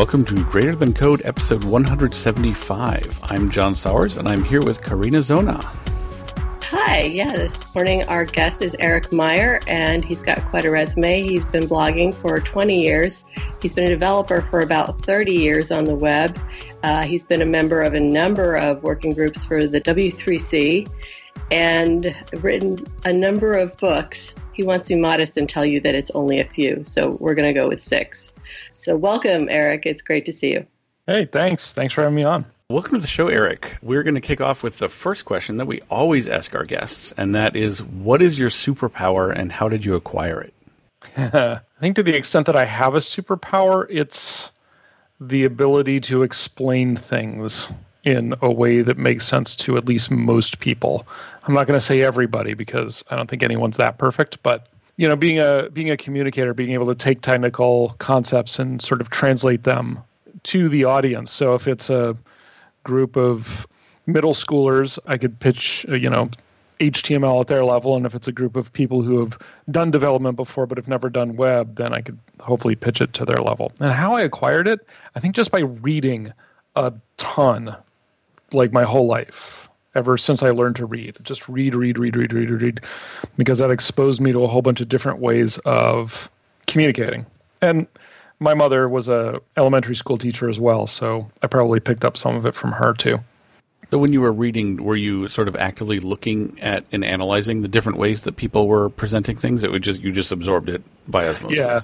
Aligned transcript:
Welcome 0.00 0.24
to 0.24 0.44
Greater 0.46 0.74
Than 0.74 0.94
Code 0.94 1.20
episode 1.26 1.62
175. 1.62 3.20
I'm 3.22 3.50
John 3.50 3.74
Sawers 3.74 4.16
and 4.16 4.26
I'm 4.26 4.42
here 4.42 4.62
with 4.62 4.80
Carina 4.80 5.22
Zona. 5.22 5.58
Hi, 6.62 7.02
yeah, 7.02 7.36
this 7.36 7.74
morning 7.74 8.04
our 8.04 8.24
guest 8.24 8.62
is 8.62 8.74
Eric 8.78 9.12
Meyer 9.12 9.60
and 9.66 10.02
he's 10.02 10.22
got 10.22 10.42
quite 10.46 10.64
a 10.64 10.70
resume. 10.70 11.28
He's 11.28 11.44
been 11.44 11.64
blogging 11.64 12.14
for 12.14 12.40
20 12.40 12.82
years. 12.82 13.24
He's 13.60 13.74
been 13.74 13.84
a 13.84 13.90
developer 13.90 14.40
for 14.40 14.62
about 14.62 15.04
30 15.04 15.32
years 15.32 15.70
on 15.70 15.84
the 15.84 15.94
web. 15.94 16.40
Uh, 16.82 17.02
he's 17.02 17.24
been 17.26 17.42
a 17.42 17.46
member 17.46 17.82
of 17.82 17.92
a 17.92 18.00
number 18.00 18.56
of 18.56 18.82
working 18.82 19.12
groups 19.12 19.44
for 19.44 19.66
the 19.66 19.82
W3C 19.82 20.90
and 21.50 22.16
written 22.38 22.86
a 23.04 23.12
number 23.12 23.52
of 23.52 23.76
books. 23.76 24.34
He 24.54 24.62
wants 24.62 24.86
to 24.86 24.94
be 24.94 25.00
modest 25.02 25.36
and 25.36 25.46
tell 25.46 25.66
you 25.66 25.78
that 25.82 25.94
it's 25.94 26.10
only 26.12 26.40
a 26.40 26.44
few, 26.46 26.84
so 26.84 27.18
we're 27.20 27.34
going 27.34 27.52
to 27.52 27.60
go 27.60 27.68
with 27.68 27.82
six. 27.82 28.32
So, 28.80 28.96
welcome, 28.96 29.50
Eric. 29.50 29.84
It's 29.84 30.00
great 30.00 30.24
to 30.24 30.32
see 30.32 30.52
you. 30.52 30.66
Hey, 31.06 31.26
thanks. 31.26 31.74
Thanks 31.74 31.92
for 31.92 32.00
having 32.00 32.16
me 32.16 32.24
on. 32.24 32.46
Welcome 32.70 32.94
to 32.94 33.02
the 33.02 33.06
show, 33.06 33.28
Eric. 33.28 33.76
We're 33.82 34.02
going 34.02 34.14
to 34.14 34.22
kick 34.22 34.40
off 34.40 34.62
with 34.62 34.78
the 34.78 34.88
first 34.88 35.26
question 35.26 35.58
that 35.58 35.66
we 35.66 35.82
always 35.90 36.30
ask 36.30 36.54
our 36.54 36.64
guests, 36.64 37.12
and 37.18 37.34
that 37.34 37.54
is 37.56 37.82
what 37.82 38.22
is 38.22 38.38
your 38.38 38.48
superpower 38.48 39.36
and 39.36 39.52
how 39.52 39.68
did 39.68 39.84
you 39.84 39.96
acquire 39.96 40.40
it? 40.40 40.54
I 41.18 41.60
think 41.78 41.96
to 41.96 42.02
the 42.02 42.16
extent 42.16 42.46
that 42.46 42.56
I 42.56 42.64
have 42.64 42.94
a 42.94 43.00
superpower, 43.00 43.86
it's 43.90 44.50
the 45.20 45.44
ability 45.44 46.00
to 46.00 46.22
explain 46.22 46.96
things 46.96 47.70
in 48.04 48.34
a 48.40 48.50
way 48.50 48.80
that 48.80 48.96
makes 48.96 49.26
sense 49.26 49.56
to 49.56 49.76
at 49.76 49.84
least 49.84 50.10
most 50.10 50.58
people. 50.58 51.06
I'm 51.46 51.52
not 51.52 51.66
going 51.66 51.78
to 51.78 51.84
say 51.84 52.00
everybody 52.00 52.54
because 52.54 53.04
I 53.10 53.16
don't 53.16 53.28
think 53.28 53.42
anyone's 53.42 53.76
that 53.76 53.98
perfect, 53.98 54.42
but 54.42 54.68
you 55.00 55.08
know, 55.08 55.16
being 55.16 55.38
a 55.38 55.70
being 55.72 55.90
a 55.90 55.96
communicator, 55.96 56.52
being 56.52 56.72
able 56.72 56.84
to 56.84 56.94
take 56.94 57.22
technical 57.22 57.96
concepts 58.00 58.58
and 58.58 58.82
sort 58.82 59.00
of 59.00 59.08
translate 59.08 59.62
them 59.62 59.98
to 60.42 60.68
the 60.68 60.84
audience. 60.84 61.32
So 61.32 61.54
if 61.54 61.66
it's 61.66 61.88
a 61.88 62.14
group 62.84 63.16
of 63.16 63.66
middle 64.04 64.34
schoolers, 64.34 64.98
I 65.06 65.16
could 65.16 65.40
pitch, 65.40 65.86
uh, 65.88 65.94
you 65.94 66.10
know, 66.10 66.28
HTML 66.80 67.40
at 67.40 67.46
their 67.46 67.64
level, 67.64 67.96
and 67.96 68.04
if 68.04 68.14
it's 68.14 68.28
a 68.28 68.32
group 68.32 68.56
of 68.56 68.70
people 68.74 69.00
who 69.00 69.20
have 69.20 69.38
done 69.70 69.90
development 69.90 70.36
before 70.36 70.66
but 70.66 70.76
have 70.76 70.88
never 70.88 71.08
done 71.08 71.34
web, 71.34 71.76
then 71.76 71.94
I 71.94 72.02
could 72.02 72.18
hopefully 72.38 72.74
pitch 72.74 73.00
it 73.00 73.14
to 73.14 73.24
their 73.24 73.40
level. 73.40 73.72
And 73.80 73.92
how 73.92 74.14
I 74.14 74.20
acquired 74.20 74.68
it, 74.68 74.86
I 75.14 75.20
think 75.20 75.34
just 75.34 75.50
by 75.50 75.60
reading 75.60 76.30
a 76.76 76.92
ton 77.16 77.74
like 78.52 78.70
my 78.70 78.84
whole 78.84 79.06
life 79.06 79.69
ever 79.94 80.16
since 80.16 80.42
I 80.42 80.50
learned 80.50 80.76
to 80.76 80.86
read. 80.86 81.16
Just 81.22 81.48
read, 81.48 81.74
read, 81.74 81.98
read, 81.98 82.16
read, 82.16 82.32
read, 82.32 82.50
read, 82.50 82.80
because 83.36 83.58
that 83.58 83.70
exposed 83.70 84.20
me 84.20 84.32
to 84.32 84.44
a 84.44 84.48
whole 84.48 84.62
bunch 84.62 84.80
of 84.80 84.88
different 84.88 85.18
ways 85.18 85.58
of 85.58 86.30
communicating. 86.66 87.26
And 87.62 87.86
my 88.38 88.54
mother 88.54 88.88
was 88.88 89.08
a 89.08 89.40
elementary 89.56 89.94
school 89.94 90.18
teacher 90.18 90.48
as 90.48 90.58
well, 90.58 90.86
so 90.86 91.30
I 91.42 91.46
probably 91.46 91.80
picked 91.80 92.04
up 92.04 92.16
some 92.16 92.36
of 92.36 92.46
it 92.46 92.54
from 92.54 92.72
her 92.72 92.94
too. 92.94 93.18
So 93.90 93.98
when 93.98 94.12
you 94.12 94.20
were 94.20 94.32
reading, 94.32 94.82
were 94.82 94.96
you 94.96 95.26
sort 95.26 95.48
of 95.48 95.56
actively 95.56 95.98
looking 95.98 96.58
at 96.60 96.84
and 96.92 97.04
analyzing 97.04 97.62
the 97.62 97.68
different 97.68 97.98
ways 97.98 98.22
that 98.22 98.36
people 98.36 98.68
were 98.68 98.88
presenting 98.88 99.36
things? 99.36 99.64
It 99.64 99.72
would 99.72 99.82
just 99.82 100.00
you 100.00 100.12
just 100.12 100.30
absorbed 100.30 100.68
it 100.68 100.82
by 101.08 101.28
osmosis. 101.28 101.58
Yeah. 101.58 101.80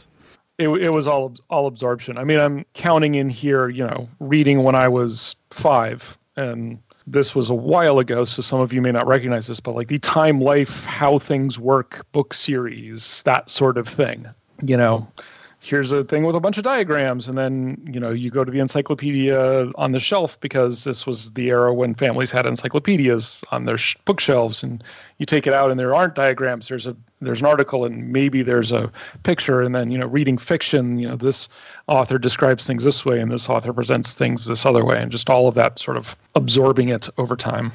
It, 0.58 0.68
it 0.68 0.90
was 0.90 1.06
all 1.06 1.34
all 1.50 1.66
absorption. 1.66 2.16
I 2.16 2.24
mean, 2.24 2.38
I'm 2.38 2.64
counting 2.74 3.16
in 3.16 3.28
here, 3.28 3.68
you 3.68 3.84
know, 3.84 4.08
reading 4.20 4.62
when 4.62 4.76
I 4.76 4.88
was 4.88 5.34
five 5.50 6.16
and 6.36 6.78
this 7.06 7.34
was 7.34 7.50
a 7.50 7.54
while 7.54 7.98
ago, 7.98 8.24
so 8.24 8.42
some 8.42 8.60
of 8.60 8.72
you 8.72 8.82
may 8.82 8.90
not 8.90 9.06
recognize 9.06 9.46
this, 9.46 9.60
but 9.60 9.74
like 9.74 9.88
the 9.88 9.98
Time 9.98 10.40
Life, 10.40 10.84
How 10.84 11.18
Things 11.18 11.58
Work 11.58 12.04
book 12.12 12.34
series, 12.34 13.22
that 13.22 13.48
sort 13.48 13.78
of 13.78 13.86
thing. 13.86 14.26
You 14.62 14.76
know, 14.76 15.06
here's 15.60 15.92
a 15.92 16.04
thing 16.04 16.24
with 16.24 16.34
a 16.34 16.40
bunch 16.40 16.58
of 16.58 16.64
diagrams, 16.64 17.28
and 17.28 17.38
then, 17.38 17.78
you 17.90 18.00
know, 18.00 18.10
you 18.10 18.30
go 18.30 18.44
to 18.44 18.50
the 18.50 18.58
encyclopedia 18.58 19.70
on 19.76 19.92
the 19.92 20.00
shelf 20.00 20.38
because 20.40 20.84
this 20.84 21.06
was 21.06 21.30
the 21.32 21.48
era 21.48 21.72
when 21.72 21.94
families 21.94 22.30
had 22.30 22.44
encyclopedias 22.44 23.44
on 23.52 23.64
their 23.64 23.78
sh- 23.78 23.96
bookshelves, 24.04 24.62
and 24.62 24.82
you 25.18 25.26
take 25.26 25.46
it 25.46 25.54
out 25.54 25.70
and 25.70 25.78
there 25.78 25.94
aren't 25.94 26.14
diagrams. 26.14 26.68
There's 26.68 26.86
a 26.86 26.96
there's 27.20 27.40
an 27.40 27.46
article 27.46 27.84
and 27.84 28.12
maybe 28.12 28.42
there's 28.42 28.72
a 28.72 28.90
picture 29.22 29.62
and 29.62 29.74
then 29.74 29.90
you 29.90 29.98
know 29.98 30.06
reading 30.06 30.36
fiction 30.36 30.98
you 30.98 31.08
know 31.08 31.16
this 31.16 31.48
author 31.86 32.18
describes 32.18 32.66
things 32.66 32.84
this 32.84 33.04
way 33.04 33.20
and 33.20 33.30
this 33.30 33.48
author 33.48 33.72
presents 33.72 34.14
things 34.14 34.46
this 34.46 34.66
other 34.66 34.84
way 34.84 35.00
and 35.00 35.10
just 35.10 35.30
all 35.30 35.48
of 35.48 35.54
that 35.54 35.78
sort 35.78 35.96
of 35.96 36.16
absorbing 36.34 36.88
it 36.88 37.08
over 37.18 37.36
time. 37.36 37.72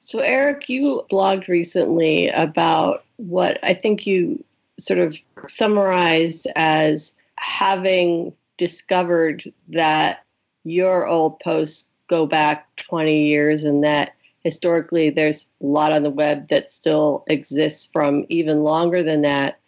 So 0.00 0.20
eric 0.20 0.68
you 0.68 1.04
blogged 1.10 1.48
recently 1.48 2.28
about 2.28 3.04
what 3.16 3.58
i 3.62 3.74
think 3.74 4.06
you 4.06 4.42
sort 4.78 4.98
of 4.98 5.16
summarized 5.48 6.46
as 6.54 7.14
having 7.38 8.32
discovered 8.58 9.52
that 9.68 10.24
your 10.64 11.06
old 11.06 11.38
posts 11.40 11.88
go 12.08 12.26
back 12.26 12.74
20 12.76 13.26
years 13.26 13.64
and 13.64 13.82
that 13.82 14.15
historically 14.46 15.10
there's 15.10 15.48
a 15.60 15.66
lot 15.66 15.90
on 15.90 16.04
the 16.04 16.08
web 16.08 16.46
that 16.46 16.70
still 16.70 17.24
exists 17.26 17.88
from 17.92 18.24
even 18.28 18.62
longer 18.62 19.02
than 19.02 19.22
that 19.22 19.58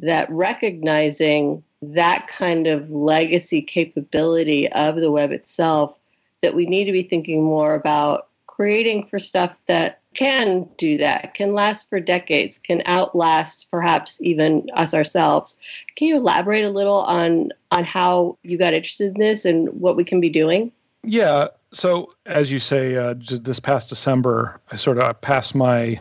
that 0.00 0.28
recognizing 0.30 1.62
that 1.80 2.26
kind 2.26 2.66
of 2.66 2.90
legacy 2.90 3.62
capability 3.62 4.68
of 4.72 4.96
the 4.96 5.12
web 5.12 5.30
itself 5.30 5.96
that 6.42 6.56
we 6.56 6.66
need 6.66 6.86
to 6.86 6.92
be 6.92 7.04
thinking 7.04 7.40
more 7.40 7.76
about 7.76 8.26
creating 8.48 9.06
for 9.06 9.20
stuff 9.20 9.54
that 9.66 10.00
can 10.12 10.68
do 10.76 10.96
that 10.96 11.34
can 11.34 11.52
last 11.54 11.88
for 11.88 12.00
decades 12.00 12.58
can 12.58 12.82
outlast 12.86 13.70
perhaps 13.70 14.20
even 14.20 14.68
us 14.74 14.92
ourselves. 14.92 15.56
Can 15.94 16.08
you 16.08 16.16
elaborate 16.16 16.64
a 16.64 16.70
little 16.70 17.02
on 17.02 17.52
on 17.70 17.84
how 17.84 18.38
you 18.42 18.58
got 18.58 18.74
interested 18.74 19.14
in 19.14 19.20
this 19.20 19.44
and 19.44 19.68
what 19.68 19.94
we 19.94 20.02
can 20.02 20.20
be 20.20 20.30
doing? 20.30 20.72
Yeah 21.04 21.46
so, 21.76 22.14
as 22.24 22.50
you 22.50 22.58
say, 22.58 22.96
uh, 22.96 23.12
just 23.14 23.44
this 23.44 23.60
past 23.60 23.90
December, 23.90 24.58
I 24.72 24.76
sort 24.76 24.96
of 24.96 25.20
passed 25.20 25.54
my 25.54 26.00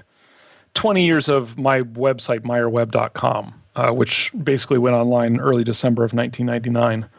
20 0.73 1.05
years 1.05 1.27
of 1.27 1.57
my 1.57 1.81
website, 1.81 2.39
meyerweb.com, 2.41 3.53
uh, 3.75 3.91
which 3.91 4.31
basically 4.41 4.77
went 4.77 4.95
online 4.95 5.37
early 5.41 5.65
December 5.65 6.05
of 6.05 6.13
1999. 6.13 7.09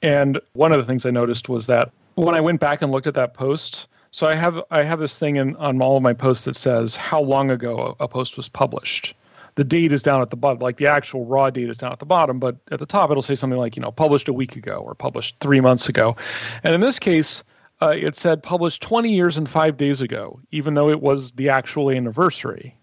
And 0.00 0.40
one 0.54 0.72
of 0.72 0.78
the 0.78 0.86
things 0.86 1.04
I 1.04 1.10
noticed 1.10 1.50
was 1.50 1.66
that 1.66 1.90
when 2.14 2.34
I 2.34 2.40
went 2.40 2.60
back 2.60 2.80
and 2.80 2.90
looked 2.90 3.06
at 3.06 3.12
that 3.12 3.34
post, 3.34 3.88
so 4.10 4.26
I 4.26 4.34
have 4.34 4.62
I 4.70 4.84
have 4.84 5.00
this 5.00 5.18
thing 5.18 5.36
in, 5.36 5.54
on 5.56 5.82
all 5.82 5.98
of 5.98 6.02
my 6.02 6.14
posts 6.14 6.46
that 6.46 6.56
says 6.56 6.96
how 6.96 7.20
long 7.20 7.50
ago 7.50 7.94
a, 8.00 8.04
a 8.04 8.08
post 8.08 8.38
was 8.38 8.48
published. 8.48 9.14
The 9.56 9.64
date 9.64 9.92
is 9.92 10.02
down 10.02 10.22
at 10.22 10.30
the 10.30 10.36
bottom, 10.36 10.60
like 10.60 10.78
the 10.78 10.86
actual 10.86 11.26
raw 11.26 11.50
date 11.50 11.68
is 11.68 11.76
down 11.76 11.92
at 11.92 11.98
the 11.98 12.06
bottom, 12.06 12.38
but 12.38 12.56
at 12.70 12.78
the 12.78 12.86
top 12.86 13.10
it'll 13.10 13.22
say 13.22 13.34
something 13.34 13.58
like 13.58 13.76
you 13.76 13.82
know 13.82 13.92
published 13.92 14.28
a 14.28 14.32
week 14.32 14.56
ago 14.56 14.78
or 14.78 14.94
published 14.94 15.36
three 15.40 15.60
months 15.60 15.90
ago. 15.90 16.16
And 16.64 16.72
in 16.72 16.80
this 16.80 16.98
case, 16.98 17.44
uh, 17.80 17.94
it 17.96 18.16
said 18.16 18.42
published 18.42 18.82
20 18.82 19.10
years 19.10 19.36
and 19.36 19.48
five 19.48 19.76
days 19.76 20.00
ago, 20.00 20.40
even 20.50 20.74
though 20.74 20.88
it 20.88 21.00
was 21.00 21.32
the 21.32 21.48
actual 21.48 21.90
anniversary 21.90 22.74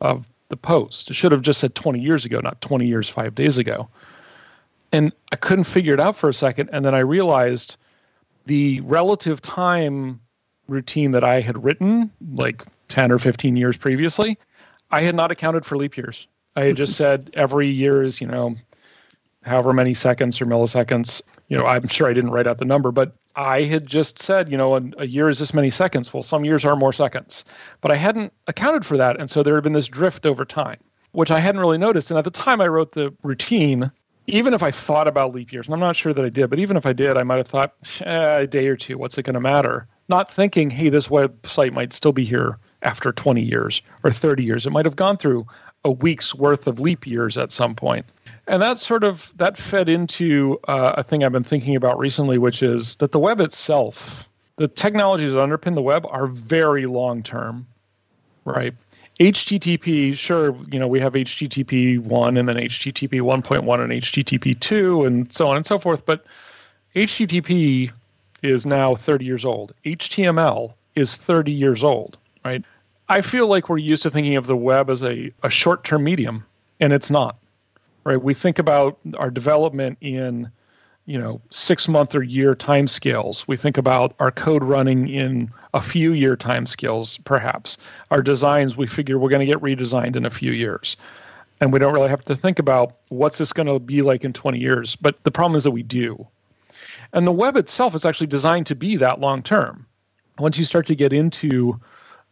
of 0.00 0.28
the 0.48 0.56
post. 0.56 1.10
It 1.10 1.14
should 1.14 1.32
have 1.32 1.42
just 1.42 1.60
said 1.60 1.74
20 1.74 1.98
years 1.98 2.24
ago, 2.24 2.40
not 2.40 2.60
20 2.60 2.86
years, 2.86 3.08
five 3.08 3.34
days 3.34 3.56
ago. 3.58 3.88
And 4.92 5.12
I 5.30 5.36
couldn't 5.36 5.64
figure 5.64 5.94
it 5.94 6.00
out 6.00 6.16
for 6.16 6.28
a 6.28 6.34
second. 6.34 6.68
And 6.72 6.84
then 6.84 6.94
I 6.94 6.98
realized 6.98 7.76
the 8.44 8.80
relative 8.82 9.40
time 9.40 10.20
routine 10.68 11.12
that 11.12 11.24
I 11.24 11.40
had 11.40 11.62
written, 11.64 12.10
like 12.34 12.64
10 12.88 13.10
or 13.10 13.18
15 13.18 13.56
years 13.56 13.76
previously, 13.76 14.38
I 14.90 15.00
had 15.00 15.14
not 15.14 15.30
accounted 15.30 15.64
for 15.64 15.78
leap 15.78 15.96
years. 15.96 16.26
I 16.56 16.66
had 16.66 16.76
just 16.76 16.96
said 16.96 17.30
every 17.32 17.68
year 17.68 18.02
is, 18.02 18.20
you 18.20 18.26
know, 18.26 18.54
however 19.42 19.72
many 19.72 19.94
seconds 19.94 20.40
or 20.40 20.46
milliseconds. 20.46 21.22
You 21.48 21.58
know, 21.58 21.66
I'm 21.66 21.88
sure 21.88 22.08
I 22.08 22.12
didn't 22.12 22.30
write 22.30 22.46
out 22.46 22.58
the 22.58 22.64
number, 22.64 22.90
but 22.90 23.14
I 23.36 23.62
had 23.62 23.86
just 23.86 24.18
said, 24.18 24.50
you 24.50 24.56
know, 24.56 24.76
a, 24.98 25.06
year 25.06 25.28
is 25.28 25.38
this 25.38 25.54
many 25.54 25.70
seconds. 25.70 26.12
Well, 26.12 26.22
some 26.22 26.44
years 26.44 26.64
are 26.64 26.76
more 26.76 26.92
seconds, 26.92 27.44
but 27.80 27.90
I 27.90 27.96
hadn't 27.96 28.32
accounted 28.46 28.84
for 28.84 28.96
that. 28.96 29.18
And 29.18 29.30
so 29.30 29.42
there 29.42 29.54
had 29.54 29.64
been 29.64 29.72
this 29.72 29.88
drift 29.88 30.26
over 30.26 30.44
time, 30.44 30.78
which 31.12 31.30
I 31.30 31.40
hadn't 31.40 31.60
really 31.60 31.78
noticed. 31.78 32.10
And 32.10 32.18
at 32.18 32.24
the 32.24 32.30
time 32.30 32.60
I 32.60 32.68
wrote 32.68 32.92
the 32.92 33.12
routine, 33.22 33.90
even 34.26 34.54
if 34.54 34.62
I 34.62 34.70
thought 34.70 35.08
about 35.08 35.34
leap 35.34 35.52
years, 35.52 35.66
and 35.66 35.74
I'm 35.74 35.80
not 35.80 35.96
sure 35.96 36.12
that 36.12 36.24
I 36.24 36.28
did, 36.28 36.50
but 36.50 36.58
even 36.58 36.76
if 36.76 36.86
I 36.86 36.92
did, 36.92 37.16
I 37.16 37.22
might 37.22 37.38
have 37.38 37.48
thought, 37.48 37.74
eh, 38.04 38.40
a 38.40 38.46
day 38.46 38.66
or 38.66 38.76
two, 38.76 38.98
what's 38.98 39.18
it 39.18 39.24
going 39.24 39.34
to 39.34 39.40
matter? 39.40 39.86
Not 40.08 40.30
thinking, 40.30 40.70
hey, 40.70 40.88
this 40.88 41.08
website 41.08 41.72
might 41.72 41.92
still 41.92 42.12
be 42.12 42.24
here 42.24 42.58
after 42.82 43.12
20 43.12 43.42
years 43.42 43.82
or 44.04 44.10
30 44.10 44.44
years. 44.44 44.66
It 44.66 44.70
might 44.70 44.84
have 44.84 44.96
gone 44.96 45.16
through 45.16 45.46
a 45.84 45.90
week's 45.90 46.34
worth 46.34 46.66
of 46.66 46.80
leap 46.80 47.06
years 47.06 47.36
at 47.36 47.50
some 47.50 47.74
point 47.74 48.06
and 48.46 48.60
that 48.60 48.78
sort 48.78 49.04
of 49.04 49.32
that 49.36 49.56
fed 49.56 49.88
into 49.88 50.58
uh, 50.68 50.94
a 50.96 51.02
thing 51.02 51.24
I've 51.24 51.32
been 51.32 51.44
thinking 51.44 51.76
about 51.76 51.98
recently, 51.98 52.38
which 52.38 52.62
is 52.62 52.96
that 52.96 53.12
the 53.12 53.18
web 53.18 53.40
itself, 53.40 54.28
the 54.56 54.68
technologies 54.68 55.34
that 55.34 55.40
underpin 55.40 55.74
the 55.74 55.82
web, 55.82 56.06
are 56.08 56.26
very 56.26 56.86
long 56.86 57.22
term, 57.22 57.66
right? 58.44 58.74
HTTP, 59.20 60.16
sure, 60.16 60.56
you 60.70 60.78
know 60.78 60.88
we 60.88 60.98
have 60.98 61.12
HTTP 61.12 62.00
one 62.00 62.36
and 62.36 62.48
then 62.48 62.56
HTTP 62.56 63.20
1.1 63.20 63.80
and 63.80 63.92
HTTP 63.92 64.58
two 64.58 65.04
and 65.04 65.32
so 65.32 65.46
on 65.46 65.56
and 65.56 65.66
so 65.66 65.78
forth, 65.78 66.04
but 66.04 66.24
HTTP 66.96 67.92
is 68.42 68.66
now 68.66 68.96
30 68.96 69.24
years 69.24 69.44
old. 69.44 69.72
HTML 69.84 70.74
is 70.96 71.14
30 71.14 71.52
years 71.52 71.84
old, 71.84 72.18
right? 72.44 72.64
I 73.08 73.20
feel 73.20 73.46
like 73.46 73.68
we're 73.68 73.78
used 73.78 74.02
to 74.02 74.10
thinking 74.10 74.36
of 74.36 74.46
the 74.46 74.56
web 74.56 74.90
as 74.90 75.02
a, 75.02 75.32
a 75.44 75.50
short 75.50 75.84
term 75.84 76.02
medium, 76.02 76.44
and 76.80 76.92
it's 76.92 77.10
not 77.10 77.36
right? 78.04 78.22
We 78.22 78.34
think 78.34 78.58
about 78.58 78.98
our 79.18 79.30
development 79.30 79.98
in 80.00 80.50
you 81.06 81.18
know 81.18 81.40
six 81.50 81.88
month 81.88 82.14
or 82.14 82.22
year 82.22 82.54
time 82.54 82.86
scales. 82.86 83.46
We 83.48 83.56
think 83.56 83.76
about 83.76 84.14
our 84.18 84.30
code 84.30 84.62
running 84.62 85.08
in 85.08 85.50
a 85.74 85.82
few 85.82 86.12
year 86.12 86.36
time 86.36 86.66
scales, 86.66 87.18
perhaps. 87.18 87.78
Our 88.10 88.22
designs, 88.22 88.76
we 88.76 88.86
figure 88.86 89.18
we're 89.18 89.30
going 89.30 89.46
to 89.46 89.52
get 89.52 89.62
redesigned 89.62 90.16
in 90.16 90.24
a 90.24 90.30
few 90.30 90.52
years. 90.52 90.96
And 91.60 91.72
we 91.72 91.78
don't 91.78 91.92
really 91.92 92.08
have 92.08 92.24
to 92.24 92.34
think 92.34 92.58
about 92.58 92.96
what's 93.08 93.38
this 93.38 93.52
going 93.52 93.68
to 93.68 93.78
be 93.78 94.02
like 94.02 94.24
in 94.24 94.32
20 94.32 94.58
years. 94.58 94.96
But 94.96 95.22
the 95.22 95.30
problem 95.30 95.56
is 95.56 95.62
that 95.62 95.70
we 95.70 95.84
do. 95.84 96.26
And 97.12 97.24
the 97.24 97.32
web 97.32 97.56
itself 97.56 97.94
is 97.94 98.04
actually 98.04 98.26
designed 98.26 98.66
to 98.66 98.74
be 98.74 98.96
that 98.96 99.20
long 99.20 99.42
term. 99.42 99.86
Once 100.38 100.58
you 100.58 100.64
start 100.64 100.86
to 100.86 100.96
get 100.96 101.12
into 101.12 101.80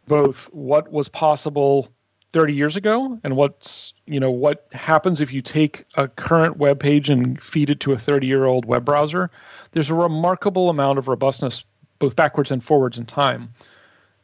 both 0.07 0.53
what 0.53 0.91
was 0.91 1.07
possible 1.07 1.87
30 2.33 2.53
years 2.53 2.75
ago 2.75 3.19
and 3.23 3.35
what's 3.35 3.93
you 4.05 4.19
know 4.19 4.31
what 4.31 4.67
happens 4.71 5.19
if 5.19 5.33
you 5.33 5.41
take 5.41 5.85
a 5.95 6.07
current 6.07 6.57
web 6.57 6.79
page 6.79 7.09
and 7.09 7.41
feed 7.43 7.69
it 7.69 7.79
to 7.81 7.91
a 7.91 7.97
30 7.97 8.27
year 8.27 8.45
old 8.45 8.65
web 8.65 8.85
browser? 8.85 9.29
There's 9.71 9.89
a 9.89 9.95
remarkable 9.95 10.69
amount 10.69 10.99
of 10.99 11.07
robustness 11.07 11.63
both 11.99 12.15
backwards 12.15 12.51
and 12.51 12.63
forwards 12.63 12.97
in 12.97 13.05
time 13.05 13.53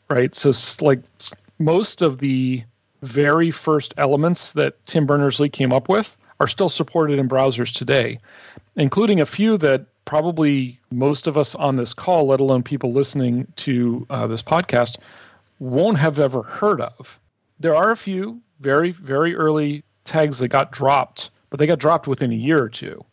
right? 0.10 0.34
So 0.36 0.52
like 0.82 1.02
most 1.60 2.02
of 2.02 2.20
the 2.20 2.64
very 3.04 3.52
first 3.52 3.94
elements 3.98 4.54
that 4.54 4.84
tim 4.88 5.06
berners-lee 5.06 5.50
came 5.50 5.72
up 5.72 5.88
with 5.88 6.18
are 6.40 6.48
still 6.48 6.70
supported 6.70 7.20
in 7.20 7.30
browsers 7.30 7.72
today 7.72 8.18
including 8.76 9.20
a 9.20 9.26
few 9.26 9.56
that 9.58 9.86
probably 10.06 10.80
most 10.92 11.28
of 11.28 11.38
us 11.38 11.54
on 11.56 11.76
this 11.76 11.94
call 11.94 12.28
let 12.28 12.40
alone 12.40 12.64
people 12.64 12.92
listening 12.92 13.46
to 13.56 14.06
uh, 14.10 14.26
this 14.26 14.42
podcast 14.42 14.98
won't 15.60 15.98
have 16.00 16.18
ever 16.18 16.42
heard 16.42 16.82
of 16.82 17.20
there 17.60 17.76
are 17.76 17.92
a 17.92 17.98
few 17.98 18.42
very, 18.60 18.92
very 18.92 19.36
early 19.36 19.84
tags 20.04 20.40
that 20.40 20.50
got 20.50 20.72
dropped, 20.72 21.30
but 21.50 21.60
they 21.60 21.68
got 21.68 21.80
dropped 21.80 22.08
within 22.08 22.32
a 22.32 22.36
year 22.36 22.62
or 22.62 22.70
two. 22.70 23.04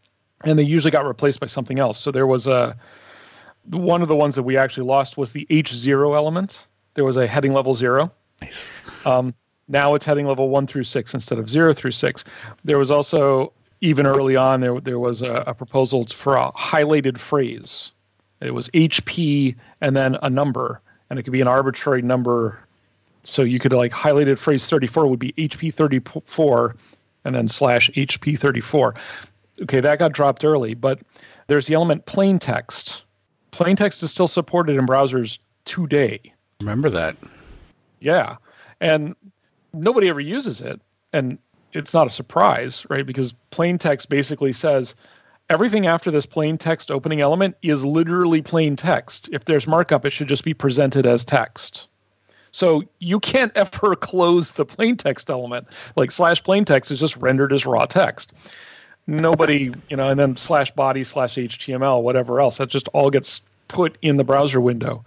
And 0.45 0.59
they 0.59 0.63
usually 0.63 0.91
got 0.91 1.07
replaced 1.07 1.41
by 1.41 1.47
something 1.47 1.79
else. 1.79 1.99
So 1.99 2.11
there 2.11 2.27
was 2.27 2.47
a 2.47 2.77
one 3.71 4.03
of 4.03 4.09
the 4.09 4.17
ones 4.17 4.35
that 4.35 4.43
we 4.43 4.59
actually 4.59 4.87
lost 4.87 5.17
was 5.17 5.33
the 5.33 5.47
H0 5.51 6.15
element. 6.15 6.67
There 6.95 7.05
was 7.05 7.17
a 7.17 7.27
heading 7.27 7.55
level 7.55 7.75
zero. 7.75 8.13
Nice. 8.43 8.69
Um, 9.07 9.35
now 9.69 9.95
it's 9.95 10.05
heading 10.05 10.27
level 10.27 10.51
one 10.51 10.67
through 10.67 10.85
six 10.85 11.15
instead 11.15 11.39
of 11.39 11.49
zero 11.49 11.73
through 11.73 11.93
six. 11.93 12.25
There 12.65 12.79
was 12.79 12.91
also 12.91 13.53
even 13.81 14.07
early 14.07 14.37
on 14.37 14.61
there 14.61 14.81
there 14.81 14.99
was 14.99 15.23
a, 15.23 15.45
a 15.47 15.55
proposal 15.55 16.07
for 16.07 16.37
a 16.37 16.53
highlighted 16.53 17.19
phrase. 17.19 17.93
It 18.41 18.53
was 18.53 18.69
HP 18.71 19.57
and 19.81 19.97
then 19.97 20.19
a 20.23 20.29
number, 20.29 20.81
and 21.09 21.19
it 21.19 21.23
could 21.23 21.33
be 21.33 21.41
an 21.41 21.49
arbitrary 21.49 22.03
number 22.03 22.59
so 23.27 23.43
you 23.43 23.59
could 23.59 23.73
like 23.73 23.93
highlighted 23.93 24.39
phrase 24.39 24.69
34 24.69 25.07
would 25.07 25.19
be 25.19 25.33
HP 25.33 25.73
34 25.73 26.77
and 27.25 27.35
then 27.35 27.49
slash 27.49 27.91
HP 27.91 28.39
34. 28.39 28.95
Okay, 29.63 29.81
that 29.81 29.99
got 29.99 30.13
dropped 30.13 30.45
early, 30.45 30.75
but 30.75 31.01
there's 31.47 31.67
the 31.67 31.75
element 31.75 32.07
plain 32.07 32.39
text. 32.39 33.05
Plain 33.51 33.77
text 33.77 34.03
is 34.03 34.11
still 34.11 34.29
supported 34.29 34.77
in 34.77 34.87
browsers 34.87 35.39
today. 35.65 36.21
Remember 36.61 36.91
that. 36.91 37.17
Yeah. 38.01 38.37
And 38.81 39.15
nobody 39.73 40.09
ever 40.09 40.21
uses 40.21 40.61
it. 40.61 40.81
And 41.13 41.39
it's 41.73 41.95
not 41.95 42.07
a 42.07 42.11
surprise, 42.11 42.87
right? 42.91 43.07
Because 43.07 43.33
plain 43.51 43.79
text 43.79 44.09
basically 44.09 44.53
says 44.53 44.95
everything 45.51 45.87
after 45.87 46.11
this 46.11 46.27
plain 46.27 46.59
text 46.59 46.91
opening 46.91 47.21
element 47.21 47.57
is 47.63 47.85
literally 47.85 48.43
plain 48.43 48.77
text. 48.77 49.29
If 49.33 49.45
there's 49.45 49.67
markup, 49.67 50.05
it 50.05 50.11
should 50.11 50.29
just 50.29 50.45
be 50.45 50.55
presented 50.55 51.07
as 51.07 51.25
text. 51.25 51.89
So 52.55 52.85
you 53.01 53.19
can't 53.19 53.53
ever 53.57 53.97
close 53.97 54.53
the 54.53 54.65
plain 54.65 54.97
text 54.97 55.29
element. 55.29 55.67
Like 55.97 56.11
slash 56.11 56.43
plain 56.43 56.65
text 56.65 56.91
is 56.91 57.01
just 57.01 57.17
rendered 57.17 57.53
as 57.53 57.67
raw 57.67 57.85
text. 57.85 58.33
Nobody, 59.07 59.73
you 59.91 59.97
know, 59.97 60.09
and 60.09 60.19
then 60.19 60.37
slash 60.37 60.71
body 60.71 61.05
slash 61.05 61.35
HTML, 61.35 62.03
whatever 62.03 62.41
else. 62.41 62.59
That 62.59 62.71
just 62.71 62.89
all 62.89 63.11
gets 63.11 63.43
put 63.69 63.99
in 64.03 64.17
the 64.17 64.25
browser 64.25 64.61
window. 64.61 65.05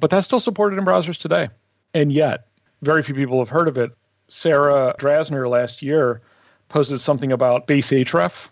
But 0.00 0.10
that's 0.10 0.26
still 0.26 0.40
supported 0.40 0.78
in 0.78 0.84
browsers 0.84 1.16
today. 1.16 1.48
And 1.94 2.12
yet, 2.12 2.46
very 2.82 3.02
few 3.02 3.14
people 3.14 3.38
have 3.38 3.48
heard 3.48 3.68
of 3.68 3.78
it. 3.78 3.90
Sarah 4.28 4.94
Drasner 4.98 5.48
last 5.48 5.82
year 5.82 6.20
posted 6.68 7.00
something 7.00 7.32
about 7.32 7.66
base 7.66 7.90
href. 7.90 8.48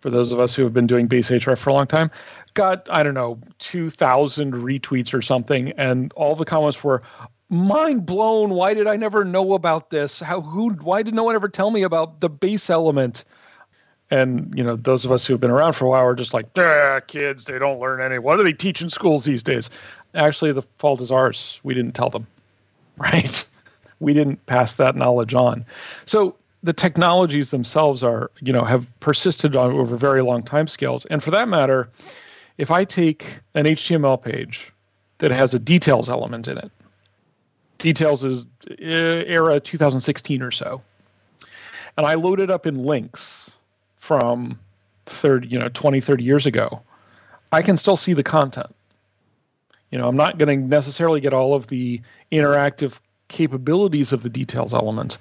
For 0.00 0.10
those 0.10 0.30
of 0.30 0.38
us 0.38 0.54
who 0.54 0.62
have 0.62 0.72
been 0.72 0.86
doing 0.86 1.06
base 1.06 1.30
href 1.30 1.58
for 1.58 1.70
a 1.70 1.72
long 1.72 1.86
time, 1.86 2.10
got 2.54 2.88
I 2.90 3.02
don't 3.02 3.14
know 3.14 3.38
two 3.58 3.90
thousand 3.90 4.54
retweets 4.54 5.12
or 5.12 5.20
something, 5.20 5.72
and 5.72 6.12
all 6.14 6.34
the 6.36 6.44
comments 6.44 6.82
were, 6.82 7.02
mind 7.48 8.06
blown. 8.06 8.50
Why 8.50 8.74
did 8.74 8.86
I 8.86 8.96
never 8.96 9.24
know 9.24 9.54
about 9.54 9.90
this? 9.90 10.20
How 10.20 10.40
who 10.40 10.70
why 10.70 11.02
did 11.02 11.14
no 11.14 11.24
one 11.24 11.34
ever 11.34 11.48
tell 11.48 11.70
me 11.70 11.82
about 11.82 12.20
the 12.20 12.28
base 12.28 12.70
element? 12.70 13.24
And 14.10 14.52
you 14.56 14.62
know, 14.62 14.76
those 14.76 15.04
of 15.04 15.12
us 15.12 15.26
who 15.26 15.34
have 15.34 15.40
been 15.40 15.50
around 15.50 15.72
for 15.74 15.84
a 15.86 15.88
while 15.88 16.02
are 16.02 16.14
just 16.14 16.32
like, 16.34 16.52
kids, 17.00 17.44
they 17.44 17.58
don't 17.58 17.80
learn 17.80 18.00
any. 18.00 18.18
What 18.18 18.36
do 18.36 18.44
they 18.44 18.52
teach 18.52 18.80
in 18.80 18.90
schools 18.90 19.24
these 19.24 19.42
days? 19.42 19.68
Actually, 20.14 20.52
the 20.52 20.62
fault 20.78 21.00
is 21.00 21.10
ours. 21.10 21.60
We 21.62 21.74
didn't 21.74 21.94
tell 21.94 22.10
them, 22.10 22.26
right? 22.96 23.44
We 23.98 24.12
didn't 24.12 24.44
pass 24.46 24.74
that 24.74 24.94
knowledge 24.94 25.34
on. 25.34 25.64
So 26.04 26.36
the 26.62 26.72
technologies 26.72 27.50
themselves 27.50 28.02
are, 28.02 28.30
you 28.40 28.52
know, 28.52 28.64
have 28.64 28.86
persisted 29.00 29.56
on 29.56 29.72
over 29.72 29.96
very 29.96 30.22
long 30.22 30.42
time 30.42 30.66
scales. 30.66 31.04
And 31.06 31.22
for 31.22 31.30
that 31.30 31.48
matter, 31.48 31.88
if 32.58 32.70
I 32.70 32.84
take 32.84 33.38
an 33.54 33.64
HTML 33.64 34.20
page 34.22 34.72
that 35.18 35.30
has 35.30 35.54
a 35.54 35.58
details 35.58 36.08
element 36.08 36.48
in 36.48 36.58
it, 36.58 36.70
details 37.86 38.24
is 38.24 38.44
uh, 38.68 38.74
era 38.80 39.60
2016 39.60 40.42
or 40.42 40.50
so. 40.50 40.82
And 41.96 42.04
I 42.04 42.14
loaded 42.14 42.50
up 42.50 42.66
in 42.66 42.84
Lynx 42.84 43.52
from 43.96 44.58
30, 45.06 45.46
you 45.46 45.56
know, 45.56 45.68
20, 45.68 46.00
30 46.00 46.24
years 46.24 46.46
ago. 46.46 46.82
I 47.52 47.62
can 47.62 47.76
still 47.76 47.96
see 47.96 48.12
the 48.12 48.24
content. 48.24 48.74
You 49.92 49.98
know, 49.98 50.08
I'm 50.08 50.16
not 50.16 50.36
going 50.36 50.48
to 50.60 50.68
necessarily 50.68 51.20
get 51.20 51.32
all 51.32 51.54
of 51.54 51.68
the 51.68 52.00
interactive 52.32 52.98
capabilities 53.28 54.12
of 54.12 54.24
the 54.24 54.28
details 54.28 54.74
element, 54.74 55.18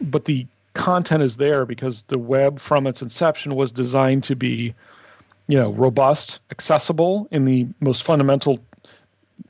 but 0.00 0.24
the 0.24 0.44
content 0.74 1.22
is 1.22 1.36
there 1.36 1.64
because 1.64 2.02
the 2.08 2.18
web 2.18 2.58
from 2.58 2.88
its 2.88 3.00
inception 3.00 3.54
was 3.54 3.70
designed 3.70 4.24
to 4.24 4.34
be, 4.34 4.74
you 5.46 5.56
know, 5.56 5.70
robust, 5.70 6.40
accessible 6.50 7.28
in 7.30 7.44
the 7.44 7.64
most 7.78 8.02
fundamental 8.02 8.58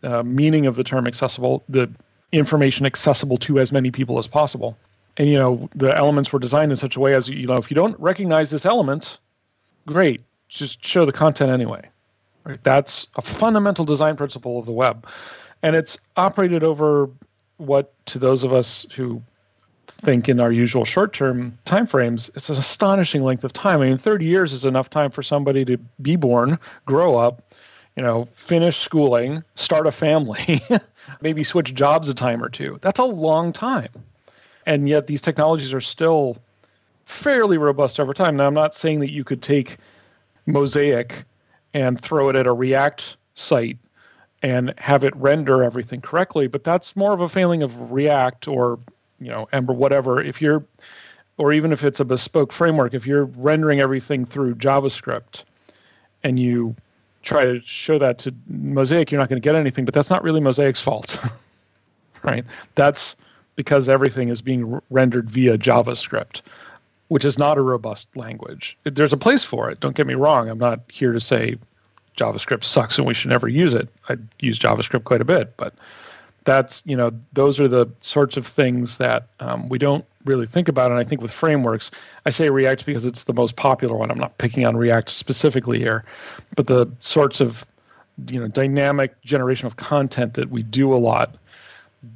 uh, 0.03 0.23
meaning 0.23 0.67
of 0.67 0.77
the 0.77 0.85
term 0.85 1.07
accessible. 1.07 1.65
The 1.71 1.91
information 2.33 2.87
accessible 2.87 3.37
to 3.39 3.59
as 3.59 3.73
many 3.73 3.91
people 3.91 4.19
as 4.19 4.27
possible. 4.27 4.77
And 5.17 5.29
you 5.31 5.39
know, 5.39 5.69
the 5.75 5.97
elements 5.97 6.33
were 6.33 6.39
designed 6.39 6.73
in 6.73 6.77
such 6.77 6.97
a 6.97 7.01
way 7.01 7.15
as 7.15 7.29
you 7.29 7.47
know, 7.47 7.55
if 7.55 7.71
you 7.71 7.75
don't 7.75 7.99
recognize 7.99 8.51
this 8.51 8.67
element, 8.67 9.19
great, 9.87 10.23
just 10.49 10.85
show 10.85 11.05
the 11.05 11.13
content 11.13 11.51
anyway. 11.51 11.83
Right? 12.45 12.63
That's 12.63 13.07
a 13.17 13.23
fundamental 13.23 13.85
design 13.85 14.17
principle 14.17 14.59
of 14.59 14.67
the 14.67 14.73
web. 14.73 15.07
And 15.63 15.75
it's 15.75 15.99
operated 16.17 16.63
over 16.63 17.09
what 17.57 17.93
to 18.07 18.19
those 18.19 18.45
of 18.45 18.53
us 18.53 18.87
who 18.95 19.23
think 19.89 20.29
in 20.29 20.41
our 20.41 20.53
usual 20.53 20.85
short-term 20.85 21.57
timeframes, 21.65 22.31
it's 22.37 22.51
an 22.51 22.57
astonishing 22.57 23.23
length 23.25 23.45
of 23.45 23.53
time. 23.53 23.81
I 23.81 23.89
mean, 23.89 23.99
30 23.99 24.27
years 24.27 24.53
is 24.53 24.67
enough 24.67 24.91
time 24.91 25.11
for 25.11 25.23
somebody 25.23 25.65
to 25.65 25.79
be 26.03 26.17
born, 26.17 26.59
grow 26.85 27.17
up, 27.17 27.55
you 27.97 28.03
know, 28.03 28.29
finish 28.35 28.77
schooling, 28.77 29.43
start 29.55 29.87
a 29.87 29.93
family, 29.93 30.61
maybe 31.23 31.43
switch 31.43 31.75
jobs 31.75 32.09
a 32.09 32.15
time 32.15 32.43
or 32.45 32.49
two. 32.49 32.79
That's 32.83 33.01
a 33.01 33.05
long 33.05 33.53
time. 33.53 33.89
And 34.67 34.89
yet 34.89 35.07
these 35.07 35.23
technologies 35.23 35.73
are 35.73 35.81
still 35.81 36.37
fairly 37.07 37.57
robust 37.57 37.99
over 37.99 38.13
time. 38.13 38.37
Now, 38.37 38.47
I'm 38.47 38.55
not 38.55 38.75
saying 38.75 39.01
that 39.01 39.11
you 39.11 39.25
could 39.25 39.41
take 39.41 39.79
Mosaic 40.45 41.25
and 41.73 42.01
throw 42.01 42.29
it 42.29 42.37
at 42.37 42.47
a 42.47 42.53
React 42.53 43.17
site 43.35 43.79
and 44.43 44.75
have 44.77 45.03
it 45.03 45.17
render 45.17 45.65
everything 45.65 46.01
correctly, 46.01 46.47
but 46.47 46.65
that's 46.65 46.97
more 46.97 47.13
of 47.13 47.21
a 47.21 47.29
failing 47.29 47.63
of 47.63 47.91
React 47.91 48.49
or, 48.49 48.79
you 49.21 49.29
know, 49.29 49.49
Ember, 49.53 49.73
whatever. 49.73 50.21
If 50.21 50.43
you're, 50.43 50.65
or 51.39 51.53
even 51.53 51.73
if 51.73 51.83
it's 51.83 52.01
a 52.01 52.05
bespoke 52.05 52.53
framework, 52.53 52.93
if 52.93 53.07
you're 53.07 53.25
rendering 53.25 53.81
everything 53.81 54.27
through 54.27 54.57
JavaScript 54.57 55.45
and 56.23 56.39
you 56.39 56.75
try 57.27 57.45
to 57.45 57.61
show 57.65 57.99
that 57.99 58.19
to 58.19 58.35
Mosaic, 58.49 59.11
you're 59.11 59.21
not 59.21 59.29
going 59.29 59.41
to 59.41 59.45
get 59.45 59.55
anything. 59.55 59.85
But 59.85 59.93
that's 59.93 60.09
not 60.09 60.23
really 60.23 60.41
Mosaic's 60.41 60.81
fault, 60.81 61.21
right? 62.23 62.45
That's 62.77 63.17
because 63.57 63.89
everything 63.89 64.29
is 64.29 64.41
being 64.41 64.81
rendered 64.91 65.29
via 65.29 65.59
JavaScript, 65.59 66.43
which 67.09 67.25
is 67.25 67.39
not 67.39 67.59
a 67.59 67.63
robust 67.63 68.09
language. 68.15 68.79
There's 68.85 69.13
a 69.13 69.17
place 69.17 69.43
for 69.43 69.71
it. 69.71 69.81
Don't 69.81 69.97
get 69.97 70.07
me 70.07 70.15
wrong. 70.15 70.49
I'm 70.49 70.59
not 70.59 70.81
here 70.89 71.13
to 71.13 71.21
say 71.21 71.57
JavaScript 72.17 72.65
sucks 72.65 72.97
and 72.99 73.07
we 73.07 73.15
should 73.15 73.31
never 73.31 73.49
use 73.49 73.75
it. 73.75 73.89
I 74.09 74.17
use 74.41 74.59
JavaScript 74.59 75.05
quite 75.05 75.21
a 75.21 75.25
bit, 75.25 75.57
but 75.57 75.75
that's 76.45 76.83
you 76.87 76.97
know 76.97 77.11
those 77.33 77.59
are 77.59 77.69
the 77.69 77.87
sorts 78.01 78.37
of 78.37 78.47
things 78.47 78.99
that 78.99 79.27
um, 79.41 79.69
we 79.69 79.79
don't 79.79 80.05
really 80.27 80.47
think 80.47 80.69
about. 80.69 80.91
And 80.91 81.01
I 81.01 81.05
think 81.05 81.21
with 81.21 81.31
frameworks, 81.31 81.91
I 82.25 82.31
say 82.31 82.51
React 82.51 82.87
because 82.87 83.07
it's 83.07 83.25
the 83.25 83.33
most 83.33 83.57
popular 83.57 83.97
one. 83.97 84.11
I'm 84.11 84.19
not 84.19 84.37
picking 84.39 84.67
on 84.67 84.77
React 84.77 85.11
specifically 85.11 85.79
here, 85.79 86.05
but 86.55 86.67
the 86.67 86.87
sorts 86.99 87.41
of 87.41 87.65
you 88.29 88.41
know 88.41 88.49
dynamic 88.49 89.21
generation 89.23 89.67
of 89.67 89.77
content 89.77 90.35
that 90.35 90.51
we 90.51 90.63
do 90.63 90.93
a 90.93 90.97
lot 90.97 91.35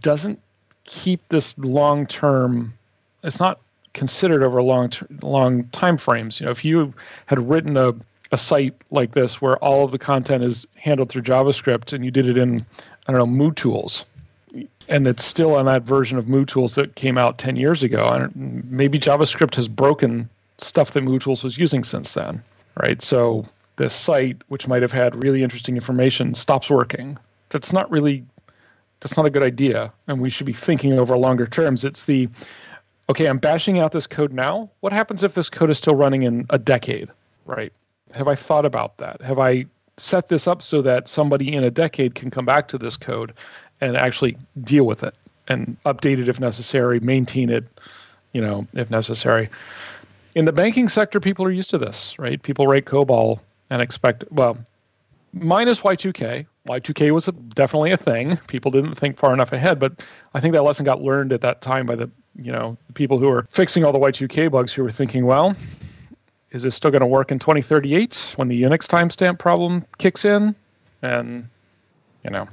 doesn't 0.00 0.40
keep 0.84 1.26
this 1.28 1.56
long 1.58 2.06
term. 2.06 2.74
It's 3.22 3.40
not 3.40 3.60
considered 3.92 4.42
over 4.42 4.62
long 4.62 4.92
long 5.22 5.64
time 5.68 5.98
frames. 5.98 6.40
You 6.40 6.46
know, 6.46 6.52
if 6.52 6.64
you 6.64 6.92
had 7.26 7.48
written 7.48 7.76
a 7.76 7.94
a 8.32 8.38
site 8.38 8.74
like 8.90 9.12
this 9.12 9.40
where 9.40 9.56
all 9.58 9.84
of 9.84 9.90
the 9.90 9.98
content 9.98 10.44
is 10.44 10.66
handled 10.76 11.08
through 11.08 11.22
JavaScript 11.22 11.92
and 11.92 12.04
you 12.04 12.10
did 12.10 12.26
it 12.26 12.38
in, 12.38 12.64
I 13.06 13.12
don't 13.12 13.18
know, 13.18 13.44
MooTools, 13.44 14.04
and 14.90 15.06
it's 15.06 15.24
still 15.24 15.54
on 15.54 15.66
that 15.66 15.84
version 15.84 16.18
of 16.18 16.26
MooTools 16.26 16.74
that 16.74 16.96
came 16.96 17.16
out 17.16 17.38
10 17.38 17.56
years 17.56 17.82
ago, 17.82 18.06
And 18.06 18.68
maybe 18.70 18.98
JavaScript 18.98 19.54
has 19.54 19.68
broken 19.68 20.28
stuff 20.58 20.90
that 20.92 21.04
MooTools 21.04 21.42
was 21.44 21.56
using 21.56 21.84
since 21.84 22.12
then, 22.12 22.42
right? 22.82 23.00
So 23.00 23.44
this 23.76 23.94
site, 23.94 24.36
which 24.48 24.66
might 24.68 24.82
have 24.82 24.92
had 24.92 25.22
really 25.22 25.42
interesting 25.42 25.76
information, 25.76 26.34
stops 26.34 26.68
working. 26.68 27.16
That's 27.48 27.72
not 27.72 27.90
really 27.90 28.24
that's 28.98 29.16
not 29.16 29.24
a 29.24 29.30
good 29.30 29.42
idea, 29.42 29.90
and 30.08 30.20
we 30.20 30.28
should 30.28 30.44
be 30.44 30.52
thinking 30.52 30.98
over 30.98 31.16
longer 31.16 31.46
terms. 31.46 31.84
It's 31.84 32.04
the 32.04 32.28
okay, 33.08 33.26
I'm 33.26 33.38
bashing 33.38 33.78
out 33.78 33.92
this 33.92 34.06
code 34.06 34.32
now. 34.32 34.70
What 34.80 34.92
happens 34.92 35.22
if 35.22 35.34
this 35.34 35.48
code 35.48 35.70
is 35.70 35.78
still 35.78 35.94
running 35.94 36.24
in 36.24 36.44
a 36.50 36.58
decade, 36.58 37.08
right? 37.46 37.72
Have 38.12 38.28
I 38.28 38.34
thought 38.34 38.66
about 38.66 38.98
that? 38.98 39.22
Have 39.22 39.38
I 39.38 39.64
set 39.96 40.28
this 40.28 40.46
up 40.46 40.62
so 40.62 40.82
that 40.82 41.08
somebody 41.08 41.54
in 41.54 41.64
a 41.64 41.70
decade 41.70 42.14
can 42.14 42.30
come 42.30 42.44
back 42.44 42.68
to 42.68 42.78
this 42.78 42.96
code 42.96 43.32
and 43.80 43.96
actually 43.96 44.36
deal 44.62 44.84
with 44.84 45.02
it 45.02 45.14
and 45.48 45.76
update 45.84 46.20
it 46.20 46.28
if 46.28 46.38
necessary, 46.38 47.00
maintain 47.00 47.50
it, 47.50 47.64
you 48.32 48.40
know, 48.40 48.66
if 48.74 48.90
necessary. 48.90 49.48
In 50.34 50.44
the 50.44 50.52
banking 50.52 50.88
sector, 50.88 51.18
people 51.18 51.44
are 51.44 51.50
used 51.50 51.70
to 51.70 51.78
this, 51.78 52.18
right? 52.18 52.40
People 52.42 52.66
write 52.66 52.84
COBOL 52.84 53.40
and 53.70 53.80
expect 53.80 54.24
well 54.30 54.58
minus 55.32 55.80
y2k 55.80 56.44
y2k 56.68 57.12
was 57.12 57.28
a, 57.28 57.32
definitely 57.32 57.92
a 57.92 57.96
thing 57.96 58.36
people 58.48 58.70
didn't 58.70 58.96
think 58.96 59.16
far 59.16 59.32
enough 59.32 59.52
ahead 59.52 59.78
but 59.78 60.02
i 60.34 60.40
think 60.40 60.52
that 60.52 60.62
lesson 60.62 60.84
got 60.84 61.00
learned 61.00 61.32
at 61.32 61.40
that 61.40 61.60
time 61.60 61.86
by 61.86 61.94
the 61.94 62.10
you 62.36 62.50
know 62.50 62.76
people 62.94 63.18
who 63.18 63.28
were 63.28 63.46
fixing 63.50 63.84
all 63.84 63.92
the 63.92 63.98
y2k 63.98 64.50
bugs 64.50 64.72
who 64.72 64.82
were 64.82 64.90
thinking 64.90 65.24
well 65.24 65.54
is 66.50 66.64
this 66.64 66.74
still 66.74 66.90
going 66.90 67.00
to 67.00 67.06
work 67.06 67.30
in 67.30 67.38
2038 67.38 68.34
when 68.36 68.48
the 68.48 68.60
unix 68.60 68.86
timestamp 68.86 69.38
problem 69.38 69.84
kicks 69.98 70.24
in 70.24 70.54
and 71.02 71.48
you 72.24 72.30
know 72.30 72.48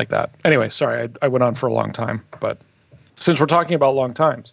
like 0.00 0.08
that 0.08 0.34
anyway 0.44 0.68
sorry 0.68 1.04
I, 1.04 1.26
I 1.26 1.28
went 1.28 1.44
on 1.44 1.54
for 1.54 1.66
a 1.66 1.72
long 1.72 1.92
time 1.92 2.22
but 2.40 2.60
since 3.16 3.38
we're 3.38 3.46
talking 3.46 3.74
about 3.74 3.94
long 3.94 4.14
times 4.14 4.52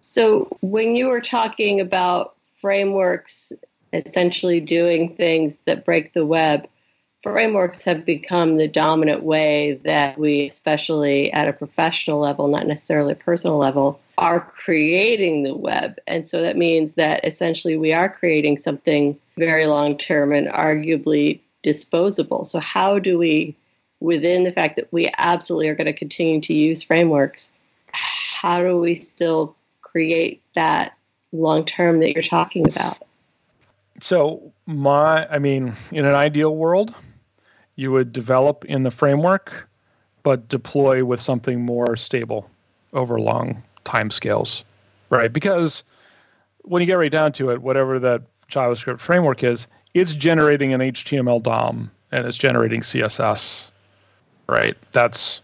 so 0.00 0.56
when 0.60 0.96
you 0.96 1.08
were 1.08 1.20
talking 1.20 1.80
about 1.80 2.34
frameworks 2.60 3.52
essentially 3.94 4.60
doing 4.60 5.14
things 5.14 5.58
that 5.64 5.84
break 5.84 6.12
the 6.12 6.26
web, 6.26 6.66
frameworks 7.22 7.82
have 7.84 8.04
become 8.04 8.56
the 8.56 8.68
dominant 8.68 9.22
way 9.22 9.80
that 9.84 10.18
we, 10.18 10.46
especially 10.46 11.32
at 11.32 11.48
a 11.48 11.52
professional 11.52 12.20
level, 12.20 12.48
not 12.48 12.66
necessarily 12.66 13.12
a 13.12 13.16
personal 13.16 13.56
level, 13.56 14.00
are 14.18 14.40
creating 14.40 15.42
the 15.42 15.54
web. 15.54 15.98
And 16.06 16.28
so 16.28 16.42
that 16.42 16.56
means 16.56 16.94
that 16.94 17.24
essentially 17.24 17.76
we 17.76 17.92
are 17.92 18.08
creating 18.08 18.58
something 18.58 19.18
very 19.36 19.66
long 19.66 19.96
term 19.96 20.32
and 20.32 20.48
arguably 20.48 21.40
disposable. 21.62 22.44
So, 22.44 22.60
how 22.60 22.98
do 22.98 23.16
we, 23.16 23.56
within 24.04 24.44
the 24.44 24.52
fact 24.52 24.76
that 24.76 24.86
we 24.92 25.10
absolutely 25.16 25.66
are 25.66 25.74
going 25.74 25.86
to 25.86 25.92
continue 25.92 26.38
to 26.38 26.52
use 26.52 26.82
frameworks, 26.82 27.50
how 27.92 28.60
do 28.60 28.78
we 28.78 28.94
still 28.94 29.56
create 29.80 30.42
that 30.54 30.92
long 31.32 31.64
term 31.64 32.00
that 32.00 32.12
you're 32.12 32.22
talking 32.22 32.68
about? 32.68 32.98
So 34.02 34.52
my, 34.66 35.26
I 35.28 35.38
mean, 35.38 35.72
in 35.90 36.04
an 36.04 36.14
ideal 36.14 36.54
world, 36.54 36.94
you 37.76 37.92
would 37.92 38.12
develop 38.12 38.66
in 38.66 38.82
the 38.82 38.90
framework, 38.90 39.68
but 40.22 40.48
deploy 40.48 41.02
with 41.02 41.20
something 41.20 41.62
more 41.62 41.96
stable 41.96 42.50
over 42.92 43.18
long 43.18 43.62
time 43.84 44.10
scales, 44.10 44.64
right? 45.08 45.32
Because 45.32 45.82
when 46.60 46.82
you 46.82 46.86
get 46.86 46.98
right 46.98 47.10
down 47.10 47.32
to 47.32 47.50
it, 47.50 47.62
whatever 47.62 47.98
that 48.00 48.20
JavaScript 48.50 49.00
framework 49.00 49.42
is, 49.42 49.66
it's 49.94 50.12
generating 50.12 50.74
an 50.74 50.80
HTML 50.82 51.42
DOM 51.42 51.90
and 52.12 52.26
it's 52.26 52.36
generating 52.36 52.82
CSS, 52.82 53.70
right? 54.48 54.76
That's 54.92 55.40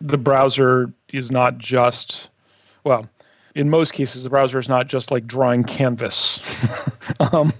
the 0.00 0.18
browser 0.18 0.92
is 1.12 1.30
not 1.30 1.58
just, 1.58 2.28
well, 2.84 3.08
in 3.54 3.70
most 3.70 3.92
cases, 3.92 4.24
the 4.24 4.30
browser 4.30 4.58
is 4.58 4.68
not 4.68 4.86
just 4.86 5.10
like 5.10 5.26
drawing 5.26 5.64
canvas. 5.64 6.40
um, 7.20 7.52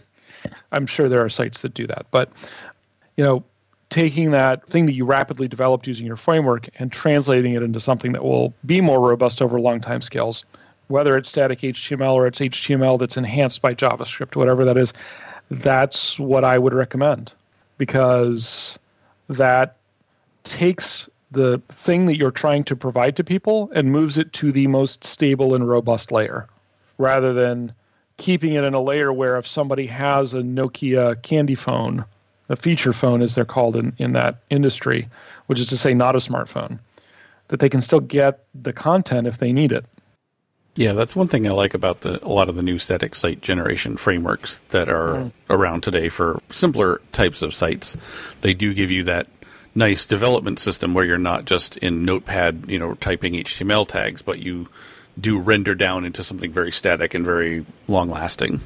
I'm 0.73 0.87
sure 0.87 1.09
there 1.09 1.25
are 1.25 1.31
sites 1.31 1.62
that 1.62 1.75
do 1.75 1.87
that, 1.87 2.07
but 2.11 2.31
you 3.17 3.25
know, 3.25 3.43
taking 3.91 4.31
that 4.31 4.65
thing 4.67 4.87
that 4.87 4.93
you 4.93 5.05
rapidly 5.05 5.49
developed 5.49 5.87
using 5.87 6.07
your 6.07 6.17
framework 6.17 6.69
and 6.79 6.93
translating 6.93 7.55
it 7.55 7.62
into 7.62 7.81
something 7.81 8.12
that 8.12 8.23
will 8.23 8.53
be 8.67 8.81
more 8.81 9.00
robust 9.00 9.41
over 9.43 9.59
long 9.59 9.81
time 9.81 10.00
scales, 10.00 10.45
whether 10.88 11.17
it's 11.17 11.29
static 11.29 11.61
HTML 11.61 12.12
or 12.12 12.27
it's 12.27 12.38
HTML 12.38 12.99
that's 12.99 13.17
enhanced 13.17 13.62
by 13.62 13.75
JavaScript, 13.75 14.37
whatever 14.37 14.65
that 14.65 14.77
is, 14.77 14.93
that's 15.50 16.21
what 16.21 16.45
I 16.45 16.59
would 16.59 16.75
recommend 16.75 17.33
because 17.79 18.79
that 19.29 19.77
takes 20.45 21.09
the 21.30 21.61
thing 21.68 22.07
that 22.07 22.16
you're 22.16 22.30
trying 22.30 22.64
to 22.64 22.76
provide 22.76 23.16
to 23.16 23.25
people 23.25 23.71
and 23.75 23.92
moves 23.92 24.16
it 24.16 24.33
to 24.33 24.50
the 24.50 24.66
most 24.66 25.04
stable 25.04 25.54
and 25.54 25.68
robust 25.68 26.11
layer 26.11 26.49
rather 26.97 27.33
than 27.33 27.73
keeping 28.16 28.54
it 28.54 28.64
in 28.64 28.75
a 28.75 28.80
layer 28.80 29.12
where 29.12 29.37
if 29.37 29.47
somebody 29.47 29.87
has 29.87 30.35
a 30.35 30.42
Nokia 30.42 31.21
candy 31.23 31.54
phone, 31.54 32.04
a 32.49 32.57
feature 32.57 32.92
phone 32.92 33.23
as 33.23 33.35
they're 33.35 33.45
called 33.45 33.76
in, 33.76 33.92
in 33.99 34.12
that 34.12 34.42
industry, 34.50 35.09
which 35.47 35.61
is 35.61 35.66
to 35.68 35.76
say 35.76 35.95
not 35.95 36.16
a 36.16 36.18
smartphone, 36.18 36.78
that 37.49 37.61
they 37.61 37.68
can 37.68 37.80
still 37.80 38.00
get 38.00 38.45
the 38.54 38.73
content 38.73 39.26
if 39.26 39.38
they 39.38 39.52
need 39.52 39.73
it. 39.73 39.85
Yeah, 40.75 40.92
that's 40.92 41.16
one 41.16 41.26
thing 41.26 41.47
I 41.47 41.50
like 41.50 41.75
about 41.75 42.02
the 42.02 42.25
a 42.25 42.28
lot 42.28 42.49
of 42.49 42.54
the 42.54 42.62
new 42.62 42.78
static 42.78 43.16
site 43.16 43.40
generation 43.40 43.97
frameworks 43.97 44.61
that 44.68 44.88
are 44.88 45.14
mm. 45.14 45.33
around 45.50 45.83
today 45.83 46.09
for 46.09 46.40
simpler 46.50 47.00
types 47.11 47.42
of 47.42 47.52
sites. 47.52 47.97
They 48.42 48.54
do 48.54 48.73
give 48.73 48.88
you 48.88 49.02
that 49.04 49.26
nice 49.78 50.04
development 50.04 50.58
system 50.58 50.92
where 50.92 51.04
you're 51.04 51.16
not 51.16 51.44
just 51.44 51.76
in 51.78 52.04
Notepad, 52.04 52.66
you 52.68 52.78
know, 52.78 52.94
typing 52.94 53.35
HTML 53.35 53.87
tags, 53.87 54.20
but 54.20 54.40
you 54.40 54.66
do 55.18 55.38
render 55.38 55.75
down 55.75 56.04
into 56.04 56.23
something 56.23 56.52
very 56.52 56.73
static 56.73 57.14
and 57.14 57.25
very 57.25 57.64
long 57.87 58.11
lasting. 58.11 58.61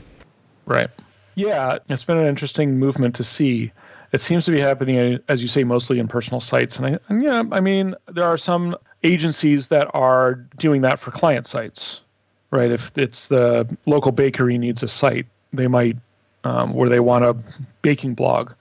Right. 0.66 0.90
Yeah, 1.34 1.78
it's 1.88 2.02
been 2.02 2.18
an 2.18 2.26
interesting 2.26 2.78
movement 2.78 3.14
to 3.16 3.24
see. 3.24 3.72
It 4.12 4.20
seems 4.20 4.44
to 4.46 4.50
be 4.50 4.60
happening, 4.60 5.20
as 5.28 5.40
you 5.42 5.48
say, 5.48 5.64
mostly 5.64 5.98
in 5.98 6.08
personal 6.08 6.40
sites. 6.40 6.78
And, 6.78 6.86
I, 6.86 6.98
and 7.08 7.22
yeah, 7.22 7.42
I 7.52 7.60
mean, 7.60 7.94
there 8.06 8.24
are 8.24 8.38
some 8.38 8.76
agencies 9.02 9.68
that 9.68 9.90
are 9.94 10.34
doing 10.56 10.82
that 10.82 10.98
for 10.98 11.10
client 11.10 11.46
sites, 11.46 12.02
right? 12.50 12.70
If 12.70 12.96
it's 12.96 13.28
the 13.28 13.68
local 13.86 14.12
bakery 14.12 14.58
needs 14.58 14.82
a 14.82 14.88
site, 14.88 15.26
they 15.52 15.66
might, 15.66 15.96
um, 16.44 16.74
where 16.74 16.88
they 16.88 17.00
want 17.00 17.24
a 17.24 17.34
baking 17.82 18.14
blog, 18.14 18.52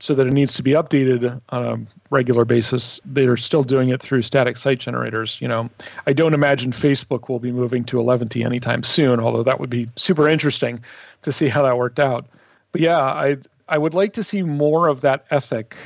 so 0.00 0.14
that 0.14 0.26
it 0.26 0.32
needs 0.32 0.54
to 0.54 0.62
be 0.62 0.72
updated 0.72 1.40
on 1.50 1.64
a 1.64 1.78
regular 2.10 2.44
basis. 2.44 3.00
They're 3.04 3.36
still 3.36 3.62
doing 3.62 3.90
it 3.90 4.02
through 4.02 4.22
static 4.22 4.56
site 4.56 4.80
generators. 4.80 5.40
You 5.40 5.48
know, 5.48 5.70
I 6.06 6.12
don't 6.12 6.34
imagine 6.34 6.72
Facebook 6.72 7.28
will 7.28 7.38
be 7.38 7.52
moving 7.52 7.84
to 7.84 8.00
Eleventy 8.00 8.42
anytime 8.42 8.82
soon, 8.82 9.20
although 9.20 9.42
that 9.42 9.60
would 9.60 9.70
be 9.70 9.88
super 9.96 10.28
interesting 10.28 10.82
to 11.22 11.32
see 11.32 11.48
how 11.48 11.62
that 11.62 11.78
worked 11.78 12.00
out. 12.00 12.26
But 12.72 12.80
yeah, 12.80 13.00
I 13.00 13.36
I 13.68 13.78
would 13.78 13.94
like 13.94 14.12
to 14.14 14.22
see 14.22 14.42
more 14.42 14.88
of 14.88 15.00
that 15.02 15.24
ethic 15.30 15.76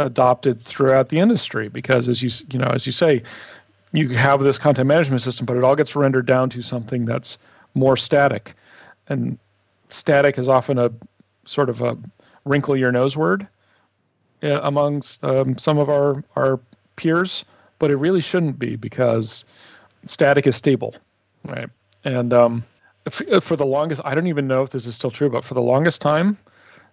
adopted 0.00 0.62
throughout 0.64 1.08
the 1.08 1.18
industry 1.20 1.68
because 1.68 2.08
as 2.08 2.22
you 2.22 2.30
you 2.50 2.58
know 2.58 2.66
as 2.66 2.84
you 2.84 2.92
say 2.92 3.22
you 3.92 4.08
have 4.08 4.40
this 4.40 4.58
content 4.58 4.88
management 4.88 5.22
system 5.22 5.46
but 5.46 5.56
it 5.56 5.62
all 5.62 5.76
gets 5.76 5.94
rendered 5.94 6.26
down 6.26 6.50
to 6.50 6.62
something 6.62 7.04
that's 7.04 7.38
more 7.74 7.96
static 7.96 8.54
and 9.08 9.38
static 9.90 10.36
is 10.36 10.48
often 10.48 10.78
a 10.78 10.90
sort 11.44 11.70
of 11.70 11.80
a 11.80 11.96
wrinkle 12.44 12.76
your 12.76 12.92
nose 12.92 13.16
word 13.16 13.46
uh, 14.42 14.60
amongst 14.62 15.22
um, 15.24 15.56
some 15.58 15.78
of 15.78 15.88
our, 15.88 16.22
our 16.36 16.60
peers, 16.96 17.44
but 17.78 17.90
it 17.90 17.96
really 17.96 18.20
shouldn't 18.20 18.58
be 18.58 18.76
because 18.76 19.44
static 20.06 20.46
is 20.46 20.56
stable, 20.56 20.94
right? 21.44 21.68
And 22.04 22.32
um, 22.32 22.64
f- 23.06 23.42
for 23.42 23.56
the 23.56 23.66
longest, 23.66 24.00
I 24.04 24.14
don't 24.14 24.26
even 24.26 24.46
know 24.46 24.62
if 24.62 24.70
this 24.70 24.86
is 24.86 24.94
still 24.94 25.10
true, 25.10 25.30
but 25.30 25.44
for 25.44 25.54
the 25.54 25.62
longest 25.62 26.00
time, 26.00 26.38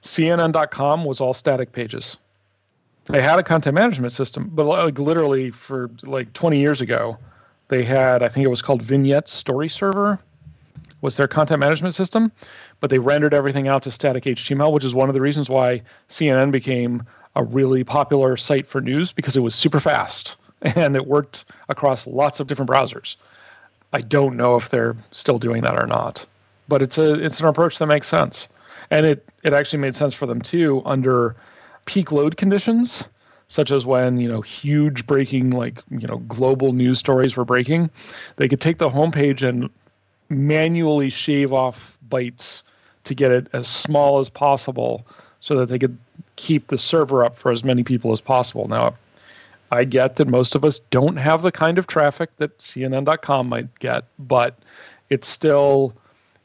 CNN.com 0.03 1.03
was 1.03 1.21
all 1.21 1.33
static 1.33 1.71
pages. 1.73 2.17
They 3.05 3.21
had 3.21 3.39
a 3.39 3.43
content 3.43 3.75
management 3.75 4.13
system, 4.13 4.49
but 4.53 4.65
like 4.65 4.99
literally 4.99 5.51
for 5.51 5.89
like 6.03 6.31
20 6.33 6.59
years 6.59 6.81
ago, 6.81 7.17
they 7.67 7.83
had, 7.83 8.23
I 8.23 8.29
think 8.29 8.43
it 8.45 8.49
was 8.49 8.61
called 8.61 8.81
Vignette 8.81 9.27
Story 9.27 9.69
Server, 9.69 10.19
was 11.01 11.17
their 11.17 11.27
content 11.27 11.59
management 11.59 11.93
system 11.93 12.31
but 12.81 12.89
they 12.89 12.99
rendered 12.99 13.33
everything 13.33 13.67
out 13.67 13.83
to 13.83 13.91
static 13.91 14.23
HTML, 14.23 14.73
which 14.73 14.83
is 14.83 14.93
one 14.93 15.07
of 15.07 15.13
the 15.13 15.21
reasons 15.21 15.49
why 15.49 15.81
CNN 16.09 16.51
became 16.51 17.03
a 17.35 17.43
really 17.43 17.83
popular 17.83 18.35
site 18.35 18.67
for 18.67 18.81
news 18.81 19.13
because 19.13 19.37
it 19.37 19.41
was 19.41 19.55
super 19.55 19.79
fast 19.79 20.35
and 20.63 20.95
it 20.95 21.07
worked 21.07 21.45
across 21.69 22.07
lots 22.07 22.39
of 22.39 22.47
different 22.47 22.69
browsers. 22.69 23.15
I 23.93 24.01
don't 24.01 24.35
know 24.35 24.55
if 24.55 24.69
they're 24.69 24.95
still 25.11 25.37
doing 25.37 25.61
that 25.61 25.77
or 25.77 25.87
not, 25.87 26.25
but 26.67 26.81
it's 26.81 26.97
a 26.97 27.13
it's 27.13 27.39
an 27.39 27.45
approach 27.45 27.77
that 27.77 27.87
makes 27.87 28.07
sense, 28.07 28.47
and 28.89 29.05
it 29.05 29.27
it 29.43 29.53
actually 29.53 29.79
made 29.79 29.95
sense 29.95 30.13
for 30.13 30.25
them 30.25 30.41
too 30.41 30.81
under 30.85 31.35
peak 31.85 32.09
load 32.11 32.37
conditions, 32.37 33.03
such 33.49 33.69
as 33.69 33.85
when 33.85 34.17
you 34.17 34.29
know 34.29 34.39
huge 34.39 35.05
breaking 35.05 35.49
like 35.49 35.83
you 35.89 36.07
know 36.07 36.19
global 36.19 36.71
news 36.71 36.99
stories 36.99 37.35
were 37.35 37.43
breaking, 37.43 37.89
they 38.37 38.47
could 38.47 38.61
take 38.61 38.77
the 38.77 38.89
homepage 38.89 39.47
and 39.47 39.69
manually 40.31 41.09
shave 41.09 41.53
off 41.53 41.97
bytes 42.09 42.63
to 43.03 43.13
get 43.13 43.31
it 43.31 43.47
as 43.53 43.67
small 43.67 44.19
as 44.19 44.29
possible 44.29 45.05
so 45.39 45.57
that 45.57 45.67
they 45.67 45.79
could 45.79 45.97
keep 46.35 46.67
the 46.67 46.77
server 46.77 47.23
up 47.23 47.37
for 47.37 47.51
as 47.51 47.63
many 47.63 47.83
people 47.83 48.11
as 48.11 48.21
possible. 48.21 48.67
Now, 48.67 48.95
I 49.71 49.83
get 49.83 50.17
that 50.17 50.27
most 50.27 50.55
of 50.55 50.63
us 50.65 50.79
don't 50.89 51.17
have 51.17 51.41
the 51.41 51.51
kind 51.51 51.77
of 51.77 51.87
traffic 51.87 52.29
that 52.37 52.57
CNN.com 52.57 53.47
might 53.47 53.79
get, 53.79 54.05
but 54.19 54.57
it's 55.09 55.27
still 55.27 55.93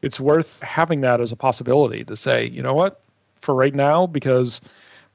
it's 0.02 0.20
worth 0.20 0.60
having 0.60 1.00
that 1.00 1.20
as 1.20 1.32
a 1.32 1.36
possibility 1.36 2.04
to 2.04 2.16
say, 2.16 2.46
you 2.46 2.62
know 2.62 2.74
what, 2.74 3.00
for 3.40 3.54
right 3.54 3.74
now, 3.74 4.06
because 4.06 4.60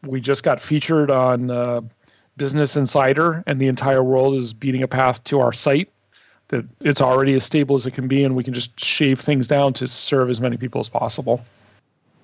we 0.03 0.19
just 0.19 0.43
got 0.43 0.61
featured 0.61 1.11
on 1.11 1.51
uh, 1.51 1.81
Business 2.37 2.75
Insider, 2.75 3.43
and 3.45 3.59
the 3.59 3.67
entire 3.67 4.03
world 4.03 4.35
is 4.35 4.53
beating 4.53 4.83
a 4.83 4.87
path 4.87 5.23
to 5.25 5.39
our 5.39 5.53
site. 5.53 5.89
That 6.51 6.65
it's 6.81 7.01
already 7.01 7.33
as 7.33 7.43
stable 7.43 7.75
as 7.75 7.85
it 7.85 7.91
can 7.91 8.07
be, 8.07 8.23
and 8.23 8.35
we 8.35 8.43
can 8.43 8.53
just 8.53 8.79
shave 8.79 9.19
things 9.19 9.47
down 9.47 9.73
to 9.73 9.87
serve 9.87 10.29
as 10.29 10.39
many 10.39 10.55
people 10.55 10.79
as 10.79 10.87
possible. 10.87 11.41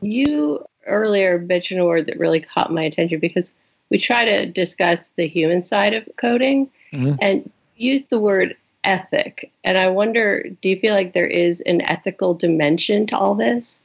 You 0.02 0.64
earlier 0.86 1.40
mentioned 1.40 1.82
a 1.82 1.86
word 1.86 2.06
that 2.06 2.20
really 2.20 2.40
caught 2.40 2.72
my 2.72 2.84
attention 2.84 3.20
because 3.20 3.52
we 3.90 3.98
try 3.98 4.26
to 4.26 4.46
discuss 4.46 5.12
the 5.16 5.28
human 5.28 5.62
side 5.62 5.94
of 5.94 6.08
coding 6.18 6.70
mm-hmm. 6.94 7.16
and 7.22 7.50
use 7.76 8.08
the 8.08 8.20
word 8.20 8.56
ethic. 8.84 9.52
And 9.64 9.78
I 9.78 9.88
wonder, 9.88 10.44
do 10.62 10.70
you 10.70 10.80
feel 10.80 10.94
like 10.94 11.14
there 11.14 11.28
is 11.28 11.62
an 11.62 11.82
ethical 11.82 12.34
dimension 12.34 13.06
to 13.08 13.18
all 13.18 13.36
this? 13.36 13.84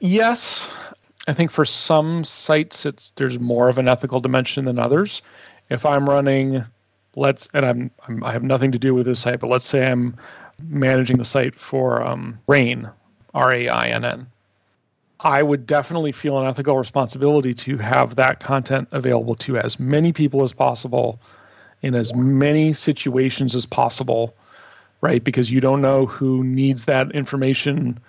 Yes. 0.00 0.70
I 1.28 1.32
think 1.32 1.50
for 1.50 1.64
some 1.64 2.24
sites 2.24 2.84
it's 2.84 3.12
there's 3.16 3.38
more 3.38 3.68
of 3.68 3.78
an 3.78 3.88
ethical 3.88 4.20
dimension 4.20 4.64
than 4.64 4.78
others. 4.78 5.22
If 5.70 5.86
I'm 5.86 6.08
running 6.08 6.64
let's 7.16 7.48
and 7.54 7.64
I'm, 7.64 7.90
I'm 8.06 8.24
i 8.24 8.32
have 8.32 8.42
nothing 8.42 8.72
to 8.72 8.78
do 8.78 8.94
with 8.94 9.06
this 9.06 9.20
site, 9.20 9.40
but 9.40 9.48
let's 9.48 9.64
say 9.64 9.86
I'm 9.86 10.16
managing 10.68 11.18
the 11.18 11.24
site 11.24 11.54
for 11.54 12.02
um, 12.02 12.38
Rainn, 12.48 12.90
R 13.34 13.52
A 13.52 13.68
I 13.68 13.88
N 13.88 14.04
N. 14.04 14.26
I 15.20 15.42
would 15.42 15.66
definitely 15.66 16.12
feel 16.12 16.38
an 16.40 16.46
ethical 16.46 16.76
responsibility 16.76 17.54
to 17.54 17.78
have 17.78 18.16
that 18.16 18.40
content 18.40 18.88
available 18.90 19.36
to 19.36 19.56
as 19.56 19.78
many 19.78 20.12
people 20.12 20.42
as 20.42 20.52
possible 20.52 21.20
in 21.82 21.94
as 21.94 22.14
many 22.14 22.72
situations 22.72 23.54
as 23.54 23.64
possible, 23.64 24.34
right? 25.00 25.22
Because 25.22 25.52
you 25.52 25.60
don't 25.60 25.80
know 25.80 26.06
who 26.06 26.42
needs 26.42 26.86
that 26.86 27.12
information 27.12 28.00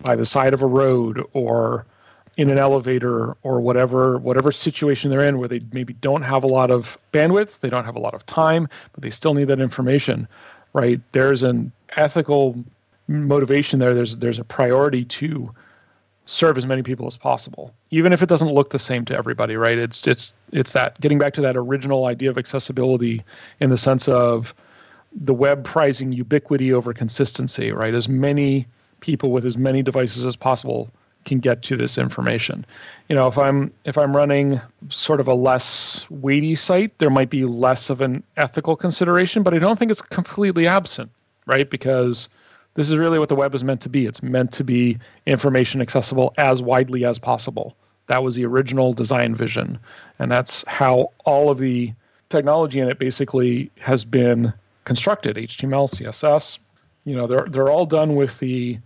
by 0.00 0.16
the 0.16 0.24
side 0.24 0.52
of 0.52 0.62
a 0.62 0.66
road 0.66 1.22
or 1.32 1.86
in 2.36 2.50
an 2.50 2.58
elevator 2.58 3.36
or 3.42 3.60
whatever 3.60 4.18
whatever 4.18 4.52
situation 4.52 5.10
they're 5.10 5.26
in 5.26 5.38
where 5.38 5.48
they 5.48 5.60
maybe 5.72 5.94
don't 5.94 6.22
have 6.22 6.44
a 6.44 6.46
lot 6.46 6.70
of 6.70 6.98
bandwidth, 7.12 7.60
they 7.60 7.70
don't 7.70 7.84
have 7.84 7.96
a 7.96 8.00
lot 8.00 8.14
of 8.14 8.24
time, 8.26 8.68
but 8.92 9.02
they 9.02 9.10
still 9.10 9.34
need 9.34 9.48
that 9.48 9.60
information, 9.60 10.28
right? 10.72 11.00
There's 11.12 11.42
an 11.42 11.72
ethical 11.96 12.62
motivation 13.08 13.78
there. 13.78 13.94
There's 13.94 14.16
there's 14.16 14.38
a 14.38 14.44
priority 14.44 15.04
to 15.04 15.50
serve 16.26 16.58
as 16.58 16.66
many 16.66 16.82
people 16.82 17.06
as 17.06 17.16
possible, 17.16 17.72
even 17.90 18.12
if 18.12 18.20
it 18.22 18.28
doesn't 18.28 18.52
look 18.52 18.70
the 18.70 18.78
same 18.78 19.04
to 19.06 19.16
everybody, 19.16 19.56
right? 19.56 19.78
It's 19.78 20.06
it's 20.06 20.34
it's 20.52 20.72
that 20.72 21.00
getting 21.00 21.18
back 21.18 21.32
to 21.34 21.40
that 21.40 21.56
original 21.56 22.06
idea 22.06 22.28
of 22.28 22.36
accessibility 22.36 23.24
in 23.60 23.70
the 23.70 23.76
sense 23.78 24.08
of 24.08 24.54
the 25.12 25.32
web 25.32 25.64
prizing 25.64 26.12
ubiquity 26.12 26.74
over 26.74 26.92
consistency, 26.92 27.72
right? 27.72 27.94
As 27.94 28.08
many 28.08 28.66
people 29.00 29.30
with 29.30 29.46
as 29.46 29.56
many 29.56 29.82
devices 29.82 30.26
as 30.26 30.36
possible 30.36 30.90
can 31.26 31.38
get 31.38 31.62
to 31.62 31.76
this 31.76 31.98
information. 31.98 32.64
You 33.08 33.16
know, 33.16 33.26
if 33.28 33.36
I'm 33.36 33.72
if 33.84 33.98
I'm 33.98 34.16
running 34.16 34.60
sort 34.88 35.20
of 35.20 35.28
a 35.28 35.34
less 35.34 36.06
weighty 36.08 36.54
site, 36.54 36.96
there 36.98 37.10
might 37.10 37.28
be 37.28 37.44
less 37.44 37.90
of 37.90 38.00
an 38.00 38.22
ethical 38.38 38.76
consideration, 38.76 39.42
but 39.42 39.52
I 39.52 39.58
don't 39.58 39.78
think 39.78 39.90
it's 39.90 40.00
completely 40.00 40.66
absent, 40.66 41.10
right? 41.46 41.68
Because 41.68 42.28
this 42.74 42.90
is 42.90 42.96
really 42.96 43.18
what 43.18 43.28
the 43.28 43.36
web 43.36 43.54
is 43.54 43.64
meant 43.64 43.80
to 43.82 43.88
be. 43.88 44.06
It's 44.06 44.22
meant 44.22 44.52
to 44.52 44.64
be 44.64 44.98
information 45.26 45.80
accessible 45.80 46.32
as 46.38 46.62
widely 46.62 47.04
as 47.04 47.18
possible. 47.18 47.76
That 48.06 48.22
was 48.22 48.36
the 48.36 48.44
original 48.44 48.92
design 48.92 49.34
vision. 49.34 49.78
And 50.18 50.30
that's 50.30 50.64
how 50.68 51.10
all 51.24 51.50
of 51.50 51.58
the 51.58 51.92
technology 52.28 52.78
in 52.78 52.88
it 52.88 52.98
basically 52.98 53.70
has 53.80 54.04
been 54.04 54.52
constructed 54.84 55.36
HTML, 55.36 55.88
CSS. 55.88 56.58
You 57.04 57.16
know, 57.16 57.26
they're, 57.26 57.46
they're 57.48 57.70
all 57.70 57.86
done 57.86 58.14
with 58.14 58.38
the 58.38 58.78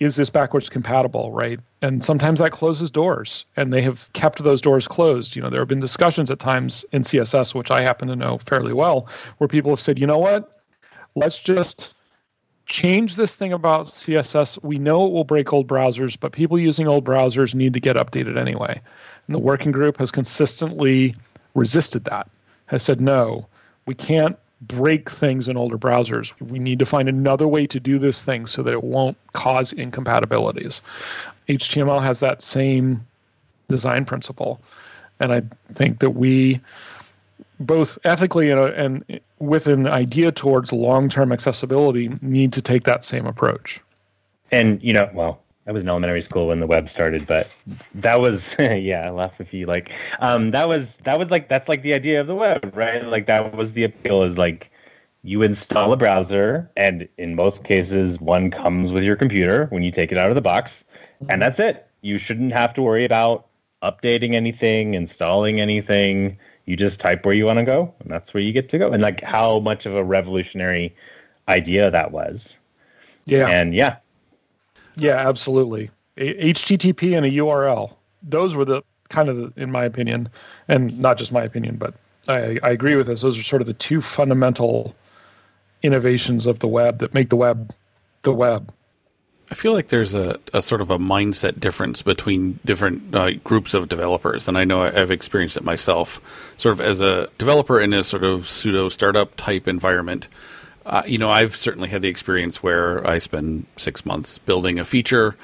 is 0.00 0.16
this 0.16 0.30
backwards 0.30 0.68
compatible, 0.68 1.32
right? 1.32 1.58
And 1.82 2.04
sometimes 2.04 2.38
that 2.38 2.52
closes 2.52 2.90
doors, 2.90 3.44
and 3.56 3.72
they 3.72 3.82
have 3.82 4.12
kept 4.12 4.42
those 4.44 4.60
doors 4.60 4.86
closed. 4.86 5.34
You 5.34 5.42
know, 5.42 5.50
there 5.50 5.60
have 5.60 5.68
been 5.68 5.80
discussions 5.80 6.30
at 6.30 6.38
times 6.38 6.84
in 6.92 7.02
CSS, 7.02 7.54
which 7.54 7.70
I 7.70 7.82
happen 7.82 8.08
to 8.08 8.16
know 8.16 8.38
fairly 8.38 8.72
well, 8.72 9.08
where 9.38 9.48
people 9.48 9.72
have 9.72 9.80
said, 9.80 9.98
you 9.98 10.06
know 10.06 10.18
what? 10.18 10.62
Let's 11.16 11.38
just 11.40 11.94
change 12.66 13.16
this 13.16 13.34
thing 13.34 13.52
about 13.52 13.86
CSS. 13.86 14.62
We 14.62 14.78
know 14.78 15.06
it 15.06 15.12
will 15.12 15.24
break 15.24 15.52
old 15.52 15.66
browsers, 15.66 16.16
but 16.18 16.32
people 16.32 16.58
using 16.58 16.86
old 16.86 17.04
browsers 17.04 17.54
need 17.54 17.72
to 17.74 17.80
get 17.80 17.96
updated 17.96 18.38
anyway. 18.38 18.80
And 19.26 19.34
the 19.34 19.40
working 19.40 19.72
group 19.72 19.96
has 19.98 20.12
consistently 20.12 21.16
resisted 21.54 22.04
that, 22.04 22.30
has 22.66 22.82
said, 22.82 23.00
no, 23.00 23.46
we 23.86 23.94
can't 23.94 24.38
break 24.62 25.10
things 25.10 25.48
in 25.48 25.56
older 25.56 25.78
browsers. 25.78 26.32
We 26.40 26.58
need 26.58 26.78
to 26.80 26.86
find 26.86 27.08
another 27.08 27.46
way 27.46 27.66
to 27.66 27.78
do 27.78 27.98
this 27.98 28.24
thing 28.24 28.46
so 28.46 28.62
that 28.62 28.72
it 28.72 28.82
won't 28.82 29.16
cause 29.32 29.72
incompatibilities. 29.72 30.82
HTML 31.48 32.02
has 32.02 32.20
that 32.20 32.42
same 32.42 33.06
design 33.68 34.04
principle. 34.04 34.60
And 35.20 35.32
I 35.32 35.42
think 35.74 36.00
that 36.00 36.10
we 36.10 36.60
both 37.60 37.98
ethically 38.04 38.50
and, 38.50 38.60
and 38.60 39.20
with 39.38 39.66
an 39.66 39.86
idea 39.86 40.32
towards 40.32 40.72
long-term 40.72 41.32
accessibility 41.32 42.10
need 42.22 42.52
to 42.52 42.62
take 42.62 42.84
that 42.84 43.04
same 43.04 43.26
approach 43.26 43.80
and 44.52 44.82
you 44.82 44.92
know 44.92 45.10
well 45.12 45.40
i 45.68 45.72
was 45.72 45.82
in 45.82 45.88
elementary 45.88 46.22
school 46.22 46.48
when 46.48 46.60
the 46.60 46.66
web 46.66 46.88
started 46.88 47.26
but 47.26 47.48
that 47.94 48.20
was 48.20 48.56
yeah 48.58 49.06
I 49.06 49.10
laugh 49.10 49.40
if 49.40 49.52
you 49.52 49.66
like. 49.66 49.92
Um, 50.20 50.50
that 50.50 50.68
was 50.68 50.96
that 50.98 51.18
was 51.18 51.30
like 51.30 51.48
that's 51.48 51.68
like 51.68 51.82
the 51.82 51.94
idea 51.94 52.20
of 52.20 52.26
the 52.26 52.34
web 52.34 52.72
right? 52.74 53.04
Like 53.04 53.26
that 53.26 53.54
was 53.54 53.74
the 53.74 53.84
appeal 53.84 54.22
is 54.22 54.38
like 54.38 54.70
you 55.22 55.42
install 55.42 55.92
a 55.92 55.96
browser 55.96 56.70
and 56.76 57.08
in 57.18 57.34
most 57.34 57.64
cases 57.64 58.20
one 58.20 58.50
comes 58.50 58.92
with 58.92 59.04
your 59.04 59.16
computer 59.16 59.66
when 59.66 59.82
you 59.82 59.90
take 59.90 60.12
it 60.12 60.18
out 60.18 60.28
of 60.28 60.34
the 60.34 60.40
box 60.40 60.84
and 61.28 61.42
that's 61.42 61.58
it. 61.58 61.86
You 62.00 62.18
shouldn't 62.18 62.52
have 62.52 62.72
to 62.74 62.82
worry 62.82 63.04
about 63.04 63.46
updating 63.82 64.34
anything 64.34 64.94
installing 64.94 65.60
anything. 65.60 66.38
You 66.66 66.76
just 66.76 67.00
type 67.00 67.24
where 67.24 67.34
you 67.34 67.46
want 67.46 67.58
to 67.58 67.64
go 67.64 67.92
and 68.00 68.10
that's 68.10 68.32
where 68.32 68.42
you 68.42 68.52
get 68.52 68.68
to 68.70 68.78
go. 68.78 68.90
And 68.90 69.02
like 69.02 69.22
how 69.22 69.58
much 69.60 69.86
of 69.86 69.94
a 69.94 70.04
revolutionary 70.04 70.94
idea 71.48 71.90
that 71.90 72.12
was. 72.12 72.56
Yeah. 73.26 73.48
And 73.48 73.74
yeah 73.74 73.96
yeah 74.98 75.28
absolutely 75.28 75.90
a- 76.16 76.52
http 76.52 77.16
and 77.16 77.26
a 77.26 77.30
url 77.30 77.94
those 78.22 78.54
were 78.54 78.64
the 78.64 78.82
kind 79.08 79.28
of 79.28 79.56
in 79.56 79.70
my 79.70 79.84
opinion 79.84 80.28
and 80.68 80.98
not 80.98 81.16
just 81.16 81.32
my 81.32 81.42
opinion 81.42 81.76
but 81.76 81.94
I, 82.26 82.58
I 82.62 82.70
agree 82.70 82.94
with 82.94 83.06
this 83.06 83.22
those 83.22 83.38
are 83.38 83.42
sort 83.42 83.62
of 83.62 83.66
the 83.66 83.74
two 83.74 84.00
fundamental 84.00 84.94
innovations 85.82 86.46
of 86.46 86.58
the 86.58 86.68
web 86.68 86.98
that 86.98 87.14
make 87.14 87.30
the 87.30 87.36
web 87.36 87.74
the 88.22 88.32
web 88.32 88.72
I 89.50 89.54
feel 89.54 89.72
like 89.72 89.88
there's 89.88 90.14
a, 90.14 90.38
a 90.52 90.60
sort 90.60 90.82
of 90.82 90.90
a 90.90 90.98
mindset 90.98 91.58
difference 91.58 92.02
between 92.02 92.60
different 92.66 93.14
uh, 93.14 93.30
groups 93.44 93.72
of 93.72 93.88
developers, 93.88 94.46
and 94.46 94.58
I 94.58 94.64
know 94.64 94.82
I've 94.82 95.10
experienced 95.10 95.56
it 95.56 95.64
myself. 95.64 96.20
Sort 96.58 96.74
of 96.74 96.82
as 96.82 97.00
a 97.00 97.28
developer 97.38 97.80
in 97.80 97.94
a 97.94 98.04
sort 98.04 98.24
of 98.24 98.46
pseudo 98.46 98.90
startup 98.90 99.34
type 99.36 99.66
environment, 99.66 100.28
uh, 100.88 101.02
you 101.06 101.18
know, 101.18 101.30
I've 101.30 101.54
certainly 101.54 101.88
had 101.88 102.00
the 102.00 102.08
experience 102.08 102.62
where 102.62 103.06
I 103.06 103.18
spend 103.18 103.66
six 103.76 104.06
months 104.06 104.38
building 104.38 104.78
a 104.78 104.84
feature, 104.84 105.36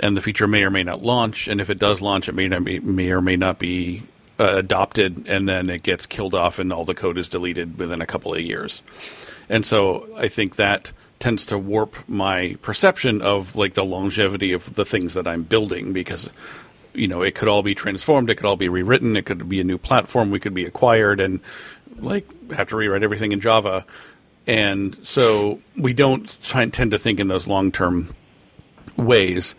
and 0.00 0.16
the 0.16 0.22
feature 0.22 0.46
may 0.46 0.64
or 0.64 0.70
may 0.70 0.82
not 0.82 1.02
launch, 1.02 1.46
and 1.46 1.60
if 1.60 1.68
it 1.68 1.78
does 1.78 2.00
launch, 2.00 2.28
it 2.28 2.34
may 2.34 2.48
not 2.48 2.64
be, 2.64 2.80
may 2.80 3.10
or 3.10 3.20
may 3.20 3.36
not 3.36 3.58
be 3.58 4.02
uh, 4.40 4.54
adopted, 4.56 5.26
and 5.28 5.46
then 5.46 5.68
it 5.68 5.82
gets 5.82 6.06
killed 6.06 6.34
off, 6.34 6.58
and 6.58 6.72
all 6.72 6.86
the 6.86 6.94
code 6.94 7.18
is 7.18 7.28
deleted 7.28 7.78
within 7.78 8.00
a 8.00 8.06
couple 8.06 8.32
of 8.32 8.40
years. 8.40 8.82
And 9.50 9.66
so 9.66 10.08
I 10.16 10.28
think 10.28 10.56
that 10.56 10.92
tends 11.20 11.44
to 11.46 11.58
warp 11.58 11.96
my 12.08 12.56
perception 12.62 13.20
of 13.20 13.56
like 13.56 13.74
the 13.74 13.84
longevity 13.84 14.52
of 14.52 14.74
the 14.74 14.84
things 14.84 15.14
that 15.14 15.26
I'm 15.26 15.42
building 15.42 15.92
because 15.92 16.30
you 16.94 17.08
know 17.08 17.22
it 17.22 17.34
could 17.34 17.48
all 17.48 17.62
be 17.62 17.74
transformed, 17.74 18.30
it 18.30 18.36
could 18.36 18.46
all 18.46 18.56
be 18.56 18.68
rewritten, 18.68 19.16
it 19.16 19.26
could 19.26 19.48
be 19.48 19.60
a 19.60 19.64
new 19.64 19.78
platform, 19.78 20.30
we 20.30 20.40
could 20.40 20.54
be 20.54 20.64
acquired 20.64 21.20
and 21.20 21.40
like 21.96 22.26
have 22.52 22.68
to 22.68 22.76
rewrite 22.76 23.02
everything 23.02 23.32
in 23.32 23.40
Java. 23.40 23.84
And 24.48 24.96
so 25.06 25.60
we 25.76 25.92
don't 25.92 26.42
try 26.42 26.62
and 26.62 26.72
tend 26.72 26.92
to 26.92 26.98
think 26.98 27.20
in 27.20 27.28
those 27.28 27.46
long 27.46 27.70
term 27.70 28.14
ways. 28.96 29.54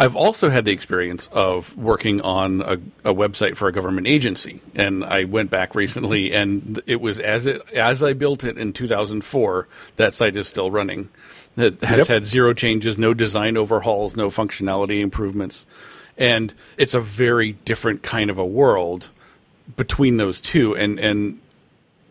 I've 0.00 0.16
also 0.16 0.50
had 0.50 0.64
the 0.64 0.72
experience 0.72 1.28
of 1.30 1.76
working 1.76 2.20
on 2.22 2.60
a, 2.60 2.72
a, 3.10 3.14
website 3.14 3.56
for 3.56 3.68
a 3.68 3.72
government 3.72 4.08
agency, 4.08 4.60
and 4.74 5.04
I 5.04 5.24
went 5.24 5.48
back 5.48 5.76
recently, 5.76 6.32
and 6.32 6.82
it 6.86 7.00
was 7.00 7.20
as 7.20 7.46
it 7.46 7.62
as 7.70 8.02
I 8.02 8.12
built 8.12 8.42
it 8.42 8.58
in 8.58 8.72
2004. 8.72 9.68
That 9.96 10.12
site 10.12 10.34
is 10.34 10.48
still 10.48 10.72
running. 10.72 11.08
It 11.56 11.80
has 11.82 11.98
yep. 11.98 12.06
had 12.08 12.26
zero 12.26 12.52
changes, 12.52 12.98
no 12.98 13.14
design 13.14 13.56
overhauls, 13.56 14.16
no 14.16 14.28
functionality 14.28 15.00
improvements, 15.00 15.66
and 16.18 16.52
it's 16.76 16.94
a 16.94 17.00
very 17.00 17.52
different 17.52 18.02
kind 18.02 18.28
of 18.28 18.38
a 18.38 18.44
world 18.44 19.10
between 19.76 20.16
those 20.16 20.40
two. 20.40 20.74
And 20.74 20.98
and 20.98 21.38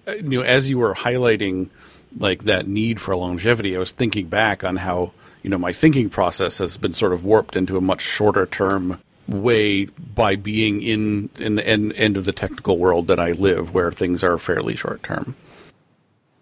you 0.07 0.21
know, 0.21 0.41
as 0.41 0.69
you 0.69 0.77
were 0.77 0.93
highlighting 0.93 1.69
like 2.17 2.43
that 2.43 2.67
need 2.67 2.99
for 2.99 3.15
longevity, 3.15 3.75
I 3.75 3.79
was 3.79 3.91
thinking 3.91 4.27
back 4.27 4.63
on 4.63 4.75
how 4.77 5.11
you 5.43 5.49
know, 5.49 5.57
my 5.57 5.71
thinking 5.71 6.09
process 6.09 6.59
has 6.59 6.77
been 6.77 6.93
sort 6.93 7.13
of 7.13 7.25
warped 7.25 7.55
into 7.55 7.77
a 7.77 7.81
much 7.81 8.01
shorter 8.01 8.45
term 8.45 8.99
way 9.27 9.85
by 9.85 10.35
being 10.35 10.81
in 10.81 11.29
in 11.39 11.55
the 11.55 11.65
end, 11.65 11.93
end 11.93 12.17
of 12.17 12.25
the 12.25 12.31
technical 12.31 12.77
world 12.77 13.07
that 13.07 13.19
I 13.19 13.31
live, 13.31 13.73
where 13.73 13.91
things 13.91 14.23
are 14.23 14.37
fairly 14.37 14.75
short 14.75 15.03
term. 15.03 15.35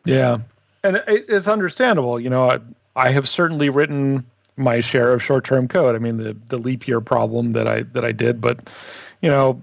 Yeah, 0.06 0.40
and 0.84 1.02
it's 1.08 1.48
understandable. 1.48 2.20
You 2.20 2.30
know, 2.30 2.50
I, 2.50 2.60
I 2.96 3.12
have 3.12 3.28
certainly 3.28 3.70
written 3.70 4.26
my 4.58 4.80
share 4.82 5.14
of 5.14 5.24
short 5.24 5.46
term 5.46 5.68
code. 5.68 5.96
I 5.96 6.00
mean, 6.00 6.18
the 6.18 6.36
the 6.50 6.58
leap 6.58 6.88
year 6.88 7.00
problem 7.00 7.54
that 7.54 7.70
I 7.70 7.84
that 7.94 8.04
I 8.04 8.12
did, 8.12 8.42
but 8.42 8.70
you 9.22 9.30
know, 9.30 9.62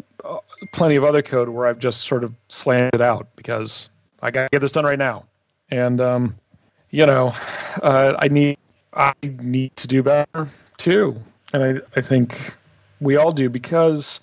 plenty 0.73 0.97
of 0.97 1.05
other 1.05 1.23
code 1.23 1.49
where 1.49 1.67
I've 1.67 1.79
just 1.79 2.03
sort 2.03 2.25
of 2.25 2.35
slammed 2.49 2.95
it 2.95 3.01
out 3.01 3.29
because 3.37 3.89
I 4.23 4.31
got 4.31 4.45
to 4.45 4.49
get 4.53 4.61
this 4.61 4.73
done 4.73 4.85
right 4.85 4.99
now, 4.99 5.25
and 5.71 6.01
um, 6.01 6.37
you 6.91 7.07
know, 7.07 7.35
uh, 7.83 8.15
I 8.19 8.29
need 8.29 8.59
I 8.95 9.13
need 9.23 9.77
to 9.77 9.89
do 9.89 10.03
better 10.03 10.49
too, 10.77 11.17
and 11.53 11.63
I 11.63 11.99
I 11.99 12.01
think 12.01 12.55
we 13.01 13.17
all 13.17 13.33
do 13.33 13.49
because. 13.49 14.21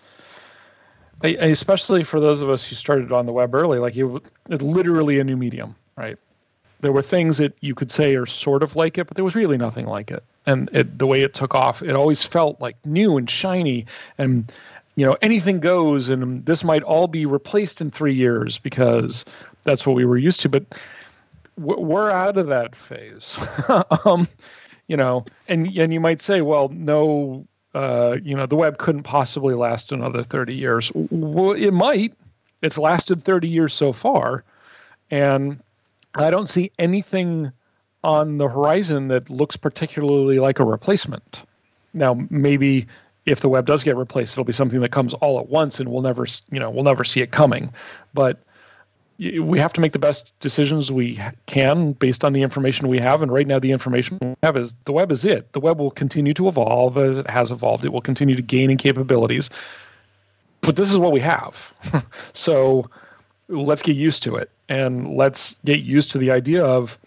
especially 1.23 2.03
for 2.03 2.19
those 2.19 2.41
of 2.41 2.49
us 2.49 2.67
who 2.67 2.75
started 2.75 3.13
on 3.13 3.25
the 3.25 3.31
web 3.31 3.55
early, 3.55 3.79
like 3.79 3.95
it, 3.95 4.05
it's 4.49 4.61
literally 4.61 5.19
a 5.19 5.23
new 5.23 5.37
medium, 5.37 5.73
right? 5.95 6.17
There 6.81 6.91
were 6.91 7.01
things 7.01 7.37
that 7.37 7.53
you 7.61 7.73
could 7.73 7.89
say 7.89 8.15
are 8.15 8.25
sort 8.25 8.61
of 8.61 8.75
like 8.75 8.97
it, 8.97 9.07
but 9.07 9.15
there 9.15 9.23
was 9.23 9.33
really 9.33 9.57
nothing 9.57 9.85
like 9.85 10.11
it. 10.11 10.21
And 10.45 10.69
it, 10.73 10.99
the 10.99 11.07
way 11.07 11.21
it 11.21 11.33
took 11.33 11.55
off, 11.55 11.81
it 11.81 11.95
always 11.95 12.25
felt 12.25 12.59
like 12.59 12.75
new 12.85 13.15
and 13.17 13.29
shiny, 13.29 13.85
and 14.17 14.51
you 14.95 15.05
know 15.05 15.17
anything 15.21 15.59
goes. 15.59 16.09
And 16.09 16.45
this 16.45 16.63
might 16.63 16.83
all 16.83 17.07
be 17.07 17.25
replaced 17.25 17.81
in 17.81 17.91
three 17.91 18.13
years 18.13 18.57
because 18.59 19.25
that's 19.63 19.85
what 19.85 19.95
we 19.95 20.05
were 20.05 20.17
used 20.17 20.41
to. 20.41 20.49
But 20.49 20.63
we're 21.57 22.11
out 22.11 22.37
of 22.37 22.47
that 22.47 22.75
phase. 22.75 23.37
um, 24.05 24.27
you 24.87 24.97
know, 24.97 25.25
and 25.47 25.75
and 25.77 25.93
you 25.93 25.99
might 25.99 26.21
say, 26.21 26.41
well, 26.41 26.69
no, 26.69 27.45
uh, 27.73 28.17
you 28.23 28.35
know, 28.35 28.45
the 28.45 28.55
web 28.55 28.77
couldn't 28.77 29.03
possibly 29.03 29.55
last 29.55 29.91
another 29.91 30.23
30 30.23 30.53
years. 30.53 30.91
Well, 30.93 31.51
it 31.51 31.71
might. 31.71 32.13
It's 32.61 32.77
lasted 32.77 33.23
30 33.23 33.47
years 33.47 33.73
so 33.73 33.91
far, 33.91 34.43
and 35.11 35.61
I 36.15 36.29
don't 36.29 36.47
see 36.47 36.71
anything 36.79 37.51
on 38.03 38.37
the 38.37 38.47
horizon 38.47 39.07
that 39.07 39.29
looks 39.29 39.57
particularly 39.57 40.39
like 40.39 40.59
a 40.59 40.63
replacement. 40.63 41.43
Now, 41.93 42.25
maybe 42.29 42.87
if 43.25 43.39
the 43.39 43.49
web 43.49 43.65
does 43.65 43.83
get 43.83 43.95
replaced, 43.95 44.33
it'll 44.33 44.43
be 44.43 44.53
something 44.53 44.81
that 44.81 44.91
comes 44.91 45.13
all 45.15 45.39
at 45.39 45.49
once, 45.49 45.79
and 45.79 45.89
we'll 45.89 46.01
never, 46.01 46.25
you 46.51 46.59
know, 46.59 46.69
we'll 46.69 46.83
never 46.83 47.03
see 47.03 47.21
it 47.21 47.31
coming. 47.31 47.71
But 48.13 48.39
we 49.19 49.59
have 49.59 49.71
to 49.73 49.81
make 49.81 49.91
the 49.91 49.99
best 49.99 50.33
decisions 50.39 50.91
we 50.91 51.19
can 51.45 51.93
based 51.93 52.25
on 52.25 52.33
the 52.33 52.41
information 52.41 52.87
we 52.87 52.99
have. 52.99 53.21
And 53.21 53.31
right 53.31 53.47
now, 53.47 53.59
the 53.59 53.71
information 53.71 54.17
we 54.21 54.35
have 54.43 54.57
is 54.57 54.75
the 54.85 54.91
web 54.91 55.11
is 55.11 55.23
it. 55.23 55.51
The 55.53 55.59
web 55.59 55.79
will 55.79 55.91
continue 55.91 56.33
to 56.33 56.47
evolve 56.47 56.97
as 56.97 57.17
it 57.17 57.29
has 57.29 57.51
evolved. 57.51 57.85
It 57.85 57.93
will 57.93 58.01
continue 58.01 58.35
to 58.35 58.41
gain 58.41 58.71
in 58.71 58.77
capabilities. 58.77 59.49
But 60.61 60.75
this 60.75 60.91
is 60.91 60.97
what 60.97 61.11
we 61.11 61.19
have. 61.19 61.73
so 62.33 62.89
let's 63.47 63.81
get 63.81 63.95
used 63.95 64.23
to 64.23 64.35
it. 64.35 64.49
And 64.69 65.15
let's 65.15 65.55
get 65.65 65.81
used 65.81 66.11
to 66.11 66.17
the 66.17 66.31
idea 66.31 66.65
of, 66.65 66.97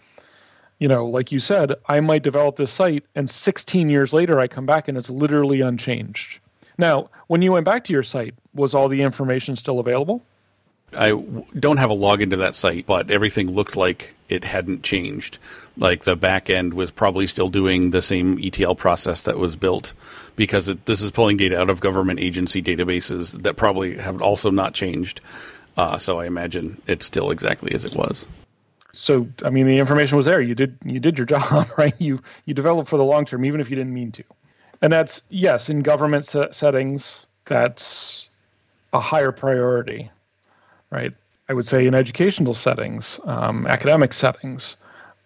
you 0.79 0.87
know, 0.87 1.05
like 1.05 1.31
you 1.31 1.39
said, 1.39 1.73
I 1.87 1.99
might 1.99 2.23
develop 2.23 2.55
this 2.55 2.71
site 2.71 3.03
and 3.15 3.29
16 3.29 3.89
years 3.89 4.13
later 4.13 4.39
I 4.39 4.47
come 4.47 4.65
back 4.65 4.87
and 4.87 4.97
it's 4.97 5.09
literally 5.09 5.61
unchanged. 5.61 6.39
Now, 6.77 7.09
when 7.27 7.41
you 7.41 7.51
went 7.51 7.65
back 7.65 7.83
to 7.85 7.93
your 7.93 8.03
site, 8.03 8.35
was 8.53 8.75
all 8.75 8.87
the 8.87 9.01
information 9.01 9.55
still 9.55 9.79
available? 9.79 10.21
I 10.93 11.11
don't 11.59 11.77
have 11.77 11.89
a 11.89 11.95
login 11.95 12.29
to 12.29 12.37
that 12.37 12.55
site, 12.55 12.85
but 12.85 13.11
everything 13.11 13.51
looked 13.51 13.75
like 13.75 14.15
it 14.29 14.45
hadn't 14.45 14.83
changed. 14.83 15.37
Like 15.75 16.05
the 16.05 16.15
back 16.15 16.49
end 16.49 16.73
was 16.73 16.91
probably 16.91 17.27
still 17.27 17.49
doing 17.49 17.91
the 17.91 18.01
same 18.01 18.39
ETL 18.41 18.75
process 18.75 19.23
that 19.23 19.37
was 19.37 19.55
built 19.55 19.93
because 20.35 20.69
it, 20.69 20.85
this 20.85 21.01
is 21.01 21.11
pulling 21.11 21.37
data 21.37 21.59
out 21.59 21.69
of 21.69 21.81
government 21.81 22.19
agency 22.19 22.61
databases 22.61 23.41
that 23.41 23.55
probably 23.55 23.97
have 23.97 24.21
also 24.21 24.49
not 24.49 24.73
changed. 24.73 25.19
Uh, 25.75 25.97
so 25.97 26.19
I 26.19 26.25
imagine 26.25 26.81
it's 26.87 27.05
still 27.05 27.31
exactly 27.31 27.73
as 27.73 27.83
it 27.83 27.95
was. 27.95 28.25
So 28.97 29.27
I 29.43 29.49
mean, 29.49 29.67
the 29.67 29.79
information 29.79 30.17
was 30.17 30.25
there. 30.25 30.41
You 30.41 30.55
did 30.55 30.77
you 30.85 30.99
did 30.99 31.17
your 31.17 31.25
job, 31.35 31.67
right? 31.77 31.95
You 31.99 32.19
you 32.45 32.53
developed 32.53 32.89
for 32.89 32.97
the 32.97 33.05
long 33.05 33.25
term, 33.25 33.45
even 33.45 33.61
if 33.61 33.69
you 33.69 33.75
didn't 33.75 33.93
mean 33.93 34.11
to. 34.13 34.23
And 34.81 34.93
that's 34.93 35.21
yes, 35.29 35.69
in 35.69 35.81
government 35.81 36.25
settings, 36.25 37.25
that's 37.45 38.29
a 38.93 38.99
higher 38.99 39.31
priority 39.31 40.09
right? 40.89 41.13
I 41.49 41.53
would 41.53 41.65
say 41.65 41.85
in 41.85 41.95
educational 41.95 42.53
settings, 42.53 43.19
um, 43.25 43.67
academic 43.67 44.13
settings, 44.13 44.77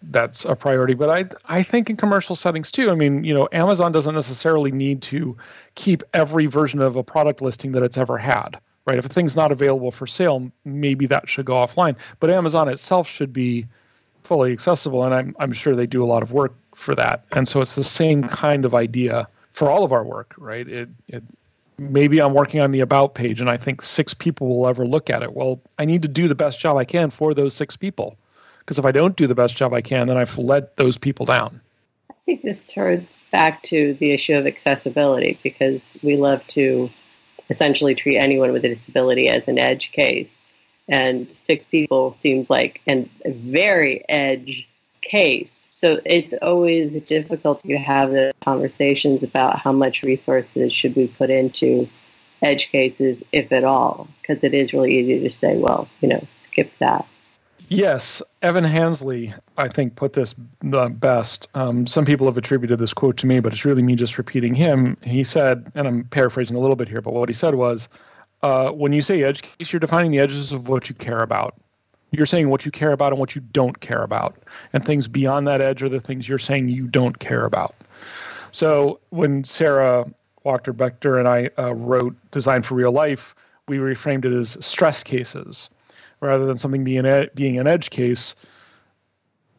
that's 0.03 0.45
a 0.45 0.55
priority. 0.55 0.93
But 0.93 1.09
I 1.09 1.25
I 1.53 1.63
think 1.63 1.89
in 1.89 1.97
commercial 1.97 2.35
settings 2.35 2.71
too. 2.71 2.89
I 2.89 2.95
mean, 2.95 3.23
you 3.23 3.33
know, 3.33 3.47
Amazon 3.51 3.91
doesn't 3.91 4.15
necessarily 4.15 4.71
need 4.71 5.01
to 5.03 5.37
keep 5.75 6.03
every 6.13 6.47
version 6.47 6.81
of 6.81 6.95
a 6.95 7.03
product 7.03 7.41
listing 7.41 7.71
that 7.73 7.83
it's 7.83 7.97
ever 7.97 8.17
had. 8.17 8.59
Right? 8.85 8.97
If 8.97 9.05
a 9.05 9.09
thing's 9.09 9.35
not 9.35 9.51
available 9.51 9.91
for 9.91 10.07
sale, 10.07 10.51
maybe 10.65 11.05
that 11.05 11.29
should 11.29 11.45
go 11.45 11.53
offline. 11.53 11.95
But 12.19 12.31
Amazon 12.31 12.67
itself 12.67 13.07
should 13.07 13.31
be 13.31 13.67
fully 14.23 14.51
accessible, 14.51 15.03
and 15.03 15.13
I'm 15.13 15.35
I'm 15.39 15.51
sure 15.51 15.75
they 15.75 15.87
do 15.87 16.03
a 16.03 16.07
lot 16.07 16.23
of 16.23 16.31
work 16.31 16.53
for 16.75 16.95
that. 16.95 17.23
And 17.31 17.47
so 17.47 17.61
it's 17.61 17.75
the 17.75 17.83
same 17.83 18.23
kind 18.23 18.65
of 18.65 18.73
idea 18.73 19.27
for 19.53 19.69
all 19.69 19.83
of 19.83 19.91
our 19.91 20.03
work, 20.03 20.33
right? 20.37 20.67
It 20.67 20.89
it 21.07 21.23
maybe 21.77 22.21
I'm 22.21 22.33
working 22.33 22.61
on 22.61 22.71
the 22.71 22.79
about 22.79 23.15
page 23.15 23.41
and 23.41 23.49
I 23.49 23.57
think 23.57 23.81
six 23.81 24.13
people 24.13 24.47
will 24.47 24.67
ever 24.67 24.85
look 24.85 25.09
at 25.09 25.23
it. 25.23 25.33
Well, 25.33 25.59
I 25.79 25.85
need 25.85 26.01
to 26.03 26.07
do 26.07 26.27
the 26.27 26.35
best 26.35 26.59
job 26.59 26.77
I 26.77 26.85
can 26.85 27.09
for 27.09 27.33
those 27.33 27.53
six 27.53 27.75
people. 27.75 28.17
Because 28.59 28.77
if 28.77 28.85
I 28.85 28.91
don't 28.91 29.15
do 29.15 29.25
the 29.25 29.35
best 29.35 29.55
job 29.55 29.73
I 29.73 29.81
can, 29.81 30.07
then 30.07 30.17
I've 30.17 30.37
let 30.37 30.77
those 30.77 30.97
people 30.97 31.25
down. 31.25 31.59
I 32.09 32.13
think 32.25 32.43
this 32.43 32.63
turns 32.63 33.25
back 33.31 33.63
to 33.63 33.95
the 33.95 34.11
issue 34.11 34.35
of 34.35 34.45
accessibility 34.45 35.39
because 35.41 35.97
we 36.03 36.15
love 36.15 36.45
to 36.47 36.89
essentially 37.51 37.93
treat 37.93 38.17
anyone 38.17 38.51
with 38.51 38.65
a 38.65 38.69
disability 38.69 39.29
as 39.29 39.47
an 39.47 39.59
edge 39.59 39.91
case. 39.91 40.43
And 40.87 41.27
six 41.35 41.67
people 41.67 42.13
seems 42.13 42.49
like 42.49 42.81
a 42.87 43.05
very 43.25 44.03
edge 44.09 44.67
case. 45.01 45.67
So 45.69 45.99
it's 46.05 46.33
always 46.41 46.99
difficult 47.03 47.59
to 47.59 47.77
have 47.77 48.11
the 48.11 48.33
conversations 48.41 49.23
about 49.23 49.59
how 49.59 49.71
much 49.71 50.01
resources 50.01 50.73
should 50.73 50.95
we 50.95 51.07
put 51.07 51.29
into 51.29 51.87
edge 52.41 52.69
cases, 52.71 53.21
if 53.31 53.51
at 53.51 53.63
all, 53.63 54.07
because 54.21 54.43
it 54.43 54.53
is 54.53 54.73
really 54.73 54.97
easy 54.97 55.19
to 55.19 55.29
say, 55.29 55.57
well, 55.57 55.87
you 56.01 56.07
know, 56.07 56.25
skip 56.35 56.71
that. 56.79 57.05
Yes, 57.73 58.21
Evan 58.41 58.65
Hensleigh, 58.65 59.33
I 59.57 59.69
think, 59.69 59.95
put 59.95 60.13
this 60.13 60.35
the 60.59 60.89
best. 60.89 61.47
Um, 61.53 61.87
some 61.87 62.03
people 62.03 62.27
have 62.27 62.37
attributed 62.37 62.79
this 62.79 62.93
quote 62.93 63.15
to 63.17 63.27
me, 63.27 63.39
but 63.39 63.53
it's 63.53 63.63
really 63.63 63.81
me 63.81 63.95
just 63.95 64.17
repeating 64.17 64.53
him. 64.53 64.97
He 65.03 65.23
said, 65.23 65.71
and 65.73 65.87
I'm 65.87 66.03
paraphrasing 66.05 66.57
a 66.57 66.59
little 66.59 66.75
bit 66.75 66.89
here, 66.89 67.01
but 67.01 67.13
what 67.13 67.29
he 67.29 67.33
said 67.33 67.55
was, 67.55 67.87
uh, 68.43 68.71
when 68.71 68.91
you 68.91 69.01
say 69.01 69.23
edge 69.23 69.41
case, 69.41 69.71
you're 69.71 69.79
defining 69.79 70.11
the 70.11 70.19
edges 70.19 70.51
of 70.51 70.67
what 70.67 70.89
you 70.89 70.95
care 70.95 71.21
about 71.21 71.55
you're 72.11 72.25
saying 72.25 72.49
what 72.49 72.65
you 72.65 72.71
care 72.71 72.91
about 72.91 73.11
and 73.11 73.19
what 73.19 73.35
you 73.35 73.41
don't 73.41 73.79
care 73.79 74.03
about. 74.03 74.35
And 74.73 74.85
things 74.85 75.07
beyond 75.07 75.47
that 75.47 75.61
edge 75.61 75.81
are 75.81 75.89
the 75.89 75.99
things 75.99 76.27
you're 76.27 76.39
saying 76.39 76.69
you 76.69 76.87
don't 76.87 77.19
care 77.19 77.45
about. 77.45 77.73
So 78.51 78.99
when 79.09 79.43
Sarah 79.45 80.05
Wachter 80.45 80.73
Bechter 80.73 81.17
and 81.17 81.27
I 81.27 81.49
uh, 81.57 81.73
wrote 81.73 82.15
Design 82.31 82.61
for 82.61 82.75
Real 82.75 82.91
Life, 82.91 83.33
we 83.67 83.77
reframed 83.77 84.25
it 84.25 84.33
as 84.33 84.57
stress 84.59 85.03
cases. 85.03 85.69
Rather 86.21 86.45
than 86.45 86.57
something 86.57 86.83
being, 86.83 87.05
ed- 87.05 87.31
being 87.35 87.59
an 87.59 87.67
edge 87.67 87.89
case, 87.89 88.35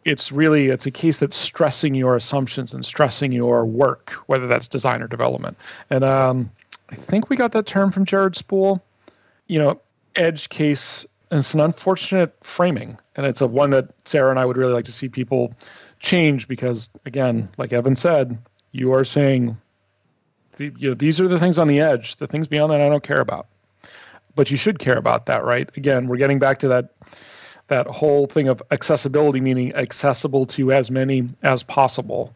it's 0.04 0.32
really 0.32 0.68
it's 0.68 0.86
a 0.86 0.90
case 0.90 1.18
that's 1.18 1.36
stressing 1.36 1.94
your 1.94 2.16
assumptions 2.16 2.72
and 2.72 2.84
stressing 2.86 3.32
your 3.32 3.64
work, 3.64 4.10
whether 4.26 4.46
that's 4.46 4.68
design 4.68 5.02
or 5.02 5.08
development. 5.08 5.56
And 5.90 6.04
um, 6.04 6.50
I 6.90 6.96
think 6.96 7.28
we 7.28 7.36
got 7.36 7.52
that 7.52 7.66
term 7.66 7.90
from 7.90 8.04
Jared 8.04 8.36
Spool. 8.36 8.82
You 9.48 9.58
know, 9.58 9.80
edge 10.16 10.48
case 10.48 11.04
it's 11.32 11.54
an 11.54 11.60
unfortunate 11.60 12.34
framing, 12.42 12.98
and 13.16 13.24
it's 13.24 13.40
a 13.40 13.46
one 13.46 13.70
that 13.70 13.88
Sara 14.04 14.30
and 14.30 14.38
I 14.38 14.44
would 14.44 14.56
really 14.56 14.72
like 14.72 14.84
to 14.84 14.92
see 14.92 15.08
people 15.08 15.54
change 15.98 16.46
because, 16.46 16.90
again, 17.06 17.48
like 17.56 17.72
Evan 17.72 17.96
said, 17.96 18.36
you 18.72 18.92
are 18.92 19.04
saying 19.04 19.56
the, 20.56 20.72
you 20.76 20.90
know, 20.90 20.94
these 20.94 21.20
are 21.20 21.28
the 21.28 21.38
things 21.38 21.58
on 21.58 21.68
the 21.68 21.80
edge. 21.80 22.16
The 22.16 22.26
things 22.26 22.46
beyond 22.46 22.72
that, 22.72 22.82
I 22.82 22.88
don't 22.88 23.02
care 23.02 23.20
about. 23.20 23.46
But 24.34 24.50
you 24.50 24.56
should 24.56 24.78
care 24.78 24.96
about 24.96 25.26
that, 25.26 25.44
right? 25.44 25.70
Again, 25.76 26.06
we're 26.06 26.16
getting 26.16 26.38
back 26.38 26.58
to 26.60 26.68
that 26.68 26.90
that 27.68 27.86
whole 27.86 28.26
thing 28.26 28.48
of 28.48 28.62
accessibility, 28.70 29.40
meaning 29.40 29.74
accessible 29.74 30.44
to 30.44 30.72
as 30.72 30.90
many 30.90 31.28
as 31.42 31.62
possible. 31.62 32.34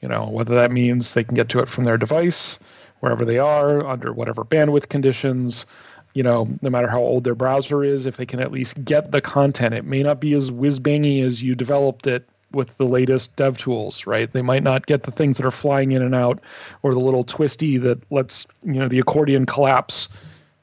You 0.00 0.08
know, 0.08 0.28
whether 0.28 0.54
that 0.54 0.70
means 0.70 1.14
they 1.14 1.24
can 1.24 1.34
get 1.34 1.48
to 1.50 1.60
it 1.60 1.68
from 1.68 1.84
their 1.84 1.98
device, 1.98 2.58
wherever 3.00 3.24
they 3.24 3.38
are, 3.38 3.84
under 3.86 4.12
whatever 4.12 4.44
bandwidth 4.44 4.88
conditions, 4.88 5.66
you 6.14 6.22
know, 6.22 6.48
no 6.60 6.70
matter 6.70 6.88
how 6.88 7.00
old 7.00 7.24
their 7.24 7.34
browser 7.34 7.84
is, 7.84 8.06
if 8.06 8.16
they 8.16 8.26
can 8.26 8.40
at 8.40 8.52
least 8.52 8.84
get 8.84 9.10
the 9.10 9.20
content. 9.20 9.74
It 9.74 9.84
may 9.84 10.02
not 10.02 10.20
be 10.20 10.34
as 10.34 10.52
whiz 10.52 10.78
bangy 10.80 11.22
as 11.22 11.42
you 11.42 11.54
developed 11.54 12.06
it 12.06 12.28
with 12.52 12.76
the 12.76 12.84
latest 12.84 13.34
dev 13.36 13.56
tools, 13.56 14.06
right? 14.06 14.30
They 14.30 14.42
might 14.42 14.62
not 14.62 14.86
get 14.86 15.04
the 15.04 15.10
things 15.10 15.36
that 15.38 15.46
are 15.46 15.50
flying 15.50 15.92
in 15.92 16.02
and 16.02 16.14
out 16.14 16.40
or 16.82 16.92
the 16.92 17.00
little 17.00 17.24
twisty 17.24 17.78
that 17.78 17.98
lets, 18.12 18.46
you 18.64 18.74
know, 18.74 18.88
the 18.88 18.98
accordion 18.98 19.46
collapse, 19.46 20.08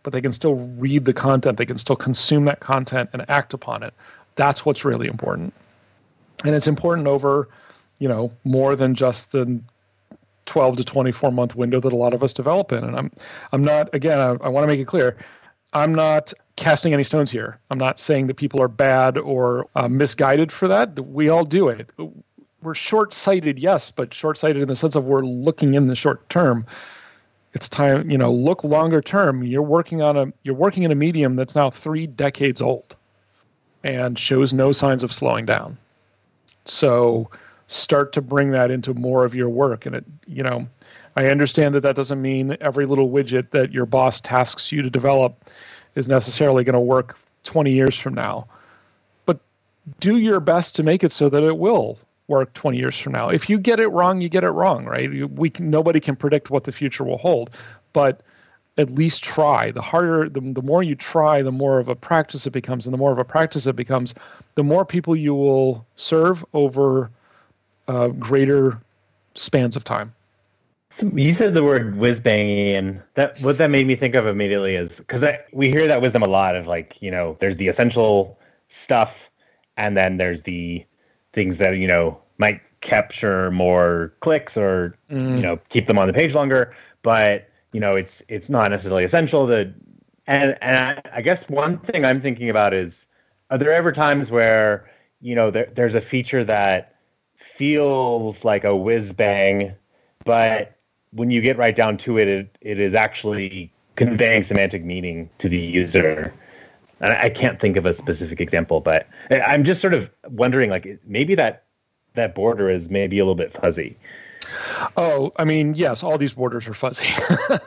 but 0.04 0.14
they 0.14 0.22
can 0.22 0.32
still 0.32 0.56
read 0.56 1.06
the 1.06 1.14
content. 1.14 1.58
They 1.58 1.66
can 1.66 1.78
still 1.78 1.96
consume 1.96 2.46
that 2.46 2.60
content 2.60 3.10
and 3.14 3.26
act 3.30 3.54
upon 3.54 3.84
it. 3.84 3.94
That's 4.36 4.66
what's 4.66 4.86
really 4.86 5.08
important. 5.08 5.54
And 6.46 6.56
it's 6.56 6.68
important 6.68 7.08
over 7.08 7.50
you 8.00 8.08
know, 8.08 8.32
more 8.44 8.76
than 8.76 8.96
just 8.96 9.34
the 9.34 9.60
12 10.46 10.78
to 10.78 10.84
24 10.84 11.32
month 11.32 11.56
window 11.56 11.80
that 11.80 11.94
a 11.94 11.96
lot 11.96 12.14
of 12.14 12.24
us 12.24 12.34
develop 12.34 12.72
in. 12.72 12.84
And 12.84 12.96
I'm, 12.96 13.12
I'm 13.52 13.64
not, 13.64 13.94
again, 13.94 14.20
I, 14.20 14.30
I 14.44 14.50
want 14.50 14.64
to 14.64 14.68
make 14.68 14.80
it 14.80 14.86
clear, 14.86 15.16
I'm 15.74 15.94
not 15.94 16.34
casting 16.56 16.94
any 16.94 17.04
stones 17.04 17.30
here. 17.30 17.60
I'm 17.70 17.78
not 17.78 18.00
saying 18.00 18.28
that 18.28 18.38
people 18.38 18.62
are 18.62 18.68
bad 18.68 19.18
or 19.18 19.68
uh, 19.76 19.88
misguided 19.88 20.52
for 20.52 20.68
that. 20.68 20.98
We 21.00 21.30
all 21.30 21.46
do 21.46 21.68
it. 21.68 21.92
We're 22.64 22.74
short 22.74 23.14
sighted, 23.14 23.60
yes, 23.60 23.92
but 23.92 24.14
short 24.14 24.38
sighted 24.38 24.62
in 24.62 24.68
the 24.68 24.76
sense 24.76 24.96
of 24.96 25.06
we're 25.06 25.24
looking 25.24 25.76
in 25.76 25.88
the 25.88 25.96
short 25.96 26.28
term. 26.30 26.66
It's 27.54 27.68
time, 27.68 28.10
you 28.10 28.18
know, 28.18 28.32
look 28.32 28.64
longer 28.64 29.02
term. 29.02 29.44
You're 29.44 29.62
working 29.62 30.02
on 30.02 30.18
a, 30.18 30.34
you're 30.44 30.56
working 30.56 30.84
in 30.84 30.92
a 30.92 30.96
medium 30.96 31.36
that's 31.36 31.56
now 31.56 31.70
three 31.70 32.06
decades 32.06 32.62
old 32.62 32.96
and 33.84 34.20
shows 34.20 34.54
no 34.54 34.72
signs 34.72 35.04
of 35.04 35.12
slowing 35.12 35.46
down. 35.46 35.78
So, 36.66 37.30
start 37.70 38.12
to 38.14 38.22
bring 38.22 38.50
that 38.50 38.72
into 38.72 38.96
more 38.96 39.24
of 39.24 39.36
your 39.36 39.48
work 39.48 39.86
and 39.86 39.96
it 39.96 40.04
you 40.26 40.42
know 40.42 40.68
i 41.18 41.28
understand 41.28 41.74
that 41.76 41.82
that 41.82 41.96
doesn't 41.96 42.20
mean 42.20 42.58
every 42.62 42.88
little 42.88 43.12
widget 43.12 43.52
that 43.52 43.72
your 43.72 43.86
boss 43.86 44.20
tasks 44.20 44.72
you 44.72 44.82
to 44.82 44.90
develop 44.90 45.52
is 45.94 46.08
necessarily 46.08 46.64
going 46.64 46.74
to 46.74 46.80
work 46.80 47.16
20 47.44 47.72
years 47.72 47.96
from 47.96 48.16
now 48.16 48.48
but 49.28 49.40
do 50.00 50.18
your 50.18 50.40
best 50.40 50.76
to 50.76 50.82
make 50.82 51.04
it 51.04 51.12
so 51.12 51.30
that 51.30 51.44
it 51.44 51.60
will 51.60 51.96
work 52.30 52.54
20 52.54 52.78
years 52.78 52.98
from 52.98 53.14
now. 53.14 53.30
If 53.30 53.50
you 53.50 53.58
get 53.58 53.80
it 53.80 53.88
wrong 53.88 54.22
you 54.22 54.30
get 54.30 54.44
it 54.44 54.52
wrong 54.52 54.86
right? 54.86 55.30
We 55.32 55.50
can, 55.50 55.70
nobody 55.70 56.00
can 56.00 56.16
predict 56.16 56.50
what 56.50 56.64
the 56.64 56.72
future 56.72 57.04
will 57.04 57.18
hold 57.18 57.50
but 57.94 58.22
at 58.78 58.92
least 58.92 59.24
try. 59.24 59.72
The 59.72 59.82
harder 59.82 60.30
the, 60.30 60.40
the 60.40 60.62
more 60.62 60.84
you 60.84 60.96
try 60.96 61.42
the 61.42 61.52
more 61.52 61.80
of 61.80 61.88
a 61.88 61.96
practice 61.96 62.48
it 62.48 62.52
becomes 62.52 62.86
and 62.86 62.94
the 62.94 62.98
more 62.98 63.12
of 63.12 63.18
a 63.18 63.26
practice 63.26 63.68
it 63.68 63.76
becomes 63.76 64.16
the 64.56 64.64
more 64.64 64.86
people 64.86 65.16
you 65.16 65.36
will 65.36 65.86
serve 65.96 66.46
over 66.54 67.10
uh, 67.90 68.10
greater 68.10 68.80
spans 69.36 69.76
of 69.76 69.84
time. 69.84 70.14
You 71.14 71.34
said 71.34 71.54
the 71.54 71.64
word 71.64 71.98
whiz 71.98 72.20
banging, 72.20 72.76
and 72.76 73.02
that 73.14 73.40
what 73.42 73.58
that 73.60 73.70
made 73.70 73.86
me 73.86 73.96
think 73.96 74.16
of 74.16 74.26
immediately 74.26 74.76
is 74.76 74.98
because 74.98 75.24
we 75.54 75.70
hear 75.70 75.88
that 75.88 76.02
wisdom 76.02 76.24
a 76.24 76.28
lot 76.28 76.56
of 76.56 76.66
like 76.66 77.00
you 77.00 77.12
know 77.12 77.38
there's 77.40 77.58
the 77.58 77.68
essential 77.68 78.40
stuff, 78.70 79.30
and 79.78 79.96
then 79.96 80.18
there's 80.18 80.44
the 80.44 80.84
things 81.34 81.58
that 81.58 81.78
you 81.78 81.88
know 81.88 82.20
might 82.38 82.62
capture 82.82 83.52
more 83.52 84.14
clicks 84.22 84.58
or 84.58 84.96
mm. 85.12 85.36
you 85.36 85.42
know 85.42 85.60
keep 85.70 85.88
them 85.88 85.98
on 85.98 86.08
the 86.08 86.14
page 86.14 86.34
longer, 86.34 86.76
but 87.02 87.50
you 87.72 87.80
know 87.80 87.96
it's 87.96 88.24
it's 88.28 88.50
not 88.50 88.72
necessarily 88.72 89.04
essential 89.04 89.48
to. 89.48 89.74
And 90.28 90.58
and 90.62 90.78
I, 90.78 91.18
I 91.18 91.22
guess 91.22 91.50
one 91.50 91.80
thing 91.80 92.06
I'm 92.06 92.22
thinking 92.22 92.50
about 92.50 92.74
is 92.74 93.08
are 93.50 93.58
there 93.58 93.74
ever 93.74 93.92
times 93.92 94.32
where 94.32 94.90
you 95.22 95.36
know 95.36 95.52
there, 95.52 95.72
there's 95.74 95.96
a 95.96 96.02
feature 96.02 96.44
that 96.44 96.96
feels 97.36 98.46
like 98.46 98.64
a 98.64 98.76
whiz 98.76 99.14
bang, 99.14 99.74
but 100.26 100.76
when 101.12 101.32
you 101.32 101.42
get 101.42 101.58
right 101.58 101.76
down 101.76 101.98
to 101.98 102.18
it, 102.18 102.28
it, 102.28 102.58
it 102.62 102.80
is 102.80 102.94
actually 102.94 103.72
conveying 103.96 104.44
semantic 104.44 104.84
meaning 104.84 105.30
to 105.40 105.50
the 105.50 105.58
user. 105.58 106.34
I 107.02 107.30
can't 107.30 107.60
think 107.60 107.78
of 107.78 107.86
a 107.86 107.94
specific 107.94 108.42
example, 108.42 108.82
but 108.82 109.08
I'm 109.32 109.64
just 109.64 109.82
sort 109.82 109.94
of 109.94 110.12
wondering, 110.30 110.70
like 110.70 111.00
maybe 111.06 111.36
that 111.36 111.64
that 112.16 112.36
border 112.36 112.70
is 112.70 112.90
maybe 112.90 113.20
a 113.20 113.24
little 113.24 113.36
bit 113.36 113.54
fuzzy. 113.54 113.98
Oh, 114.98 115.32
I 115.38 115.46
mean, 115.46 115.74
yes, 115.76 116.04
all 116.04 116.18
these 116.18 116.34
borders 116.34 116.68
are 116.68 116.74
fuzzy. 116.74 117.08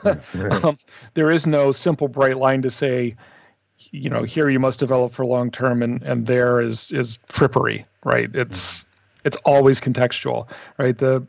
um, 0.63 0.75
there 1.13 1.31
is 1.31 1.47
no 1.47 1.71
simple 1.71 2.07
bright 2.07 2.37
line 2.37 2.61
to 2.61 2.69
say, 2.69 3.15
you 3.91 4.09
know, 4.09 4.23
here 4.23 4.49
you 4.49 4.59
must 4.59 4.79
develop 4.79 5.13
for 5.13 5.25
long 5.25 5.49
term, 5.49 5.81
and 5.81 6.01
and 6.03 6.27
there 6.27 6.61
is 6.61 6.91
is 6.91 7.17
frippery, 7.29 7.85
right? 8.03 8.29
It's 8.33 8.85
it's 9.23 9.37
always 9.37 9.79
contextual, 9.79 10.47
right? 10.77 10.97
The 10.97 11.25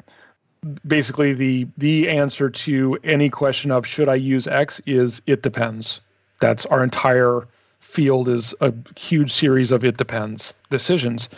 basically 0.87 1.33
the 1.33 1.67
the 1.79 2.09
answer 2.09 2.51
to 2.51 2.99
any 3.05 3.31
question 3.31 3.71
of 3.71 3.87
should 3.87 4.09
I 4.09 4.17
use 4.17 4.47
X 4.47 4.81
is 4.87 5.23
it 5.27 5.43
depends. 5.43 6.01
That's 6.40 6.67
our 6.67 6.83
entire 6.83 7.47
field 7.94 8.28
is 8.28 8.54
a 8.61 8.74
huge 8.98 9.33
series 9.33 9.70
of 9.70 9.85
it 9.85 9.96
depends 9.96 10.52
decisions. 10.68 11.28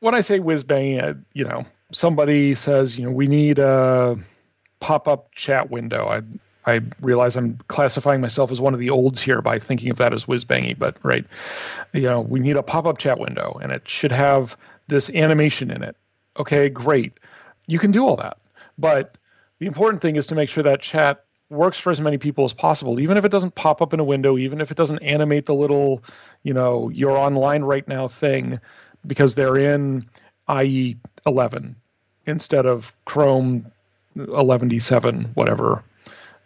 When 0.00 0.14
I 0.14 0.20
say 0.20 0.40
whiz 0.40 0.64
bang, 0.64 1.00
uh, 1.00 1.14
you 1.32 1.44
know, 1.44 1.64
somebody 1.92 2.54
says, 2.54 2.98
you 2.98 3.04
know, 3.04 3.12
we 3.12 3.28
need 3.28 3.58
a 3.58 4.18
pop 4.80 5.06
up 5.06 5.32
chat 5.32 5.70
window. 5.70 6.08
I 6.08 6.22
I 6.66 6.80
realize 7.00 7.36
I'm 7.36 7.58
classifying 7.68 8.20
myself 8.20 8.50
as 8.50 8.60
one 8.60 8.74
of 8.74 8.80
the 8.80 8.90
olds 8.90 9.20
here 9.20 9.42
by 9.42 9.58
thinking 9.58 9.90
of 9.90 9.98
that 9.98 10.14
as 10.14 10.26
whiz 10.26 10.44
bangy, 10.44 10.76
but 10.76 10.96
right, 11.02 11.24
you 11.92 12.02
know, 12.02 12.22
we 12.22 12.40
need 12.40 12.56
a 12.56 12.62
pop 12.62 12.86
up 12.86 12.98
chat 12.98 13.18
window, 13.18 13.58
and 13.62 13.70
it 13.70 13.88
should 13.88 14.12
have 14.12 14.56
this 14.88 15.10
animation 15.10 15.70
in 15.70 15.82
it. 15.82 15.96
Okay, 16.38 16.68
great. 16.68 17.12
You 17.66 17.78
can 17.78 17.92
do 17.92 18.06
all 18.06 18.16
that. 18.16 18.38
But 18.78 19.16
the 19.58 19.66
important 19.66 20.02
thing 20.02 20.16
is 20.16 20.26
to 20.28 20.34
make 20.34 20.48
sure 20.48 20.64
that 20.64 20.80
chat 20.80 21.23
works 21.50 21.78
for 21.78 21.90
as 21.90 22.00
many 22.00 22.18
people 22.18 22.44
as 22.44 22.52
possible, 22.52 22.98
even 23.00 23.16
if 23.16 23.24
it 23.24 23.30
doesn't 23.30 23.54
pop 23.54 23.82
up 23.82 23.92
in 23.92 24.00
a 24.00 24.04
window, 24.04 24.38
even 24.38 24.60
if 24.60 24.70
it 24.70 24.76
doesn't 24.76 24.98
animate 25.00 25.46
the 25.46 25.54
little, 25.54 26.02
you 26.42 26.54
know, 26.54 26.88
you're 26.90 27.16
online 27.16 27.62
right 27.62 27.86
now 27.86 28.08
thing 28.08 28.58
because 29.06 29.34
they're 29.34 29.56
in 29.56 30.06
IE 30.62 30.96
11 31.26 31.76
instead 32.26 32.66
of 32.66 32.94
Chrome 33.04 33.70
11d7, 34.16 35.34
whatever 35.34 35.82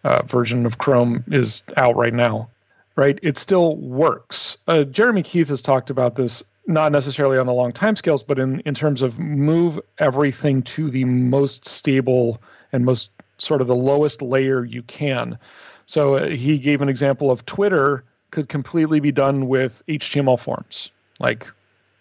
uh, 0.04 0.22
version 0.22 0.66
of 0.66 0.78
Chrome 0.78 1.24
is 1.28 1.62
out 1.76 1.96
right 1.96 2.14
now, 2.14 2.48
right? 2.96 3.18
It 3.22 3.38
still 3.38 3.76
works. 3.76 4.56
Uh, 4.66 4.84
Jeremy 4.84 5.22
Keith 5.22 5.48
has 5.48 5.62
talked 5.62 5.90
about 5.90 6.16
this 6.16 6.42
not 6.66 6.92
necessarily 6.92 7.38
on 7.38 7.46
the 7.46 7.52
long 7.52 7.72
time 7.72 7.96
scales, 7.96 8.22
but 8.22 8.38
in, 8.38 8.60
in 8.60 8.74
terms 8.74 9.00
of 9.00 9.18
move 9.18 9.80
everything 9.98 10.62
to 10.62 10.90
the 10.90 11.04
most 11.04 11.66
stable 11.66 12.42
and 12.72 12.84
most 12.84 13.10
sort 13.38 13.60
of 13.60 13.66
the 13.66 13.74
lowest 13.74 14.22
layer 14.22 14.64
you 14.64 14.82
can. 14.82 15.38
So 15.86 16.14
uh, 16.14 16.28
he 16.28 16.58
gave 16.58 16.82
an 16.82 16.88
example 16.88 17.30
of 17.30 17.44
Twitter 17.46 18.04
could 18.30 18.48
completely 18.48 19.00
be 19.00 19.12
done 19.12 19.48
with 19.48 19.82
HTML 19.88 20.38
forms, 20.38 20.90
like, 21.18 21.46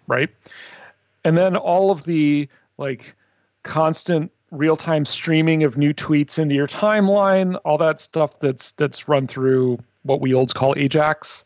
right? 0.08 0.30
And 1.24 1.38
then 1.38 1.56
all 1.56 1.92
of 1.92 2.04
the 2.04 2.50
like 2.78 3.16
constant 3.64 4.32
real-time 4.52 5.06
streaming 5.06 5.64
of 5.64 5.78
new 5.78 5.94
tweets 5.94 6.40
into 6.40 6.56
your 6.56 6.68
timeline, 6.68 7.60
all 7.66 7.78
that 7.78 8.00
stuff 8.00 8.40
that's 8.40 8.72
that's 8.74 9.08
run 9.08 9.28
through 9.28 9.80
what 10.04 10.22
we 10.22 10.34
olds 10.34 10.54
call 10.54 10.74
Ajax, 10.78 11.44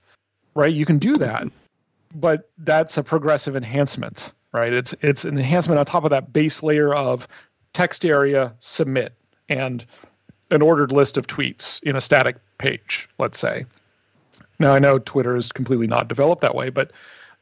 right? 0.55 0.73
You 0.73 0.85
can 0.85 0.97
do 0.97 1.15
that 1.17 1.47
but 2.15 2.49
that's 2.59 2.97
a 2.97 3.03
progressive 3.03 3.55
enhancement, 3.55 4.33
right? 4.51 4.73
It's 4.73 4.93
it's 5.01 5.25
an 5.25 5.37
enhancement 5.37 5.79
on 5.79 5.85
top 5.85 6.03
of 6.03 6.09
that 6.09 6.33
base 6.33 6.61
layer 6.63 6.93
of 6.93 7.27
text 7.73 8.05
area 8.05 8.53
submit 8.59 9.13
and 9.51 9.85
an 10.49 10.61
ordered 10.61 10.91
list 10.91 11.17
of 11.17 11.27
tweets 11.27 11.81
in 11.83 11.95
a 11.95 12.01
static 12.01 12.37
page, 12.57 13.07
let's 13.19 13.37
say. 13.37 13.65
Now 14.59 14.73
I 14.73 14.79
know 14.79 14.99
Twitter 14.99 15.35
is 15.35 15.51
completely 15.51 15.87
not 15.87 16.07
developed 16.07 16.41
that 16.41 16.55
way, 16.55 16.69
but 16.69 16.91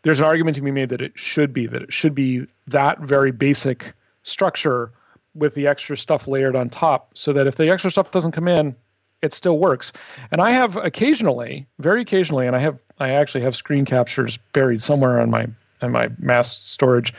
there's 0.02 0.20
an 0.20 0.26
argument 0.26 0.56
to 0.56 0.62
be 0.62 0.72
made 0.72 0.90
that 0.90 1.02
it 1.02 1.18
should 1.18 1.54
be 1.54 1.68
that 1.68 1.82
it 1.82 1.94
should 1.94 2.16
be 2.16 2.48
that 2.68 3.00
very 3.00 3.32
basic 3.32 3.94
structure 4.24 4.92
with 5.36 5.54
the 5.54 5.68
extra 5.68 5.98
stuff 5.98 6.28
layered 6.28 6.56
on 6.56 6.70
top 6.70 7.12
so 7.14 7.32
that 7.34 7.48
if 7.48 7.56
the 7.56 7.70
extra 7.70 7.92
stuff 7.92 8.12
doesn't 8.12 8.32
come 8.32 8.48
in, 8.48 8.76
it 9.22 9.34
still 9.34 9.60
works. 9.60 9.92
And 10.32 10.42
I 10.42 10.52
have 10.52 10.78
occasionally, 10.78 11.68
very 11.80 12.02
occasionally, 12.02 12.48
and 12.48 12.56
I 12.56 12.60
have 12.60 12.80
I 13.00 13.12
actually 13.12 13.42
have 13.42 13.56
screen 13.56 13.86
captures 13.86 14.38
buried 14.54 14.82
somewhere 14.82 15.20
on 15.20 15.30
my 15.30 15.48
on 15.82 15.92
my 15.92 16.10
mass 16.20 16.58
storage 16.60 17.14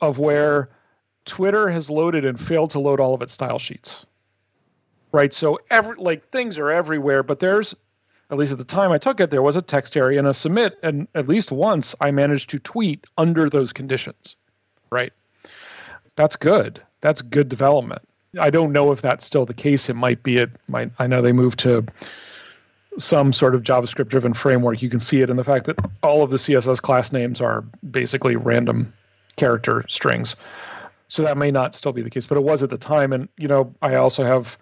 of 0.00 0.18
where 0.18 0.68
Twitter 1.24 1.68
has 1.68 1.90
loaded 1.90 2.24
and 2.24 2.40
failed 2.40 2.70
to 2.70 2.78
load 2.78 3.00
all 3.00 3.14
of 3.14 3.22
its 3.22 3.32
style 3.32 3.58
sheets. 3.58 4.06
Right, 5.12 5.32
so 5.32 5.58
every 5.70 5.94
like 5.96 6.28
things 6.30 6.58
are 6.58 6.70
everywhere, 6.70 7.22
but 7.22 7.40
there's 7.40 7.74
at 8.30 8.38
least 8.38 8.52
at 8.52 8.58
the 8.58 8.64
time 8.64 8.90
I 8.90 8.98
took 8.98 9.20
it, 9.20 9.30
there 9.30 9.42
was 9.42 9.56
a 9.56 9.62
text 9.62 9.96
area 9.96 10.18
and 10.18 10.26
a 10.26 10.34
submit, 10.34 10.78
and 10.82 11.06
at 11.14 11.28
least 11.28 11.52
once 11.52 11.94
I 12.00 12.10
managed 12.10 12.50
to 12.50 12.58
tweet 12.58 13.06
under 13.16 13.48
those 13.48 13.72
conditions. 13.72 14.36
Right, 14.90 15.12
that's 16.16 16.36
good. 16.36 16.82
That's 17.00 17.22
good 17.22 17.48
development. 17.48 18.02
I 18.38 18.50
don't 18.50 18.72
know 18.72 18.92
if 18.92 19.00
that's 19.00 19.24
still 19.24 19.46
the 19.46 19.54
case. 19.54 19.88
It 19.88 19.96
might 19.96 20.22
be. 20.22 20.38
It 20.38 20.50
might. 20.68 20.90
I 20.98 21.06
know 21.06 21.22
they 21.22 21.32
moved 21.32 21.58
to 21.60 21.84
some 22.98 23.32
sort 23.32 23.54
of 23.54 23.62
JavaScript 23.62 24.08
driven 24.08 24.34
framework. 24.34 24.82
You 24.82 24.90
can 24.90 25.00
see 25.00 25.20
it 25.20 25.30
in 25.30 25.36
the 25.36 25.44
fact 25.44 25.66
that 25.66 25.78
all 26.02 26.22
of 26.22 26.30
the 26.30 26.36
CSS 26.36 26.80
class 26.80 27.12
names 27.12 27.40
are 27.40 27.62
basically 27.90 28.36
random 28.36 28.92
character 29.36 29.84
strings. 29.88 30.34
So 31.08 31.22
that 31.22 31.36
may 31.36 31.50
not 31.50 31.74
still 31.74 31.92
be 31.92 32.02
the 32.02 32.10
case, 32.10 32.26
but 32.26 32.36
it 32.36 32.42
was 32.42 32.62
at 32.62 32.70
the 32.70 32.78
time. 32.78 33.12
And 33.12 33.28
you 33.36 33.48
know, 33.48 33.72
I 33.82 33.94
also 33.94 34.24
have 34.24 34.58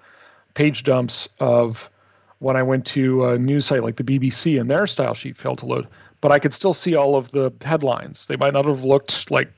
page 0.54 0.82
dumps 0.82 1.28
of 1.40 1.90
when 2.38 2.56
I 2.56 2.62
went 2.62 2.86
to 2.86 3.26
a 3.26 3.38
news 3.38 3.66
site 3.66 3.82
like 3.82 3.96
the 3.96 4.04
BBC 4.04 4.60
and 4.60 4.70
their 4.70 4.86
style 4.86 5.14
sheet 5.14 5.36
failed 5.36 5.58
to 5.58 5.66
load, 5.66 5.86
but 6.20 6.32
I 6.32 6.38
could 6.38 6.52
still 6.52 6.74
see 6.74 6.94
all 6.94 7.16
of 7.16 7.30
the 7.30 7.52
headlines. 7.64 8.26
They 8.26 8.36
might 8.36 8.52
not 8.52 8.64
have 8.66 8.84
looked 8.84 9.30
like 9.30 9.50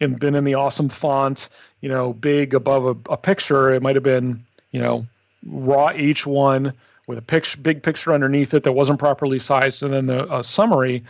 and 0.00 0.18
been 0.18 0.34
in 0.34 0.44
the 0.44 0.54
awesome 0.54 0.88
font 0.88 1.48
you 1.82 1.88
know, 1.88 2.14
big 2.14 2.54
above 2.54 2.84
a, 2.86 3.12
a 3.12 3.16
picture. 3.18 3.74
It 3.74 3.82
might 3.82 3.96
have 3.96 4.04
been, 4.04 4.42
you 4.70 4.80
know, 4.80 5.04
raw 5.44 5.90
H1 5.90 6.72
with 7.06 7.18
a 7.18 7.22
picture, 7.22 7.58
big 7.58 7.82
picture 7.82 8.14
underneath 8.14 8.54
it 8.54 8.62
that 8.62 8.72
wasn't 8.72 8.98
properly 8.98 9.38
sized, 9.38 9.82
and 9.82 9.92
then 9.92 10.06
the 10.06 10.32
a 10.34 10.42
summary. 10.42 11.04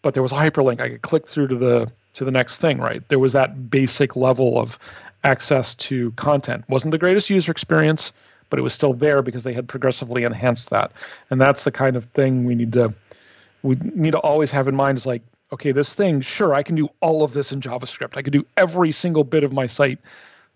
But 0.00 0.14
there 0.14 0.22
was 0.22 0.32
a 0.32 0.36
hyperlink. 0.36 0.80
I 0.80 0.88
could 0.88 1.02
click 1.02 1.26
through 1.26 1.48
to 1.48 1.56
the 1.56 1.92
to 2.14 2.24
the 2.24 2.30
next 2.30 2.58
thing. 2.58 2.78
Right, 2.78 3.06
there 3.08 3.18
was 3.18 3.32
that 3.32 3.68
basic 3.68 4.16
level 4.16 4.58
of 4.58 4.78
access 5.24 5.74
to 5.74 6.12
content. 6.12 6.64
Wasn't 6.68 6.92
the 6.92 6.98
greatest 6.98 7.28
user 7.28 7.50
experience, 7.50 8.12
but 8.54 8.60
it 8.60 8.62
was 8.62 8.72
still 8.72 8.94
there 8.94 9.20
because 9.20 9.42
they 9.42 9.52
had 9.52 9.66
progressively 9.66 10.22
enhanced 10.22 10.70
that. 10.70 10.92
And 11.28 11.40
that's 11.40 11.64
the 11.64 11.72
kind 11.72 11.96
of 11.96 12.04
thing 12.04 12.44
we 12.44 12.54
need 12.54 12.72
to 12.74 12.94
we 13.64 13.74
need 13.74 14.12
to 14.12 14.20
always 14.20 14.52
have 14.52 14.68
in 14.68 14.76
mind 14.76 14.96
is 14.96 15.06
like, 15.06 15.22
okay, 15.50 15.72
this 15.72 15.92
thing, 15.92 16.20
sure, 16.20 16.54
I 16.54 16.62
can 16.62 16.76
do 16.76 16.88
all 17.00 17.24
of 17.24 17.32
this 17.32 17.50
in 17.50 17.60
JavaScript. 17.60 18.16
I 18.16 18.22
could 18.22 18.32
do 18.32 18.46
every 18.56 18.92
single 18.92 19.24
bit 19.24 19.42
of 19.42 19.52
my 19.52 19.66
site 19.66 19.98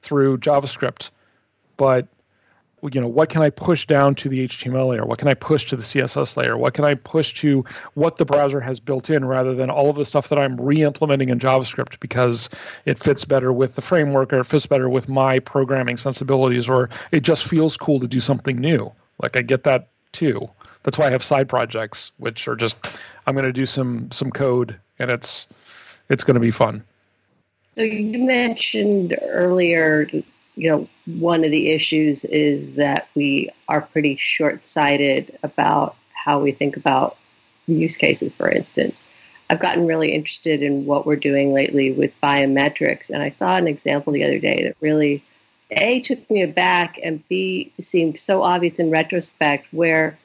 through 0.03 0.39
JavaScript, 0.39 1.11
but 1.77 2.07
you 2.83 3.01
know 3.01 3.09
what 3.09 3.29
can 3.29 3.43
i 3.43 3.51
push 3.51 3.87
down 3.87 4.15
to 4.15 4.29
the 4.29 4.47
html 4.47 4.89
layer? 4.89 5.05
What 5.05 5.19
can 5.19 5.29
i 5.29 5.35
push 5.35 5.67
to 5.67 5.77
the 5.77 5.83
css 5.83 6.37
layer? 6.37 6.57
What 6.57 6.75
can 6.75 6.85
i 6.85 6.95
push 6.95 7.35
to 7.35 7.65
what 7.95 8.17
the 8.17 8.25
browser 8.25 8.61
has 8.61 8.81
built 8.81 9.11
in 9.11 9.25
rather 9.25 9.55
than 9.55 9.71
all 9.71 9.91
of 9.91 9.97
the 9.97 10.05
stuff 10.05 10.29
that 10.29 10.39
i'm 10.39 10.61
re-implementing 10.61 11.29
in 11.29 11.39
javascript 11.39 11.99
because 12.01 12.49
it 12.85 12.99
fits 12.99 13.25
better 13.25 13.53
with 13.53 13.75
the 13.75 13.83
framework 13.83 14.33
or 14.33 14.41
it 14.41 14.45
fits 14.45 14.67
better 14.67 14.89
with 14.89 15.09
my 15.09 15.39
programming 15.39 15.97
sensibilities 15.97 16.69
or 16.69 16.89
it 17.13 17.21
just 17.21 17.49
feels 17.49 17.77
cool 17.77 18.01
to 18.01 18.07
do 18.07 18.21
something 18.21 18.57
new. 18.57 18.91
Like 19.21 19.37
i 19.37 19.43
get 19.43 19.65
that 19.65 19.89
too. 20.13 20.49
That's 20.85 20.99
why 20.99 21.07
i 21.07 21.11
have 21.11 21.23
side 21.23 21.49
projects 21.49 22.13
which 22.19 22.47
are 22.49 22.57
just 22.57 22.99
i'm 23.27 23.35
going 23.35 23.45
to 23.45 23.53
do 23.53 23.67
some 23.67 24.11
some 24.11 24.31
code 24.31 24.79
and 24.99 25.11
it's 25.11 25.47
it's 26.09 26.25
going 26.25 26.35
to 26.35 26.41
be 26.41 26.51
fun. 26.51 26.83
So 27.75 27.83
you 27.83 28.19
mentioned 28.19 29.17
earlier 29.23 30.11
you 30.59 30.69
know, 30.69 30.89
one 31.19 31.45
of 31.45 31.53
the 31.53 31.69
issues 31.69 32.25
is 32.25 32.75
that 32.75 33.09
we 33.15 33.49
are 33.69 33.81
pretty 33.81 34.17
short 34.17 34.61
sighted 34.63 35.39
about 35.45 35.95
how 36.13 36.41
we 36.41 36.51
think 36.51 36.77
about 36.77 37.17
use 37.69 37.97
cases, 37.97 38.35
for 38.35 38.51
instance. 38.51 39.05
I've 39.49 39.61
gotten 39.61 39.87
really 39.87 40.13
interested 40.13 40.63
in 40.63 40.85
what 40.85 41.07
we're 41.07 41.15
doing 41.17 41.53
lately 41.53 41.93
with 41.93 42.11
biometrics, 42.21 43.09
and 43.09 43.23
I 43.23 43.31
saw 43.31 43.55
an 43.55 43.69
example 43.69 44.13
the 44.13 44.25
other 44.25 44.41
day 44.41 44.65
that 44.65 44.77
really, 44.81 45.23
A, 45.71 46.01
took 46.01 46.29
me 46.29 46.43
aback, 46.43 46.99
and 47.05 47.27
B, 47.29 47.73
seemed 47.81 48.19
so 48.19 48.43
obvious 48.43 48.81
in 48.81 48.91
retrospect, 48.91 49.69
where 49.71 50.19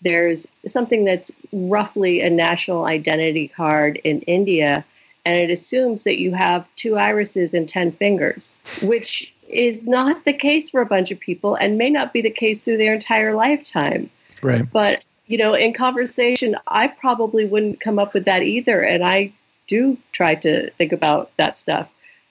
there's 0.00 0.48
something 0.66 1.04
that's 1.04 1.30
roughly 1.52 2.22
a 2.22 2.30
national 2.30 2.86
identity 2.86 3.48
card 3.48 4.00
in 4.02 4.22
India, 4.22 4.82
and 5.26 5.38
it 5.38 5.50
assumes 5.50 6.04
that 6.04 6.18
you 6.18 6.32
have 6.32 6.66
two 6.76 6.96
irises 6.96 7.52
and 7.52 7.68
10 7.68 7.92
fingers, 7.92 8.56
which 8.82 9.30
is 9.48 9.82
not 9.82 10.24
the 10.24 10.32
case 10.32 10.70
for 10.70 10.80
a 10.80 10.86
bunch 10.86 11.10
of 11.10 11.20
people 11.20 11.54
and 11.54 11.78
may 11.78 11.90
not 11.90 12.12
be 12.12 12.22
the 12.22 12.30
case 12.30 12.58
through 12.58 12.78
their 12.78 12.94
entire 12.94 13.34
lifetime. 13.34 14.10
Right. 14.42 14.70
But, 14.70 15.04
you 15.26 15.38
know, 15.38 15.54
in 15.54 15.72
conversation, 15.72 16.56
I 16.66 16.88
probably 16.88 17.44
wouldn't 17.44 17.80
come 17.80 17.98
up 17.98 18.14
with 18.14 18.24
that 18.24 18.42
either. 18.42 18.80
And 18.80 19.04
I 19.04 19.32
do 19.66 19.96
try 20.12 20.34
to 20.36 20.70
think 20.72 20.92
about 20.92 21.30
that 21.36 21.56
stuff. 21.56 21.88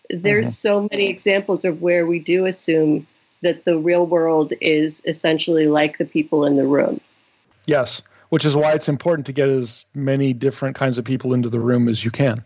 There's 0.10 0.48
mm-hmm. 0.48 0.52
so 0.52 0.88
many 0.92 1.08
examples 1.08 1.66
of 1.66 1.82
where 1.82 2.06
we 2.06 2.20
do 2.20 2.46
assume 2.46 3.08
that 3.42 3.66
the 3.66 3.78
real 3.78 4.06
world 4.06 4.54
is 4.62 5.02
essentially 5.06 5.68
like 5.68 5.98
the 5.98 6.06
people 6.06 6.46
in 6.46 6.56
the 6.56 6.66
room. 6.66 7.00
Yes, 7.66 8.02
which 8.30 8.46
is 8.46 8.56
why 8.56 8.74
it's 8.74 8.90
important 8.90 9.26
to 9.28 9.34
get 9.34 9.50
as 9.50 9.86
many 9.96 10.34
different 10.34 10.76
kinds 10.76 10.98
of 10.98 11.06
people 11.06 11.34
into 11.34 11.50
the 11.50 11.60
room 11.60 11.88
as 11.88 12.04
you 12.04 12.12
can. 12.12 12.44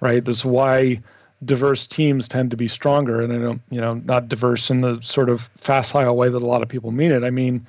Right? 0.00 0.24
That's 0.24 0.44
why 0.44 1.02
diverse 1.44 1.86
teams 1.86 2.26
tend 2.28 2.50
to 2.50 2.56
be 2.56 2.68
stronger. 2.68 3.20
And 3.20 3.32
I 3.32 3.38
don't, 3.38 3.60
you 3.70 3.80
know, 3.80 3.94
not 4.04 4.28
diverse 4.28 4.70
in 4.70 4.80
the 4.80 5.00
sort 5.02 5.28
of 5.28 5.42
facile 5.56 6.16
way 6.16 6.28
that 6.28 6.42
a 6.42 6.46
lot 6.46 6.62
of 6.62 6.68
people 6.68 6.90
mean 6.90 7.12
it. 7.12 7.24
I 7.24 7.30
mean, 7.30 7.66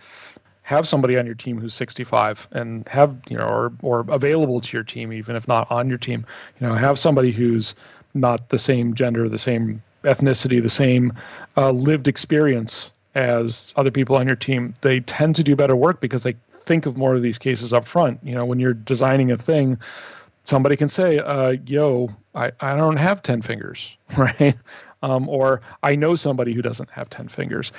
have 0.63 0.88
somebody 0.88 1.17
on 1.17 1.25
your 1.25 1.36
team 1.36 1.60
who's 1.60 1.73
65 1.73 2.47
and 2.51 2.88
have, 2.88 3.15
you 3.27 3.38
know, 3.38 3.47
or, 3.47 3.71
or 3.82 4.05
available 4.10 4.62
to 4.62 4.77
your 4.77 4.84
team, 4.84 5.12
even 5.12 5.36
if 5.36 5.47
not 5.47 5.69
on 5.71 5.89
your 5.89 5.97
team, 5.97 6.25
you 6.60 6.67
know, 6.67 6.75
have 6.75 6.99
somebody 6.99 7.32
who's 7.32 7.73
not 8.13 8.49
the 8.49 8.58
same 8.58 8.93
gender, 8.93 9.27
the 9.27 9.38
same 9.38 9.82
ethnicity, 10.03 10.62
the 10.62 10.69
same 10.69 11.13
uh, 11.58 11.71
lived 11.71 12.08
experience 12.08 12.91
as 13.15 13.73
other 13.77 13.91
people 13.91 14.15
on 14.15 14.27
your 14.27 14.36
team. 14.36 14.73
They 14.82 14.99
tend 15.01 15.36
to 15.38 15.43
do 15.43 15.55
better 15.55 15.75
work 15.75 16.01
because 16.01 16.23
they 16.23 16.36
think 16.63 16.86
of 16.86 16.97
more 16.97 17.15
of 17.15 17.21
these 17.21 17.39
cases 17.39 17.73
up 17.73 17.88
front. 17.88 18.19
You 18.23 18.36
know, 18.36 18.45
when 18.45 18.60
you're 18.60 18.73
designing 18.73 19.32
a 19.32 19.38
thing, 19.38 19.77
somebody 20.43 20.75
can 20.75 20.88
say, 20.88 21.19
uh, 21.19 21.56
yo, 21.65 22.10
I, 22.36 22.52
I 22.60 22.75
don't 22.75 22.97
have 22.97 23.21
10 23.21 23.41
fingers, 23.41 23.95
right? 24.17 24.56
Um, 25.02 25.30
or 25.30 25.62
I 25.84 25.95
know 25.95 26.15
somebody 26.15 26.54
who 26.54 26.62
doesn't 26.62 26.89
have 26.89 27.10
10 27.10 27.30
fingers. 27.30 27.71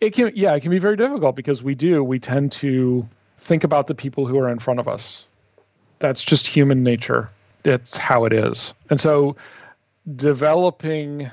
It 0.00 0.12
can, 0.12 0.32
yeah, 0.34 0.54
it 0.54 0.60
can 0.60 0.70
be 0.70 0.78
very 0.78 0.96
difficult 0.96 1.34
because 1.34 1.62
we 1.62 1.74
do, 1.74 2.04
we 2.04 2.18
tend 2.18 2.52
to 2.52 3.08
think 3.38 3.64
about 3.64 3.86
the 3.86 3.94
people 3.94 4.26
who 4.26 4.38
are 4.38 4.48
in 4.48 4.58
front 4.58 4.78
of 4.78 4.86
us. 4.86 5.26
That's 5.98 6.22
just 6.22 6.46
human 6.46 6.82
nature. 6.82 7.28
It's 7.64 7.98
how 7.98 8.24
it 8.24 8.32
is. 8.32 8.72
And 8.88 9.00
so 9.00 9.36
developing 10.16 11.30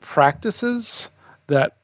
practices 0.00 1.10
that 1.46 1.76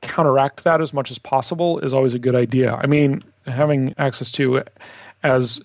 counteract 0.00 0.64
that 0.64 0.80
as 0.80 0.92
much 0.92 1.10
as 1.10 1.18
possible 1.18 1.78
is 1.80 1.92
always 1.92 2.14
a 2.14 2.18
good 2.18 2.34
idea. 2.34 2.74
I 2.74 2.86
mean, 2.86 3.22
having 3.46 3.94
access 3.98 4.30
to 4.32 4.62
as 5.22 5.60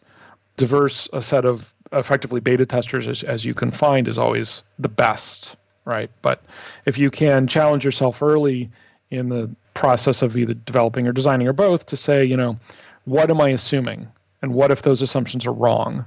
diverse 0.57 1.07
a 1.13 1.21
set 1.21 1.45
of 1.45 1.73
effectively 1.91 2.39
beta 2.39 2.65
testers 2.65 3.07
as, 3.07 3.23
as 3.23 3.45
you 3.45 3.53
can 3.53 3.71
find 3.71 4.07
is 4.07 4.17
always 4.17 4.63
the 4.77 4.89
best, 4.89 5.55
right? 5.85 6.09
But 6.21 6.43
if 6.85 6.97
you 6.97 7.09
can 7.09 7.47
challenge 7.47 7.83
yourself 7.83 8.21
early 8.21 8.69
in 9.09 9.29
the 9.29 9.49
process 9.73 10.21
of 10.21 10.35
either 10.37 10.53
developing 10.53 11.07
or 11.07 11.11
designing 11.11 11.47
or 11.47 11.53
both 11.53 11.85
to 11.87 11.95
say, 11.95 12.23
you 12.23 12.37
know, 12.37 12.57
what 13.05 13.29
am 13.29 13.41
I 13.41 13.49
assuming? 13.49 14.07
And 14.41 14.53
what 14.53 14.71
if 14.71 14.83
those 14.83 15.01
assumptions 15.01 15.45
are 15.45 15.53
wrong, 15.53 16.05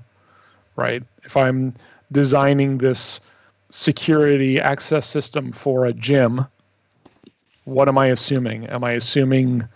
right? 0.77 1.03
If 1.25 1.37
I'm 1.37 1.75
designing 2.13 2.79
this 2.79 3.21
security 3.71 4.61
access 4.61 5.07
system 5.07 5.53
for 5.53 5.87
a 5.87 5.93
gym, 5.93 6.47
what 7.65 7.89
am 7.89 7.99
I 7.99 8.07
assuming? 8.07 8.67
Am 8.67 8.85
I 8.85 8.93
assuming, 8.93 9.67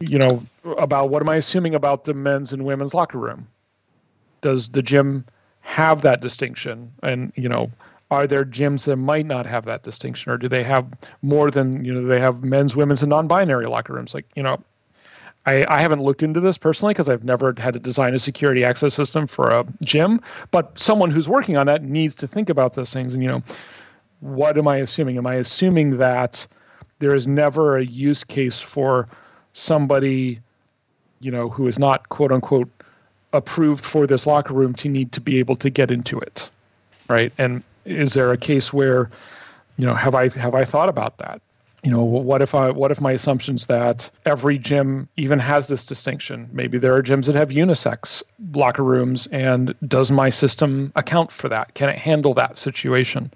you 0.00 0.18
know, 0.18 0.42
about 0.76 1.10
what 1.10 1.22
am 1.22 1.28
I 1.28 1.36
assuming 1.36 1.74
about 1.74 2.04
the 2.04 2.14
men's 2.14 2.52
and 2.52 2.64
women's 2.64 2.94
locker 2.94 3.18
room? 3.18 3.46
Does 4.40 4.68
the 4.70 4.82
gym 4.82 5.24
have 5.68 6.00
that 6.00 6.22
distinction 6.22 6.90
and 7.02 7.30
you 7.36 7.46
know 7.46 7.70
are 8.10 8.26
there 8.26 8.42
gyms 8.42 8.86
that 8.86 8.96
might 8.96 9.26
not 9.26 9.44
have 9.44 9.66
that 9.66 9.82
distinction 9.82 10.32
or 10.32 10.38
do 10.38 10.48
they 10.48 10.62
have 10.62 10.86
more 11.20 11.50
than 11.50 11.84
you 11.84 11.92
know 11.92 12.08
they 12.08 12.18
have 12.18 12.42
men's 12.42 12.74
women's 12.74 13.02
and 13.02 13.10
non-binary 13.10 13.66
locker 13.66 13.92
rooms 13.92 14.14
like 14.14 14.24
you 14.34 14.42
know 14.42 14.58
I, 15.44 15.66
I 15.68 15.82
haven't 15.82 16.02
looked 16.02 16.22
into 16.22 16.40
this 16.40 16.56
personally 16.56 16.94
because 16.94 17.10
I've 17.10 17.22
never 17.22 17.54
had 17.58 17.74
to 17.74 17.80
design 17.80 18.14
a 18.14 18.18
security 18.18 18.64
access 18.64 18.94
system 18.94 19.26
for 19.26 19.50
a 19.50 19.64
gym, 19.82 20.20
but 20.50 20.78
someone 20.78 21.10
who's 21.10 21.28
working 21.28 21.56
on 21.56 21.66
that 21.66 21.82
needs 21.82 22.14
to 22.16 22.26
think 22.26 22.50
about 22.50 22.74
those 22.74 22.92
things. 22.92 23.14
And, 23.14 23.22
you 23.22 23.30
know, 23.30 23.42
what 24.20 24.58
am 24.58 24.68
I 24.68 24.76
assuming? 24.76 25.16
Am 25.16 25.26
I 25.26 25.36
assuming 25.36 25.96
that 25.98 26.46
there 26.98 27.14
is 27.14 27.26
never 27.26 27.78
a 27.78 27.84
use 27.84 28.24
case 28.24 28.60
for 28.60 29.08
somebody, 29.54 30.40
you 31.20 31.30
know, 31.30 31.48
who 31.48 31.66
is 31.66 31.78
not 31.78 32.10
quote 32.10 32.32
unquote 32.32 32.68
approved 33.32 33.84
for 33.84 34.06
this 34.06 34.26
locker 34.26 34.54
room 34.54 34.74
to 34.74 34.88
need 34.88 35.12
to 35.12 35.20
be 35.20 35.38
able 35.38 35.56
to 35.56 35.70
get 35.70 35.90
into 35.90 36.18
it 36.18 36.50
right? 37.08 37.32
And 37.38 37.62
is 37.84 38.14
there 38.14 38.32
a 38.32 38.36
case 38.36 38.72
where 38.72 39.10
you 39.76 39.86
know 39.86 39.94
have 39.94 40.14
i 40.14 40.28
have 40.28 40.54
i 40.54 40.64
thought 40.64 40.88
about 40.88 41.18
that? 41.18 41.40
You 41.82 41.90
know 41.90 42.02
what 42.02 42.42
if 42.42 42.54
i 42.54 42.70
what 42.70 42.90
if 42.90 43.00
my 43.00 43.12
assumptions 43.12 43.66
that 43.66 44.10
every 44.26 44.58
gym 44.58 45.08
even 45.16 45.38
has 45.38 45.68
this 45.68 45.84
distinction? 45.86 46.48
Maybe 46.52 46.78
there 46.78 46.94
are 46.94 47.02
gyms 47.02 47.26
that 47.26 47.34
have 47.34 47.50
unisex 47.50 48.22
locker 48.52 48.84
rooms 48.84 49.26
and 49.28 49.74
does 49.86 50.10
my 50.10 50.28
system 50.28 50.92
account 50.96 51.32
for 51.32 51.48
that? 51.48 51.74
Can 51.74 51.88
it 51.88 51.98
handle 51.98 52.34
that 52.34 52.58
situation? 52.58 53.32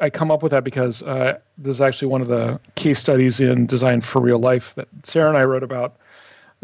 I 0.00 0.10
come 0.10 0.32
up 0.32 0.42
with 0.42 0.50
that 0.50 0.64
because 0.64 1.02
uh, 1.04 1.38
this 1.58 1.76
is 1.76 1.80
actually 1.80 2.08
one 2.08 2.20
of 2.20 2.26
the 2.26 2.58
case 2.74 2.98
studies 2.98 3.38
in 3.40 3.66
design 3.66 4.00
for 4.00 4.20
real 4.20 4.40
life 4.40 4.74
that 4.74 4.88
Sara 5.04 5.28
and 5.28 5.38
i 5.38 5.44
wrote 5.44 5.62
about 5.62 5.96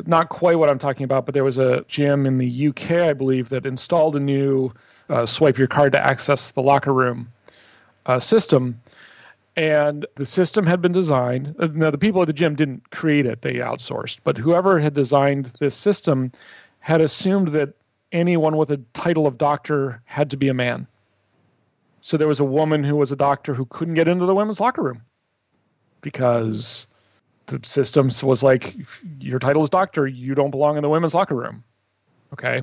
not 0.07 0.29
quite 0.29 0.59
what 0.59 0.69
I'm 0.69 0.79
talking 0.79 1.05
about, 1.05 1.27
but 1.27 1.35
there 1.35 1.45
was 1.45 1.59
a 1.59 1.85
gym 1.89 2.27
in 2.27 2.39
the 2.39 2.69
UK, 2.69 2.91
I 2.93 3.13
believe, 3.13 3.49
that 3.49 3.67
installed 3.67 4.17
a 4.17 4.21
new 4.21 4.73
uh, 5.09 5.27
swipe 5.27 5.59
your 5.59 5.67
card 5.67 5.93
to 5.93 6.07
access 6.07 6.51
the 6.51 6.63
locker 6.63 6.93
room 6.93 7.33
uh, 8.07 8.21
system. 8.21 8.81
And 9.57 10.07
the 10.15 10.27
system 10.27 10.67
had 10.67 10.81
been 10.81 10.93
designed. 10.93 11.55
Uh, 11.59 11.69
now, 11.73 11.91
the 11.91 11.99
people 11.99 12.21
at 12.23 12.27
the 12.27 12.33
gym 12.33 12.55
didn't 12.55 12.91
create 12.91 13.27
it, 13.27 13.43
they 13.43 13.55
outsourced. 13.55 14.19
But 14.23 14.39
whoever 14.39 14.79
had 14.79 14.95
designed 14.95 15.47
this 15.59 15.75
system 15.75 16.31
had 16.81 17.01
assumed 17.01 17.49
that 17.49 17.75
anyone 18.13 18.57
with 18.57 18.71
a 18.71 18.77
title 18.93 19.27
of 19.27 19.37
doctor 19.37 20.01
had 20.05 20.31
to 20.31 20.37
be 20.37 20.49
a 20.49 20.55
man. 20.55 20.87
So 22.01 22.17
there 22.17 22.29
was 22.29 22.41
a 22.41 22.45
woman 22.45 22.85
who 22.85 22.97
was 22.97 23.11
a 23.11 23.17
doctor 23.17 23.53
who 23.53 23.67
couldn't 23.67 23.95
get 23.95 24.09
into 24.09 24.27
the 24.27 24.35
women's 24.35 24.61
locker 24.61 24.83
room 24.83 25.03
because 26.01 26.87
the 27.49 27.61
system 27.67 28.11
was 28.23 28.43
like, 28.43 28.77
your 29.21 29.39
title 29.39 29.63
is 29.63 29.71
doctor, 29.71 30.07
you 30.07 30.35
don't 30.35 30.51
belong 30.51 30.77
in 30.77 30.83
the 30.83 30.89
women's 30.89 31.15
locker 31.15 31.35
room. 31.35 31.65
Okay. 32.33 32.63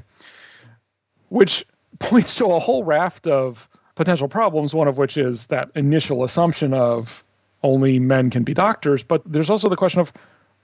Which 1.29 1.65
points 1.99 2.35
to 2.35 2.45
a 2.45 2.59
whole 2.59 2.83
raft 2.83 3.27
of 3.27 3.69
potential 3.95 4.27
problems, 4.27 4.73
one 4.73 4.87
of 4.87 4.97
which 4.97 5.17
is 5.17 5.47
that 5.47 5.69
initial 5.75 6.23
assumption 6.23 6.73
of 6.73 7.23
only 7.63 7.99
men 7.99 8.29
can 8.29 8.43
be 8.43 8.53
doctors. 8.53 9.03
But 9.03 9.21
there's 9.25 9.49
also 9.49 9.69
the 9.69 9.75
question 9.75 9.99
of 9.99 10.13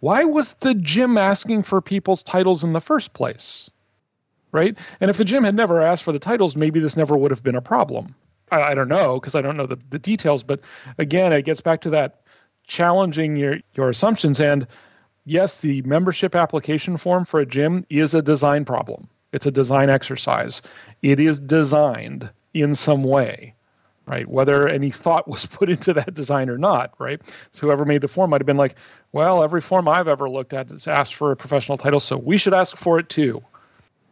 why 0.01 0.23
was 0.23 0.53
the 0.55 0.73
gym 0.73 1.17
asking 1.17 1.63
for 1.63 1.81
people's 1.81 2.23
titles 2.23 2.63
in 2.63 2.73
the 2.73 2.81
first 2.81 3.13
place? 3.13 3.69
Right? 4.51 4.77
And 4.99 5.09
if 5.09 5.17
the 5.17 5.25
gym 5.25 5.43
had 5.43 5.55
never 5.55 5.81
asked 5.81 6.03
for 6.03 6.11
the 6.11 6.19
titles, 6.19 6.55
maybe 6.55 6.79
this 6.79 6.97
never 6.97 7.15
would 7.15 7.31
have 7.31 7.43
been 7.43 7.55
a 7.55 7.61
problem. 7.61 8.13
I, 8.51 8.61
I 8.61 8.75
don't 8.75 8.89
know 8.89 9.19
because 9.19 9.33
I 9.33 9.41
don't 9.41 9.55
know 9.55 9.65
the, 9.65 9.79
the 9.89 9.99
details. 9.99 10.43
But 10.43 10.59
again, 10.97 11.31
it 11.31 11.43
gets 11.43 11.61
back 11.61 11.81
to 11.81 11.89
that 11.91 12.20
challenging 12.71 13.35
your 13.35 13.57
your 13.75 13.89
assumptions. 13.89 14.39
And 14.39 14.65
yes, 15.25 15.59
the 15.59 15.81
membership 15.81 16.35
application 16.35 16.95
form 16.95 17.25
for 17.25 17.41
a 17.41 17.45
gym 17.45 17.85
is 17.89 18.15
a 18.15 18.21
design 18.21 18.63
problem. 18.63 19.07
It's 19.33 19.45
a 19.45 19.51
design 19.51 19.89
exercise. 19.89 20.61
It 21.01 21.19
is 21.19 21.39
designed 21.39 22.29
in 22.53 22.73
some 22.73 23.03
way, 23.03 23.53
right? 24.05 24.27
Whether 24.27 24.69
any 24.69 24.89
thought 24.89 25.27
was 25.35 25.45
put 25.45 25.69
into 25.69 25.93
that 25.93 26.13
design 26.13 26.49
or 26.49 26.57
not, 26.57 26.93
right? 26.97 27.21
So 27.51 27.67
whoever 27.67 27.83
made 27.83 28.01
the 28.01 28.07
form 28.07 28.29
might 28.29 28.41
have 28.41 28.47
been 28.47 28.57
like, 28.57 28.75
well, 29.11 29.43
every 29.43 29.61
form 29.61 29.89
I've 29.89 30.07
ever 30.07 30.29
looked 30.29 30.53
at 30.53 30.69
has 30.69 30.87
asked 30.87 31.15
for 31.15 31.31
a 31.31 31.35
professional 31.35 31.77
title, 31.77 31.99
so 31.99 32.17
we 32.17 32.37
should 32.37 32.53
ask 32.53 32.77
for 32.77 32.99
it 32.99 33.09
too. 33.09 33.43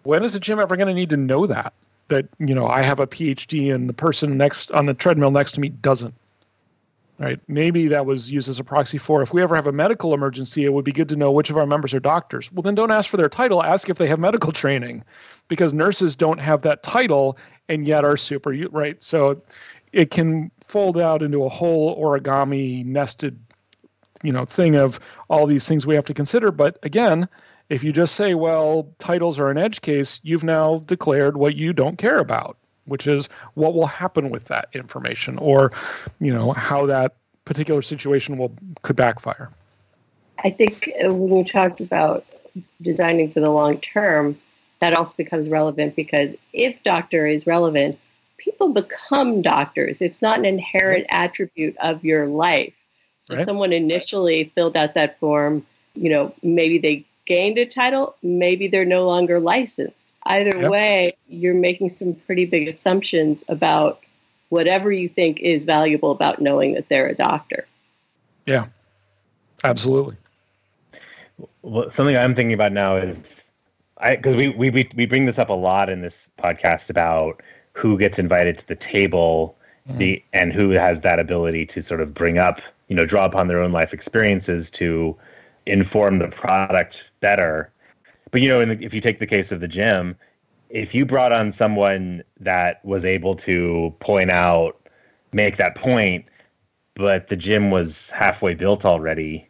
When 0.04 0.24
is 0.24 0.36
a 0.36 0.40
gym 0.40 0.60
ever 0.60 0.76
going 0.76 0.88
to 0.88 0.94
need 0.94 1.10
to 1.12 1.18
know 1.18 1.48
that? 1.48 1.74
That 2.10 2.28
you 2.40 2.56
know 2.56 2.68
I 2.68 2.82
have 2.82 3.00
a 3.00 3.08
PhD 3.08 3.74
and 3.74 3.88
the 3.88 3.94
person 3.94 4.38
next 4.38 4.72
on 4.72 4.86
the 4.86 4.94
treadmill 4.94 5.32
next 5.32 5.54
to 5.54 5.62
me 5.62 5.70
doesn't. 5.70 6.14
Right? 7.20 7.38
Maybe 7.50 7.90
that 7.90 8.06
was 8.06 8.32
used 8.32 8.48
as 8.48 8.60
a 8.60 8.64
proxy 8.64 8.98
for 8.98 9.22
if 9.22 9.34
we 9.34 9.42
ever 9.42 9.54
have 9.54 9.68
a 9.68 9.74
medical 9.74 10.14
emergency, 10.14 10.64
it 10.64 10.72
would 10.72 10.86
be 10.86 10.94
good 10.94 11.10
to 11.10 11.18
know 11.18 11.32
which 11.32 11.50
of 11.50 11.58
our 11.58 11.66
members 11.66 11.94
are 11.94 12.00
doctors. 12.00 12.50
Well, 12.54 12.64
then 12.64 12.76
don't 12.76 12.92
ask 12.92 13.10
for 13.10 13.18
their 13.18 13.28
title. 13.28 13.62
Ask 13.62 13.90
if 13.90 13.98
they 13.98 14.08
have 14.08 14.20
medical 14.20 14.52
training, 14.54 15.04
because 15.50 15.74
nurses 15.74 16.16
don't 16.16 16.38
have 16.38 16.62
that 16.62 16.82
title 16.82 17.38
and 17.68 17.86
yet 17.86 18.06
are 18.06 18.16
super 18.16 18.52
right. 18.72 19.04
So 19.04 19.42
it 19.92 20.12
can 20.12 20.52
fold 20.62 20.98
out 20.98 21.22
into 21.22 21.44
a 21.44 21.50
whole 21.50 22.02
origami 22.02 22.86
nested 22.86 23.40
you 24.24 24.32
know 24.32 24.46
thing 24.46 24.76
of 24.76 25.00
all 25.30 25.46
these 25.46 25.68
things 25.68 25.86
we 25.86 25.96
have 25.96 26.06
to 26.06 26.14
consider 26.14 26.52
but 26.52 26.78
again 26.84 27.28
if 27.70 27.84
you 27.84 27.92
just 27.92 28.16
say 28.16 28.34
well 28.34 28.88
titles 29.00 29.40
are 29.40 29.50
an 29.50 29.58
edge 29.58 29.82
case 29.82 30.20
you've 30.24 30.44
now 30.44 30.84
declared 30.86 31.38
what 31.38 31.56
you 31.56 31.74
don't 31.74 31.98
care 31.98 32.20
about 32.20 32.58
which 32.90 33.08
is 33.08 33.30
what 33.54 33.74
will 33.74 33.88
happen 33.88 34.30
with 34.30 34.46
that 34.46 34.70
information 34.74 35.38
or 35.38 35.72
you 36.20 36.34
know 36.34 36.52
how 36.52 36.86
that 36.86 37.16
particular 37.46 37.82
situation 37.82 38.38
will 38.38 38.52
could 38.82 38.96
backfire 38.96 39.50
i 40.44 40.50
think 40.50 40.90
uh, 41.04 41.14
when 41.14 41.38
you 41.38 41.44
talked 41.44 41.80
about 41.80 42.26
designing 42.82 43.32
for 43.32 43.40
the 43.40 43.50
long 43.50 43.80
term 43.80 44.38
that 44.80 44.94
also 44.94 45.14
becomes 45.18 45.50
relevant 45.50 45.96
because 45.96 46.36
if 46.54 46.76
doctor 46.84 47.26
is 47.26 47.48
relevant 47.48 47.98
people 48.38 48.70
become 48.74 49.42
doctors 49.42 50.02
it's 50.02 50.22
not 50.22 50.40
an 50.40 50.46
inherent 50.46 51.06
attribute 51.10 51.76
of 51.78 52.04
your 52.04 52.28
life 52.28 52.74
so 53.30 53.36
right. 53.36 53.46
someone 53.46 53.72
initially 53.72 54.52
filled 54.56 54.76
out 54.76 54.96
that 54.96 55.20
form, 55.20 55.64
you 55.94 56.10
know, 56.10 56.34
maybe 56.42 56.80
they 56.80 57.06
gained 57.28 57.60
a 57.60 57.66
title, 57.66 58.16
maybe 58.24 58.68
they're 58.68 58.86
no 58.86 59.06
longer 59.06 59.40
licensed. 59.40 60.09
Either 60.26 60.60
yep. 60.60 60.72
way, 60.72 61.18
you're 61.28 61.54
making 61.54 61.90
some 61.90 62.14
pretty 62.14 62.46
big 62.46 62.68
assumptions 62.68 63.44
about 63.48 64.02
whatever 64.50 64.92
you 64.92 65.08
think 65.08 65.40
is 65.40 65.66
valuable 65.66 66.12
about 66.12 66.42
knowing 66.42 66.74
that 66.74 66.90
they're 66.90 67.08
a 67.08 67.16
doctor. 67.16 67.66
Yeah, 68.46 68.66
absolutely. 69.64 70.18
Well, 71.62 71.90
something 71.90 72.18
I'm 72.18 72.36
thinking 72.36 72.54
about 72.54 72.72
now 72.72 72.98
is 72.98 73.44
I 74.00 74.16
because 74.16 74.36
we, 74.36 74.50
we 74.50 74.70
we 74.96 75.06
bring 75.06 75.26
this 75.26 75.40
up 75.40 75.50
a 75.50 75.54
lot 75.54 75.90
in 75.90 76.02
this 76.02 76.32
podcast 76.40 76.90
about 76.90 77.42
who 77.74 77.98
gets 77.98 78.20
invited 78.20 78.58
to 78.60 78.68
the 78.68 78.76
table 78.76 79.56
mm-hmm. 79.88 79.98
the, 79.98 80.24
and 80.34 80.54
who 80.54 80.72
has 80.72 81.02
that 81.02 81.20
ability 81.20 81.66
to 81.68 81.82
sort 81.82 82.02
of 82.02 82.14
bring 82.14 82.38
up 82.38 82.62
you 82.88 82.96
know 82.96 83.06
draw 83.06 83.26
upon 83.26 83.48
their 83.48 83.62
own 83.62 83.72
life 83.72 83.94
experiences 83.94 84.72
to 84.72 85.16
inform 85.66 86.20
the 86.20 86.28
product 86.28 87.06
better 87.20 87.70
but 88.32 88.42
you 88.42 88.50
know 88.50 88.64
the, 88.64 88.84
if 88.84 88.94
you 88.94 89.02
take 89.02 89.20
the 89.20 89.28
case 89.28 89.52
of 89.52 89.60
the 89.60 89.68
gym 89.68 90.16
if 90.70 90.94
you 90.94 91.06
brought 91.06 91.32
on 91.32 91.52
someone 91.52 92.24
that 92.40 92.84
was 92.86 93.04
able 93.04 93.36
to 93.36 93.94
point 94.00 94.30
out 94.30 94.80
make 95.32 95.58
that 95.58 95.76
point 95.76 96.26
but 96.96 97.28
the 97.28 97.36
gym 97.36 97.72
was 97.72 98.10
halfway 98.12 98.54
built 98.54 98.86
already 98.86 99.48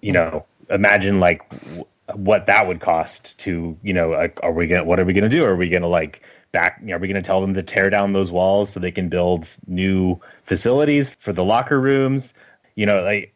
you 0.00 0.12
know 0.12 0.44
imagine 0.70 1.20
like 1.20 1.48
w- 1.48 1.84
what 2.14 2.46
that 2.46 2.66
would 2.66 2.80
cost 2.80 3.38
to 3.38 3.76
you 3.82 3.92
know 3.92 4.10
like, 4.10 4.38
are 4.42 4.52
we 4.52 4.66
gonna 4.66 4.84
what 4.84 4.98
are 4.98 5.04
we 5.04 5.12
gonna 5.12 5.28
do? 5.28 5.44
Are 5.44 5.56
we 5.56 5.68
gonna 5.68 5.88
like 5.88 6.22
back 6.52 6.82
are 6.90 6.98
we 6.98 7.08
to 7.12 7.22
tell 7.22 7.40
them 7.40 7.54
to 7.54 7.62
tear 7.62 7.88
down 7.90 8.12
those 8.12 8.30
walls 8.30 8.70
so 8.70 8.80
they 8.80 8.90
can 8.90 9.08
build 9.08 9.48
new 9.66 10.20
facilities 10.44 11.10
for 11.10 11.32
the 11.32 11.44
locker 11.44 11.80
rooms? 11.80 12.34
You 12.74 12.86
know, 12.86 13.02
like 13.02 13.34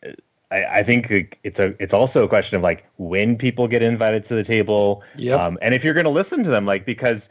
I, 0.51 0.65
I 0.65 0.83
think 0.83 1.39
it's 1.43 1.59
a 1.59 1.75
it's 1.83 1.95
also 1.95 2.25
a 2.25 2.29
question 2.29 2.57
of 2.57 2.63
like 2.63 2.87
when 2.99 3.37
people 3.37 3.67
get 3.67 3.83
invited 3.83 4.25
to 4.25 4.35
the 4.35 4.45
table, 4.45 5.03
yep. 5.17 5.41
um, 5.41 5.59
and 5.61 5.75
if 5.75 5.83
you're 5.83 5.95
going 5.95 6.05
to 6.05 6.11
listen 6.11 6.43
to 6.45 6.51
them, 6.51 6.67
like 6.67 6.87
because 6.87 7.29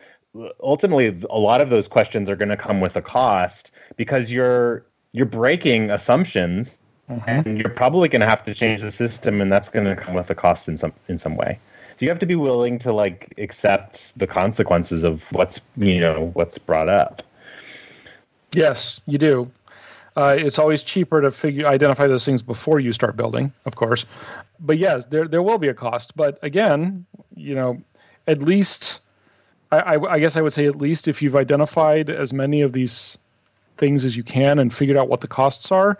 ultimately 0.62 1.18
a 1.30 1.40
lot 1.40 1.62
of 1.62 1.70
those 1.70 1.88
questions 1.88 2.30
are 2.30 2.36
going 2.36 2.50
to 2.50 2.58
come 2.58 2.82
with 2.82 2.96
a 2.96 3.02
cost 3.02 3.72
because 3.96 4.32
you're 4.32 4.86
you're 5.14 5.26
breaking 5.26 5.90
assumptions 5.90 6.78
mm-hmm. 7.10 7.48
and 7.48 7.60
you're 7.60 7.70
probably 7.70 8.10
going 8.10 8.22
to 8.22 8.28
have 8.28 8.44
to 8.44 8.54
change 8.54 8.82
the 8.82 8.92
system 8.92 9.40
and 9.42 9.52
that's 9.52 9.70
going 9.70 9.86
to 9.86 9.96
come 9.96 10.14
with 10.14 10.30
a 10.30 10.36
cost 10.36 10.68
in 10.68 10.76
some 10.76 10.94
in 11.08 11.18
some 11.18 11.36
way 11.36 11.58
so 11.96 12.04
you 12.06 12.10
have 12.10 12.20
to 12.20 12.26
be 12.26 12.36
willing 12.36 12.78
to 12.78 12.92
like 12.92 13.34
accept 13.38 14.18
the 14.20 14.28
consequences 14.28 15.04
of 15.04 15.32
what's 15.32 15.62
you 15.78 16.00
know 16.00 16.32
what's 16.34 16.58
brought 16.58 16.90
up 16.90 17.24
yes 18.54 19.00
you 19.06 19.18
do 19.18 19.50
uh, 20.16 20.36
it's 20.38 20.58
always 20.58 20.82
cheaper 20.82 21.22
to 21.22 21.32
figure 21.32 21.68
identify 21.68 22.08
those 22.08 22.26
things 22.26 22.42
before 22.42 22.80
you 22.80 22.94
start 22.94 23.18
building, 23.18 23.52
of 23.66 23.76
course. 23.76 24.06
But 24.60 24.78
yes, 24.78 25.08
there 25.08 25.28
there 25.28 25.44
will 25.44 25.58
be 25.58 25.68
a 25.68 25.74
cost. 25.74 26.16
But 26.16 26.40
again, 26.42 27.06
you 27.36 27.54
know, 27.54 27.82
at 28.28 28.42
least 28.42 29.02
I, 29.72 29.80
I, 29.80 30.14
I 30.14 30.20
guess 30.20 30.38
I 30.38 30.42
would 30.42 30.54
say 30.54 30.68
at 30.68 30.78
least 30.78 31.08
if 31.08 31.22
you've 31.22 31.36
identified 31.36 32.10
as 32.10 32.32
many 32.32 32.62
of 32.62 32.72
these 32.72 33.18
things 33.78 34.06
as 34.06 34.16
you 34.16 34.24
can 34.24 34.58
and 34.58 34.74
figured 34.74 34.98
out 34.98 35.10
what 35.10 35.20
the 35.20 35.28
costs 35.28 35.70
are, 35.72 35.98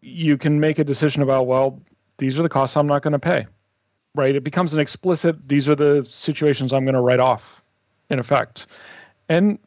you 0.00 0.36
can 0.36 0.58
make 0.58 0.80
a 0.80 0.84
decision 0.84 1.22
about 1.22 1.46
well, 1.46 1.80
these 2.18 2.40
are 2.40 2.42
the 2.42 2.48
costs 2.48 2.76
I'm 2.76 2.88
not 2.88 3.02
going 3.02 3.12
to 3.12 3.20
pay. 3.20 3.46
Right? 4.16 4.34
It 4.34 4.42
becomes 4.42 4.74
an 4.74 4.80
explicit. 4.80 5.48
These 5.48 5.68
are 5.68 5.76
the 5.76 6.04
situations 6.08 6.72
I'm 6.72 6.84
going 6.84 6.94
to 6.94 7.00
write 7.00 7.20
off, 7.20 7.62
in 8.10 8.18
effect. 8.18 8.66
And 9.28 9.60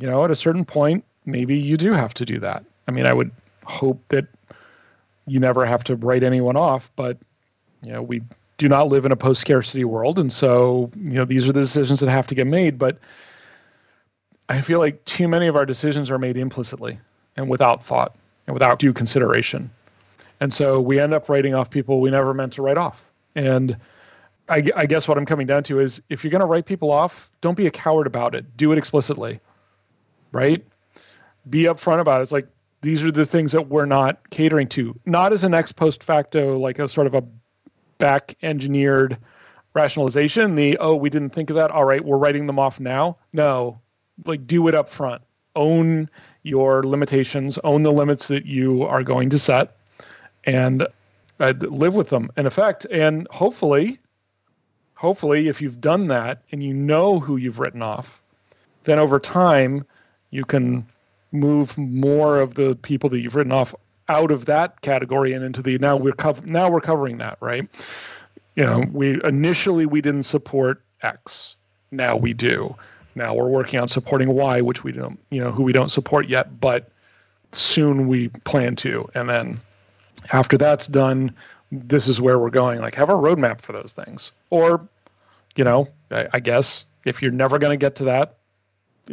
you 0.00 0.08
know, 0.08 0.24
at 0.24 0.30
a 0.32 0.34
certain 0.34 0.64
point, 0.64 1.04
maybe 1.24 1.56
you 1.56 1.76
do 1.76 1.92
have 1.92 2.14
to 2.14 2.24
do 2.24 2.40
that 2.40 2.64
I 2.88 2.90
mean, 2.90 3.06
I 3.06 3.12
would 3.12 3.30
hope 3.64 4.02
that 4.08 4.26
you 5.26 5.38
never 5.38 5.64
have 5.64 5.84
to 5.84 5.96
write 5.96 6.22
anyone 6.22 6.56
off, 6.56 6.90
but 6.96 7.18
you 7.84 7.92
know, 7.92 8.02
we 8.02 8.22
do 8.58 8.68
not 8.68 8.88
live 8.88 9.04
in 9.04 9.12
a 9.12 9.16
post 9.16 9.40
scarcity 9.40 9.84
world, 9.84 10.18
and 10.18 10.32
so 10.32 10.90
you 10.96 11.14
know 11.14 11.24
these 11.24 11.48
are 11.48 11.52
the 11.52 11.60
decisions 11.60 12.00
that 12.00 12.10
have 12.10 12.26
to 12.28 12.34
get 12.34 12.46
made. 12.46 12.78
But 12.78 12.98
I 14.48 14.60
feel 14.60 14.78
like 14.78 15.04
too 15.04 15.28
many 15.28 15.46
of 15.46 15.56
our 15.56 15.66
decisions 15.66 16.10
are 16.10 16.18
made 16.18 16.36
implicitly 16.36 16.98
and 17.36 17.48
without 17.48 17.84
thought 17.84 18.14
and 18.46 18.54
without 18.54 18.78
due 18.78 18.92
consideration, 18.92 19.70
and 20.40 20.52
so 20.52 20.80
we 20.80 21.00
end 21.00 21.14
up 21.14 21.28
writing 21.28 21.54
off 21.54 21.70
people 21.70 22.00
we 22.00 22.10
never 22.10 22.34
meant 22.34 22.52
to 22.54 22.62
write 22.62 22.78
off. 22.78 23.04
And 23.34 23.76
I, 24.48 24.62
I 24.76 24.86
guess 24.86 25.08
what 25.08 25.16
I'm 25.16 25.26
coming 25.26 25.46
down 25.46 25.62
to 25.64 25.80
is 25.80 26.02
if 26.08 26.22
you're 26.22 26.30
going 26.30 26.40
to 26.40 26.46
write 26.46 26.66
people 26.66 26.90
off, 26.90 27.30
don't 27.40 27.56
be 27.56 27.66
a 27.66 27.70
coward 27.70 28.06
about 28.06 28.34
it. 28.34 28.56
Do 28.56 28.72
it 28.72 28.78
explicitly, 28.78 29.40
right? 30.32 30.62
Be 31.48 31.62
upfront 31.62 32.00
about 32.00 32.20
it. 32.20 32.22
It's 32.22 32.32
like 32.32 32.46
these 32.82 33.04
are 33.04 33.12
the 33.12 33.24
things 33.24 33.52
that 33.52 33.68
we're 33.68 33.86
not 33.86 34.30
catering 34.30 34.68
to, 34.68 34.98
not 35.06 35.32
as 35.32 35.44
an 35.44 35.54
ex 35.54 35.72
post 35.72 36.02
facto, 36.02 36.58
like 36.58 36.78
a 36.78 36.88
sort 36.88 37.06
of 37.06 37.14
a 37.14 37.24
back 37.98 38.36
engineered 38.42 39.16
rationalization. 39.74 40.56
The, 40.56 40.76
oh, 40.78 40.96
we 40.96 41.08
didn't 41.08 41.30
think 41.30 41.48
of 41.50 41.56
that. 41.56 41.70
All 41.70 41.84
right, 41.84 42.04
we're 42.04 42.18
writing 42.18 42.46
them 42.46 42.58
off 42.58 42.80
now. 42.80 43.16
No, 43.32 43.78
like 44.26 44.46
do 44.46 44.68
it 44.68 44.74
up 44.74 44.90
front. 44.90 45.22
Own 45.54 46.10
your 46.42 46.82
limitations, 46.82 47.58
own 47.58 47.82
the 47.82 47.92
limits 47.92 48.28
that 48.28 48.46
you 48.46 48.82
are 48.82 49.02
going 49.02 49.30
to 49.30 49.38
set, 49.38 49.76
and 50.44 50.86
uh, 51.38 51.54
live 51.60 51.94
with 51.94 52.08
them 52.08 52.30
in 52.36 52.46
effect. 52.46 52.84
And 52.86 53.28
hopefully, 53.30 54.00
hopefully, 54.94 55.48
if 55.48 55.62
you've 55.62 55.80
done 55.80 56.08
that 56.08 56.42
and 56.50 56.64
you 56.64 56.74
know 56.74 57.20
who 57.20 57.36
you've 57.36 57.60
written 57.60 57.82
off, 57.82 58.22
then 58.84 58.98
over 58.98 59.20
time 59.20 59.86
you 60.30 60.44
can 60.44 60.86
move 61.32 61.76
more 61.76 62.40
of 62.40 62.54
the 62.54 62.76
people 62.82 63.08
that 63.10 63.20
you've 63.20 63.34
written 63.34 63.52
off 63.52 63.74
out 64.08 64.30
of 64.30 64.44
that 64.46 64.80
category 64.82 65.32
and 65.32 65.44
into 65.44 65.62
the 65.62 65.78
now 65.78 65.96
we're 65.96 66.12
cov- 66.12 66.46
now 66.46 66.70
we're 66.70 66.80
covering 66.80 67.18
that 67.18 67.38
right? 67.40 67.68
You 68.56 68.64
know 68.64 68.84
we 68.92 69.22
initially 69.24 69.86
we 69.86 70.00
didn't 70.00 70.24
support 70.24 70.82
x. 71.02 71.56
Now 71.90 72.16
we 72.16 72.32
do. 72.32 72.74
Now 73.14 73.34
we're 73.34 73.48
working 73.48 73.80
on 73.80 73.88
supporting 73.88 74.28
y 74.34 74.60
which 74.60 74.84
we 74.84 74.92
don't 74.92 75.18
you 75.30 75.40
know 75.40 75.50
who 75.50 75.62
we 75.62 75.72
don't 75.72 75.90
support 75.90 76.28
yet 76.28 76.60
but 76.60 76.90
soon 77.52 78.08
we 78.08 78.28
plan 78.44 78.76
to. 78.76 79.08
And 79.14 79.28
then 79.28 79.60
after 80.32 80.58
that's 80.58 80.86
done 80.86 81.34
this 81.70 82.06
is 82.06 82.20
where 82.20 82.38
we're 82.38 82.50
going. 82.50 82.80
Like 82.80 82.94
have 82.94 83.08
a 83.08 83.14
roadmap 83.14 83.62
for 83.62 83.72
those 83.72 83.92
things. 83.92 84.32
Or 84.50 84.86
you 85.56 85.64
know 85.64 85.88
i, 86.10 86.26
I 86.32 86.40
guess 86.40 86.84
if 87.04 87.22
you're 87.22 87.32
never 87.32 87.58
going 87.58 87.72
to 87.72 87.76
get 87.76 87.94
to 87.96 88.04
that 88.04 88.36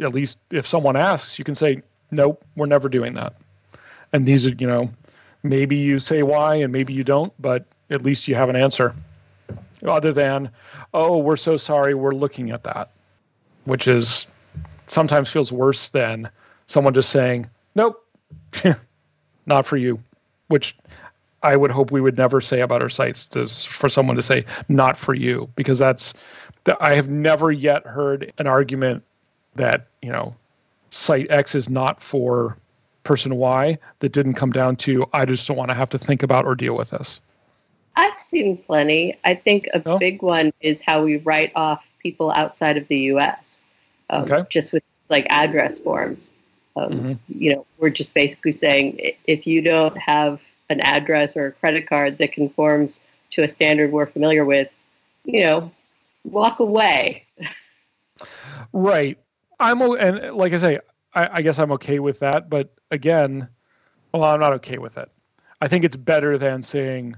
at 0.00 0.12
least 0.12 0.38
if 0.50 0.66
someone 0.66 0.96
asks 0.96 1.38
you 1.38 1.44
can 1.44 1.54
say 1.54 1.82
nope, 2.10 2.44
we're 2.56 2.66
never 2.66 2.88
doing 2.88 3.14
that. 3.14 3.34
And 4.12 4.26
these 4.26 4.46
are, 4.46 4.54
you 4.54 4.66
know, 4.66 4.90
maybe 5.42 5.76
you 5.76 5.98
say 5.98 6.22
why 6.22 6.56
and 6.56 6.72
maybe 6.72 6.92
you 6.92 7.04
don't, 7.04 7.32
but 7.40 7.64
at 7.90 8.02
least 8.02 8.28
you 8.28 8.34
have 8.34 8.48
an 8.48 8.56
answer. 8.56 8.94
Other 9.86 10.12
than, 10.12 10.50
oh, 10.92 11.18
we're 11.18 11.36
so 11.36 11.56
sorry, 11.56 11.94
we're 11.94 12.14
looking 12.14 12.50
at 12.50 12.64
that, 12.64 12.90
which 13.64 13.88
is 13.88 14.28
sometimes 14.86 15.30
feels 15.30 15.52
worse 15.52 15.88
than 15.88 16.28
someone 16.66 16.92
just 16.92 17.10
saying, 17.10 17.48
nope, 17.74 18.04
not 19.46 19.64
for 19.64 19.76
you, 19.76 19.98
which 20.48 20.76
I 21.42 21.56
would 21.56 21.70
hope 21.70 21.90
we 21.90 22.00
would 22.00 22.18
never 22.18 22.40
say 22.40 22.60
about 22.60 22.82
our 22.82 22.90
sites 22.90 23.26
to, 23.28 23.48
for 23.48 23.88
someone 23.88 24.16
to 24.16 24.22
say, 24.22 24.44
not 24.68 24.98
for 24.98 25.14
you, 25.14 25.48
because 25.56 25.78
that's, 25.78 26.12
I 26.80 26.94
have 26.94 27.08
never 27.08 27.50
yet 27.50 27.86
heard 27.86 28.32
an 28.38 28.46
argument 28.46 29.02
that, 29.56 29.86
you 30.02 30.12
know, 30.12 30.34
site 30.90 31.30
X 31.30 31.54
is 31.54 31.68
not 31.68 32.02
for 32.02 32.56
person 33.02 33.36
Y 33.36 33.78
that 34.00 34.12
didn't 34.12 34.34
come 34.34 34.52
down 34.52 34.76
to, 34.76 35.06
I 35.12 35.24
just 35.24 35.46
don't 35.48 35.56
want 35.56 35.70
to 35.70 35.74
have 35.74 35.88
to 35.90 35.98
think 35.98 36.22
about 36.22 36.44
or 36.44 36.54
deal 36.54 36.76
with 36.76 36.90
this. 36.90 37.20
I've 37.96 38.20
seen 38.20 38.56
plenty. 38.58 39.18
I 39.24 39.34
think 39.34 39.66
a 39.74 39.82
oh. 39.86 39.98
big 39.98 40.22
one 40.22 40.52
is 40.60 40.80
how 40.80 41.02
we 41.02 41.16
write 41.18 41.52
off 41.54 41.84
people 41.98 42.30
outside 42.30 42.76
of 42.76 42.86
the 42.88 42.98
U.S. 42.98 43.64
Um, 44.10 44.22
okay. 44.22 44.44
Just 44.48 44.72
with 44.72 44.82
like 45.08 45.26
address 45.28 45.80
forms. 45.80 46.34
Um, 46.76 46.90
mm-hmm. 46.90 47.12
You 47.28 47.54
know, 47.54 47.66
we're 47.78 47.90
just 47.90 48.14
basically 48.14 48.52
saying 48.52 49.00
if 49.26 49.46
you 49.46 49.60
don't 49.60 49.96
have 49.98 50.40
an 50.68 50.80
address 50.80 51.36
or 51.36 51.46
a 51.46 51.52
credit 51.52 51.88
card 51.88 52.18
that 52.18 52.32
conforms 52.32 53.00
to 53.30 53.42
a 53.42 53.48
standard 53.48 53.92
we're 53.92 54.06
familiar 54.06 54.44
with, 54.44 54.68
you 55.24 55.44
know, 55.44 55.70
walk 56.24 56.60
away. 56.60 57.24
Right. 58.72 59.18
I'm 59.60 59.80
and 59.82 60.34
like 60.34 60.52
I 60.52 60.56
say, 60.56 60.78
I, 61.14 61.28
I 61.34 61.42
guess 61.42 61.58
I'm 61.58 61.72
okay 61.72 61.98
with 61.98 62.18
that. 62.20 62.50
But 62.50 62.72
again, 62.90 63.48
well, 64.12 64.24
I'm 64.24 64.40
not 64.40 64.52
okay 64.54 64.78
with 64.78 64.96
it. 64.98 65.10
I 65.60 65.68
think 65.68 65.84
it's 65.84 65.96
better 65.96 66.38
than 66.38 66.62
saying 66.62 67.16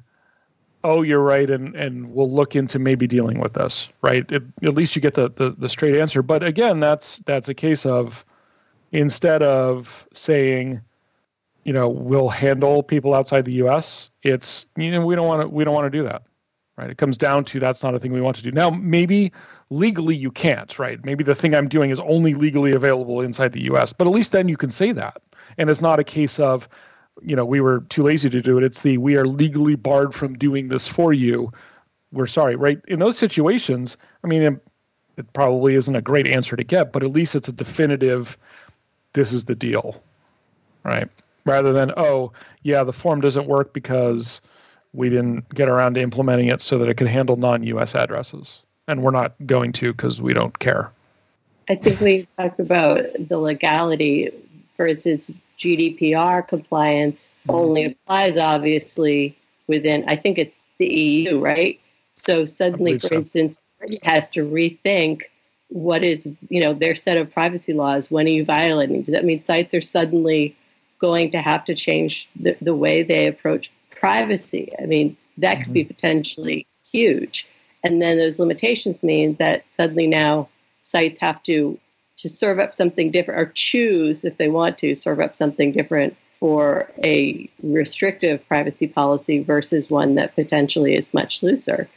oh, 0.85 1.03
you're 1.03 1.21
right, 1.21 1.51
and 1.51 1.75
and 1.75 2.13
we'll 2.13 2.31
look 2.31 2.57
into 2.57 2.79
maybe 2.79 3.07
dealing 3.07 3.39
with 3.39 3.55
this, 3.55 3.89
right? 4.03 4.31
It, 4.31 4.43
at 4.63 4.75
least 4.75 4.97
you 4.97 5.03
get 5.03 5.15
the, 5.15 5.31
the 5.31 5.55
the 5.59 5.69
straight 5.69 5.95
answer. 5.95 6.23
But 6.23 6.43
again, 6.43 6.81
that's 6.81 7.19
that's 7.21 7.49
a 7.49 7.55
case 7.55 7.87
of 7.87 8.25
instead 8.93 9.43
of 9.43 10.07
saying, 10.13 10.81
you 11.65 11.73
know, 11.73 11.89
we'll 11.89 12.29
handle 12.29 12.83
people 12.83 13.15
outside 13.15 13.45
the 13.45 13.53
U.S., 13.55 14.11
it's 14.23 14.67
you 14.77 14.91
know 14.91 15.05
we 15.05 15.15
don't 15.15 15.27
want 15.27 15.43
to 15.43 15.49
we 15.49 15.65
don't 15.65 15.75
want 15.75 15.91
to 15.91 15.99
do 15.99 16.05
that, 16.05 16.23
right? 16.77 16.91
It 16.91 16.99
comes 16.99 17.17
down 17.17 17.45
to 17.47 17.61
that's 17.61 17.83
not 17.83 17.95
a 17.95 17.99
thing 17.99 18.13
we 18.13 18.21
want 18.21 18.37
to 18.37 18.43
do. 18.43 18.51
Now 18.51 18.71
maybe 18.71 19.33
legally 19.73 20.15
you 20.15 20.31
can't, 20.31 20.79
right? 20.79 21.05
Maybe 21.05 21.25
the 21.25 21.35
thing 21.35 21.55
I'm 21.55 21.69
doing 21.69 21.91
is 21.91 22.01
only 22.01 22.35
legally 22.35 22.73
available 22.73 23.21
inside 23.21 23.53
the 23.53 23.65
U.S., 23.65 23.93
but 23.93 24.07
at 24.07 24.13
least 24.13 24.33
then 24.33 24.49
you 24.49 24.57
can 24.57 24.71
say 24.71 24.93
that, 24.93 25.21
and 25.59 25.71
it's 25.71 25.81
not 25.81 25.99
a 25.99 26.05
case 26.05 26.39
of 26.39 26.69
you 27.21 27.37
know, 27.37 27.45
we 27.45 27.61
were 27.61 27.81
too 27.89 28.03
lazy 28.03 28.31
to 28.31 28.41
do 28.41 28.57
it. 28.59 28.65
It's 28.65 28.81
the 28.81 28.99
we 28.99 29.17
are 29.17 29.27
legally 29.27 29.75
barred 29.75 30.15
from 30.15 30.35
doing 30.39 30.69
this 30.69 30.89
for 30.89 31.13
you. 31.13 31.53
We're 32.13 32.27
sorry, 32.27 32.57
right? 32.57 32.81
In 32.89 32.99
those 32.99 33.19
situations, 33.19 33.97
I 34.25 34.27
mean, 34.27 34.43
it, 34.43 35.33
probably 35.35 35.75
isn't 35.75 35.95
a 35.95 36.03
great 36.03 36.27
answer 36.27 36.57
to 36.57 36.65
get, 36.65 36.93
but 36.93 37.03
at 37.03 37.13
least 37.13 37.37
it's 37.37 37.49
a 37.49 37.53
definitive. 37.53 38.37
This 39.13 39.33
is 39.33 39.45
the 39.45 39.55
deal, 39.55 40.03
right? 40.85 41.09
Rather 41.45 41.73
than 41.73 41.93
oh 41.97 42.33
yeah, 42.63 42.83
the 42.83 42.93
form 42.93 43.21
doesn't 43.21 43.47
work 43.47 43.73
because 43.73 44.41
we 44.95 45.09
didn't 45.09 45.49
get 45.55 45.69
around 45.69 45.95
to 45.95 46.01
implementing 46.01 46.49
it 46.49 46.63
so 46.63 46.79
that 46.79 46.89
it 46.89 46.97
could 46.97 47.07
handle 47.07 47.37
non-U.S. 47.37 47.95
addresses, 47.95 48.63
and 48.93 49.03
we're 49.03 49.11
not 49.11 49.35
going 49.47 49.73
to 49.73 49.93
because 49.93 50.23
we 50.23 50.33
don't 50.33 50.59
care. 50.59 50.93
I 51.69 51.75
think 51.75 52.01
we 52.01 52.29
talked 52.39 52.61
about 52.61 53.05
the 53.19 53.39
legality. 53.39 54.31
For 54.77 54.87
instance, 54.87 55.31
GDPR 55.59 56.47
compliance 56.47 57.31
mm-hmm. 57.47 57.57
only 57.57 57.85
applies 57.87 58.37
obviously 58.37 59.37
within, 59.67 60.05
I 60.07 60.17
think 60.17 60.39
it's 60.39 60.57
the 60.79 60.87
EU, 60.87 61.39
right? 61.39 61.81
So 62.15 62.45
suddenly, 62.45 62.99
for 62.99 63.09
so. 63.09 63.17
instance, 63.17 63.59
it 63.81 64.03
has 64.05 64.29
to 64.31 64.49
rethink 64.49 65.23
what 65.69 66.05
is, 66.05 66.29
you 66.49 66.61
know, 66.61 66.75
their 66.75 66.95
set 66.95 67.17
of 67.17 67.33
privacy 67.33 67.73
laws. 67.73 68.11
When 68.11 68.27
are 68.27 68.31
you 68.31 68.45
violating? 68.45 69.03
Does 69.03 69.15
that 69.15 69.25
mean 69.25 69.45
sites 69.45 69.73
are 69.75 69.81
suddenly 69.81 70.57
going 70.99 71.31
to 71.31 71.41
have 71.41 71.65
to 71.65 71.75
change 71.75 72.29
the, 72.39 72.57
the 72.61 72.75
way 72.75 73.03
they 73.03 73.27
approach 73.27 73.73
privacy? 73.91 74.73
I 74.81 74.87
mean, 74.87 75.17
that 75.39 75.55
could 75.55 75.65
mm-hmm. 75.65 75.73
be 75.73 75.85
potentially 75.85 76.67
huge. 76.91 77.47
And 77.85 78.01
then 78.01 78.19
those 78.19 78.39
limitations 78.39 79.03
mean 79.03 79.37
that 79.39 79.65
suddenly 79.77 80.07
now 80.07 80.49
sites 80.83 81.21
have 81.21 81.43
to 81.45 81.79
to 82.19 82.29
serve 82.29 82.59
up 82.61 82.77
something 82.77 83.11
different 83.11 83.41
or 83.41 83.53
choose 83.55 84.25
if 84.25 84.37
they 84.37 84.49
want 84.49 84.79
to 84.79 84.95
serve 84.95 85.19
up 85.19 85.35
something 85.37 85.73
different 85.73 86.17
for 86.39 86.91
a 87.03 87.49
restrictive 87.63 88.47
privacy 88.47 88.87
policy 88.87 89.43
versus 89.43 89.91
one 89.91 90.15
that 90.17 90.35
potentially 90.35 90.95
is 90.95 91.15
much 91.15 91.43
looser. 91.43 91.89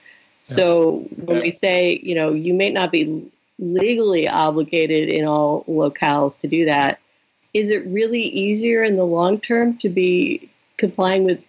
Yeah. 0.48 0.56
So 0.56 0.92
when 1.18 1.38
yeah. 1.38 1.44
we 1.44 1.52
say, 1.52 2.00
you 2.02 2.16
know, 2.16 2.32
you 2.32 2.54
may 2.54 2.70
not 2.70 2.92
be 2.92 3.32
legally 3.60 4.28
obligated 4.28 5.10
in 5.10 5.26
all 5.26 5.64
locales 5.66 6.40
to 6.40 6.48
do 6.48 6.66
that, 6.66 7.00
is 7.54 7.70
it 7.70 7.86
really 7.88 8.22
easier 8.22 8.84
in 8.84 8.98
the 8.98 9.06
long 9.06 9.40
term 9.40 9.78
to 9.78 9.90
be 9.90 10.50
complying 10.78 11.24
with 11.24 11.40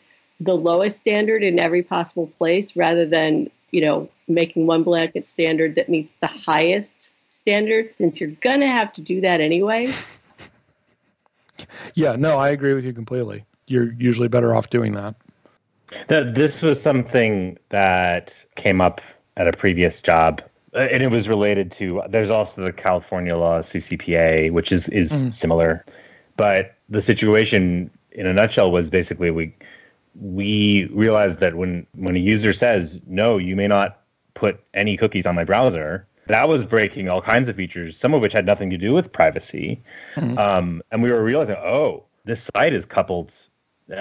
the 0.40 0.54
lowest 0.54 0.98
standard 0.98 1.42
in 1.42 1.58
every 1.58 1.82
possible 1.82 2.26
place 2.38 2.76
rather 2.76 3.06
than, 3.06 3.50
you 3.76 3.82
know, 3.82 4.08
making 4.26 4.66
one 4.66 4.82
blanket 4.82 5.28
standard 5.28 5.74
that 5.74 5.90
meets 5.90 6.10
the 6.22 6.26
highest 6.26 7.10
standards 7.28 7.94
since 7.94 8.18
you're 8.18 8.30
going 8.40 8.60
to 8.60 8.66
have 8.66 8.90
to 8.94 9.02
do 9.02 9.20
that 9.20 9.40
anyway. 9.40 9.92
Yeah, 11.94 12.16
no, 12.16 12.36
I 12.36 12.50
agree 12.50 12.74
with 12.74 12.84
you 12.84 12.92
completely. 12.92 13.42
You're 13.66 13.94
usually 13.94 14.28
better 14.28 14.54
off 14.54 14.68
doing 14.68 14.92
that. 14.92 15.14
That 16.08 16.34
this 16.34 16.60
was 16.60 16.80
something 16.80 17.56
that 17.70 18.44
came 18.56 18.82
up 18.82 19.00
at 19.38 19.48
a 19.48 19.52
previous 19.52 20.02
job 20.02 20.42
uh, 20.74 20.80
and 20.92 21.02
it 21.02 21.10
was 21.10 21.30
related 21.30 21.72
to 21.72 22.02
there's 22.10 22.28
also 22.28 22.62
the 22.62 22.72
California 22.74 23.34
law 23.36 23.60
CCPA 23.60 24.52
which 24.52 24.70
is 24.70 24.90
is 24.90 25.22
mm. 25.22 25.34
similar 25.34 25.84
but 26.36 26.74
the 26.90 27.00
situation 27.00 27.90
in 28.12 28.26
a 28.26 28.34
nutshell 28.34 28.70
was 28.70 28.90
basically 28.90 29.30
we 29.30 29.54
we 30.20 30.86
realized 30.86 31.40
that 31.40 31.54
when 31.54 31.86
when 31.94 32.16
a 32.16 32.18
user 32.18 32.52
says 32.52 33.00
no 33.06 33.36
you 33.36 33.54
may 33.54 33.68
not 33.68 34.02
put 34.34 34.60
any 34.74 34.96
cookies 34.96 35.26
on 35.26 35.34
my 35.34 35.44
browser 35.44 36.06
that 36.26 36.48
was 36.48 36.64
breaking 36.64 37.08
all 37.08 37.22
kinds 37.22 37.48
of 37.48 37.56
features, 37.56 37.96
some 37.96 38.12
of 38.12 38.20
which 38.20 38.32
had 38.32 38.46
nothing 38.46 38.70
to 38.70 38.76
do 38.76 38.92
with 38.92 39.12
privacy. 39.12 39.82
Mm-hmm. 40.16 40.38
Um, 40.38 40.82
and 40.90 41.02
we 41.02 41.10
were 41.10 41.22
realizing, 41.22 41.56
oh, 41.56 42.04
this 42.24 42.50
site 42.54 42.74
is 42.74 42.84
coupled, 42.84 43.34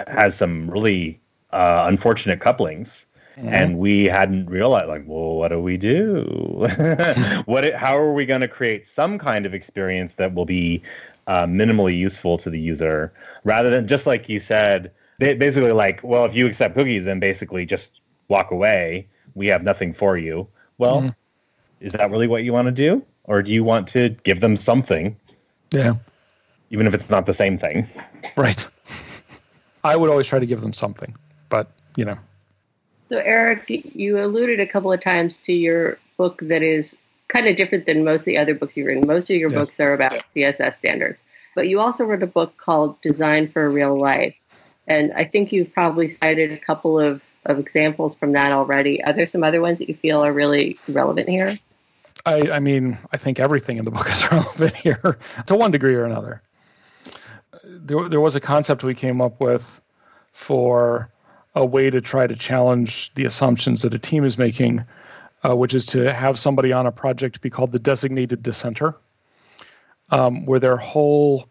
has 0.08 0.36
some 0.36 0.70
really 0.70 1.20
uh, 1.52 1.86
unfortunate 1.88 2.42
couplings. 2.42 3.06
Mm-hmm. 3.38 3.50
And 3.50 3.78
we 3.78 4.06
hadn't 4.06 4.48
realized, 4.48 4.88
like, 4.88 5.04
well, 5.06 5.36
what 5.36 5.50
do 5.50 5.60
we 5.60 5.76
do? 5.76 6.68
what? 7.46 7.74
How 7.74 7.98
are 7.98 8.14
we 8.14 8.26
going 8.26 8.40
to 8.42 8.48
create 8.48 8.88
some 8.88 9.20
kind 9.20 9.46
of 9.46 9.54
experience 9.54 10.14
that 10.14 10.34
will 10.34 10.46
be 10.46 10.82
uh, 11.28 11.46
minimally 11.46 11.98
useful 11.98 12.38
to 12.38 12.50
the 12.50 12.60
user, 12.60 13.12
rather 13.44 13.70
than 13.70 13.90
just 13.90 14.08
like 14.08 14.30
you 14.30 14.40
said, 14.40 14.90
basically 15.20 15.72
like, 15.72 16.02
well, 16.04 16.26
if 16.26 16.36
you 16.36 16.48
accept 16.48 16.76
cookies, 16.76 17.06
then 17.06 17.20
basically 17.20 17.66
just 17.66 18.00
walk 18.28 18.52
away. 18.52 19.08
We 19.34 19.48
have 19.48 19.64
nothing 19.64 19.94
for 19.94 20.18
you. 20.18 20.48
Well, 20.78 21.02
mm-hmm 21.02 21.10
is 21.80 21.94
that 21.94 22.10
really 22.10 22.28
what 22.28 22.44
you 22.44 22.54
want 22.54 22.68
to 22.68 22.72
do? 22.72 23.06
Or 23.26 23.42
do 23.42 23.52
you 23.52 23.64
want 23.64 23.88
to 23.90 24.10
give 24.24 24.40
them 24.42 24.56
something? 24.56 25.16
Yeah. 25.72 25.96
Even 26.70 26.88
if 26.88 26.94
it's 26.94 27.10
not 27.10 27.26
the 27.26 27.34
same 27.34 27.58
thing. 27.58 27.88
Right. 28.36 28.66
I 29.84 29.96
would 29.96 30.10
always 30.10 30.26
try 30.26 30.40
to 30.40 30.46
give 30.48 30.62
them 30.62 30.74
something, 30.74 31.16
but 31.50 31.72
you 31.96 32.06
know. 32.06 32.18
So, 33.10 33.20
Eric, 33.20 33.66
you 33.68 34.20
alluded 34.20 34.60
a 34.60 34.66
couple 34.66 34.92
of 34.92 35.02
times 35.02 35.38
to 35.42 35.54
your 35.54 36.00
book 36.18 36.40
that 36.42 36.64
is 36.64 36.98
kind 37.28 37.48
of 37.48 37.56
different 37.56 37.86
than 37.86 38.04
most 38.04 38.22
of 38.22 38.26
the 38.26 38.38
other 38.40 38.56
books 38.56 38.76
you've 38.76 38.88
written. 38.88 39.06
Most 39.06 39.30
of 39.30 39.36
your 39.36 39.52
yeah. 39.52 39.60
books 39.60 39.80
are 39.80 39.94
about 39.94 40.24
CSS 40.36 40.74
standards, 40.74 41.24
but 41.54 41.68
you 41.68 41.80
also 41.80 42.04
wrote 42.04 42.24
a 42.24 42.28
book 42.28 42.58
called 42.58 43.00
Design 43.02 43.48
for 43.48 43.70
Real 43.70 43.96
Life. 43.96 44.36
And 44.88 45.14
I 45.14 45.24
think 45.24 45.52
you've 45.52 45.74
probably 45.74 46.12
cited 46.12 46.52
a 46.52 46.58
couple 46.58 47.00
of, 47.00 47.22
of 47.46 47.60
examples 47.60 48.16
from 48.16 48.34
that 48.34 48.52
already. 48.52 49.04
Are 49.04 49.14
there 49.14 49.26
some 49.26 49.44
other 49.44 49.62
ones 49.62 49.80
that 49.80 49.90
you 49.90 49.96
feel 49.96 50.24
are 50.24 50.34
really 50.34 50.78
relevant 50.90 51.30
here? 51.30 51.58
I, 52.26 52.52
I 52.52 52.60
mean, 52.60 52.98
I 53.12 53.18
think 53.18 53.40
everything 53.40 53.78
in 53.78 53.86
the 53.86 53.92
book 53.92 54.10
is 54.12 54.32
relevant 54.32 54.76
here 54.76 55.18
to 55.48 55.56
one 55.56 55.72
degree 55.72 55.96
or 55.96 56.06
another. 56.06 56.42
There, 57.64 58.08
there 58.10 58.22
was 58.22 58.36
a 58.36 58.40
concept 58.40 58.84
we 58.84 58.94
came 58.94 59.22
up 59.22 59.40
with 59.40 59.82
for 60.32 61.10
a 61.56 61.66
way 61.66 61.90
to 61.90 62.02
try 62.02 62.28
to 62.28 62.36
challenge 62.36 63.12
the 63.16 63.26
assumptions 63.26 63.82
that 63.82 63.94
a 63.94 64.00
team 64.00 64.26
is 64.26 64.38
making, 64.38 64.86
uh, 65.48 65.56
which 65.56 65.74
is 65.74 65.86
to 65.86 66.14
have 66.14 66.38
somebody 66.38 66.72
on 66.72 66.86
a 66.86 66.92
project 66.92 67.42
be 67.42 67.50
called 67.50 67.72
the 67.72 67.80
designated 67.80 68.44
dissenter, 68.44 68.96
um, 70.10 70.46
where 70.46 70.60
their 70.60 70.78
whole 70.78 71.48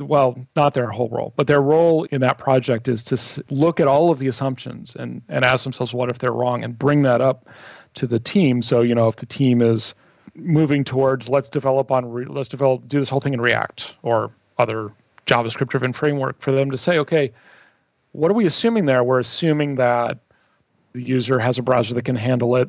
well, 0.00 0.38
not 0.56 0.74
their 0.74 0.88
whole 0.88 1.08
role, 1.08 1.32
but 1.36 1.46
their 1.46 1.60
role 1.60 2.04
in 2.04 2.20
that 2.20 2.38
project 2.38 2.88
is 2.88 3.02
to 3.04 3.44
look 3.50 3.80
at 3.80 3.88
all 3.88 4.10
of 4.10 4.18
the 4.18 4.28
assumptions 4.28 4.96
and, 4.96 5.22
and 5.28 5.44
ask 5.44 5.64
themselves 5.64 5.92
what 5.92 6.08
if 6.08 6.18
they're 6.18 6.32
wrong 6.32 6.64
and 6.64 6.78
bring 6.78 7.02
that 7.02 7.20
up 7.20 7.48
to 7.94 8.06
the 8.06 8.18
team. 8.18 8.62
So, 8.62 8.80
you 8.80 8.94
know, 8.94 9.08
if 9.08 9.16
the 9.16 9.26
team 9.26 9.60
is 9.60 9.94
moving 10.34 10.84
towards 10.84 11.28
let's 11.28 11.48
develop 11.48 11.90
on 11.90 12.32
let's 12.32 12.48
develop 12.48 12.86
do 12.86 13.00
this 13.00 13.08
whole 13.08 13.20
thing 13.20 13.34
in 13.34 13.40
React 13.40 13.96
or 14.02 14.30
other 14.58 14.92
JavaScript 15.26 15.68
driven 15.68 15.92
framework 15.92 16.40
for 16.40 16.52
them 16.52 16.70
to 16.70 16.76
say, 16.76 16.98
okay, 16.98 17.32
what 18.12 18.30
are 18.30 18.34
we 18.34 18.46
assuming 18.46 18.86
there? 18.86 19.04
We're 19.04 19.20
assuming 19.20 19.76
that 19.76 20.18
the 20.92 21.02
user 21.02 21.38
has 21.38 21.58
a 21.58 21.62
browser 21.62 21.94
that 21.94 22.04
can 22.04 22.16
handle 22.16 22.56
it. 22.56 22.68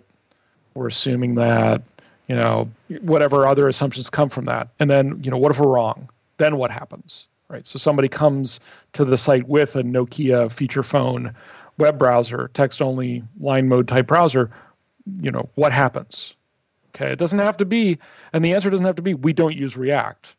We're 0.74 0.88
assuming 0.88 1.36
that, 1.36 1.82
you 2.28 2.36
know, 2.36 2.70
whatever 3.02 3.48
other 3.48 3.68
assumptions 3.68 4.10
come 4.10 4.30
from 4.30 4.46
that. 4.46 4.70
And 4.80 4.90
then, 4.90 5.22
you 5.24 5.32
know, 5.32 5.38
what 5.38 5.52
if 5.52 5.60
we're 5.60 5.68
wrong? 5.68 6.10
Then 6.42 6.58
what 6.58 6.72
happens? 6.72 7.28
Right. 7.50 7.68
So 7.68 7.78
somebody 7.78 8.08
comes 8.08 8.62
to 8.94 9.04
the 9.04 9.18
site 9.18 9.48
with 9.48 9.76
a 9.76 9.84
Nokia 9.84 10.50
feature 10.52 10.84
phone 10.84 11.34
web 11.78 11.98
browser, 11.98 12.50
text 12.54 12.82
only 12.82 13.24
line 13.40 13.68
mode 13.68 13.88
type 13.88 14.08
browser, 14.08 14.50
you 15.20 15.32
know, 15.32 15.50
what 15.56 15.72
happens? 15.74 16.34
Okay, 16.90 17.12
it 17.12 17.20
doesn't 17.20 17.40
have 17.40 17.58
to 17.58 17.66
be, 17.66 17.98
and 18.34 18.44
the 18.44 18.54
answer 18.54 18.70
doesn't 18.70 18.86
have 18.86 18.96
to 18.98 19.02
be 19.02 19.14
we 19.14 19.34
don't 19.34 19.56
use 19.56 19.78
React 19.78 20.36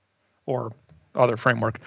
or 0.47 0.73
other 1.15 1.37
framework, 1.37 1.81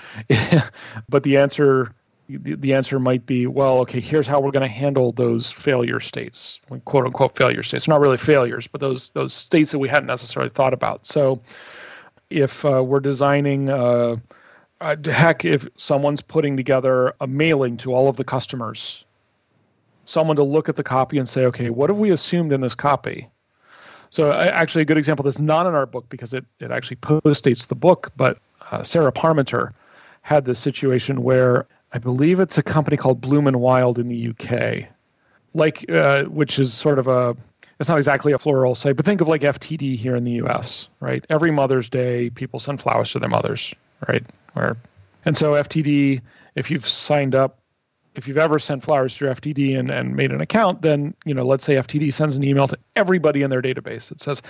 but 1.10 1.24
the 1.24 1.38
answer 1.38 1.94
the 2.28 2.74
answer 2.74 3.00
might 3.00 3.24
be 3.28 3.46
well 3.46 3.78
okay 3.78 4.00
here's 4.00 4.26
how 4.26 4.40
we're 4.40 4.50
going 4.50 4.68
to 4.68 4.68
handle 4.68 5.12
those 5.12 5.48
failure 5.48 6.00
states 6.00 6.60
quote 6.86 7.06
unquote 7.06 7.36
failure 7.36 7.62
states 7.62 7.88
not 7.88 8.02
really 8.02 8.18
failures 8.18 8.66
but 8.66 8.82
those 8.82 9.10
those 9.10 9.32
states 9.32 9.70
that 9.70 9.78
we 9.78 9.88
hadn't 9.88 10.08
necessarily 10.08 10.50
thought 10.50 10.74
about 10.74 11.06
so 11.06 11.40
if 12.36 12.66
uh, 12.66 12.84
we're 12.84 13.00
designing 13.00 13.70
uh, 13.70 14.18
uh, 14.82 14.96
heck 15.06 15.46
if 15.46 15.68
someone's 15.76 16.22
putting 16.22 16.58
together 16.58 17.14
a 17.22 17.28
mailing 17.28 17.78
to 17.78 17.94
all 17.94 18.08
of 18.08 18.18
the 18.18 18.24
customers 18.24 19.06
someone 20.04 20.36
to 20.36 20.44
look 20.44 20.70
at 20.70 20.76
the 20.76 20.84
copy 20.84 21.18
and 21.18 21.28
say 21.28 21.46
okay 21.46 21.70
what 21.70 21.90
have 21.90 22.00
we 22.00 22.12
assumed 22.12 22.52
in 22.52 22.62
this 22.62 22.76
copy? 22.76 23.30
So 24.16 24.32
actually, 24.32 24.84
a 24.84 24.86
good 24.86 24.98
example 24.98 25.24
that's 25.24 25.40
not 25.40 25.66
in 25.66 25.74
our 25.74 25.86
book 25.86 26.06
because 26.08 26.34
it, 26.34 26.46
it 26.60 26.72
actually 26.72 26.98
postdates 26.98 27.68
the 27.68 27.76
book, 27.76 28.14
but 28.16 28.38
uh, 28.72 28.82
Sarah 28.82 29.12
Parmenter 29.12 29.74
had 30.22 30.46
this 30.46 30.58
situation 30.58 31.22
where 31.22 31.68
I 31.92 31.98
believe 31.98 32.40
it's 32.40 32.58
a 32.58 32.64
company 32.64 32.98
called 32.98 33.20
Bloom 33.20 33.46
and 33.46 33.60
Wild 33.60 34.00
in 34.00 34.08
the 34.08 34.30
UK, 34.30 34.88
like 35.54 35.90
uh, 35.92 36.24
which 36.26 36.60
is 36.60 36.74
sort 36.74 36.98
of 36.98 37.08
a 37.08 37.36
it's 37.80 37.90
not 37.90 37.98
exactly 37.98 38.32
a 38.32 38.40
floral 38.40 38.76
site, 38.76 38.96
but 38.96 39.06
think 39.06 39.22
of 39.22 39.28
like 39.28 39.42
FTD 39.42 39.98
here 39.98 40.16
in 40.16 40.24
the 40.24 40.34
US, 40.44 40.90
right? 41.00 41.26
Every 41.30 41.52
Mother's 41.52 41.90
Day, 41.90 42.30
people 42.30 42.60
send 42.60 42.82
flowers 42.82 43.12
to 43.12 43.20
their 43.20 43.30
mothers, 43.30 43.74
right? 44.08 44.24
Where, 44.54 44.78
and 45.26 45.36
so 45.36 45.54
FTD, 45.54 46.22
if 46.56 46.72
you've 46.72 46.88
signed 46.88 47.36
up 47.36 47.60
if 48.16 48.28
you've 48.28 48.38
ever 48.38 48.60
sent 48.60 48.84
flowers 48.84 49.16
through 49.16 49.30
FTD 49.30 49.78
and, 49.78 49.92
and 49.92 50.16
made 50.16 50.32
an 50.32 50.42
account, 50.42 50.82
then 50.82 51.14
you 51.26 51.34
know, 51.34 51.46
let's 51.46 51.64
say 51.64 51.76
FTD 51.76 52.14
sends 52.14 52.36
an 52.36 52.44
email 52.44 52.68
to 52.68 52.78
everybody 52.96 53.42
in 53.42 53.50
their 53.50 53.62
database. 53.62 54.12
It 54.12 54.22
says, 54.22 54.42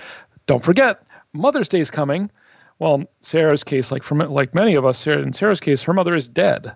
"Don't 0.46 0.64
forget, 0.64 1.02
Mother's 1.32 1.68
Day 1.68 1.80
is 1.80 1.90
coming." 1.90 2.30
Well, 2.78 3.04
Sarah's 3.22 3.64
case, 3.64 3.90
like 3.90 4.02
from 4.02 4.18
like 4.18 4.54
many 4.54 4.74
of 4.74 4.84
us, 4.84 4.98
Sarah, 4.98 5.22
in 5.22 5.32
Sarah's 5.32 5.60
case, 5.60 5.82
her 5.82 5.92
mother 5.92 6.14
is 6.14 6.28
dead, 6.28 6.72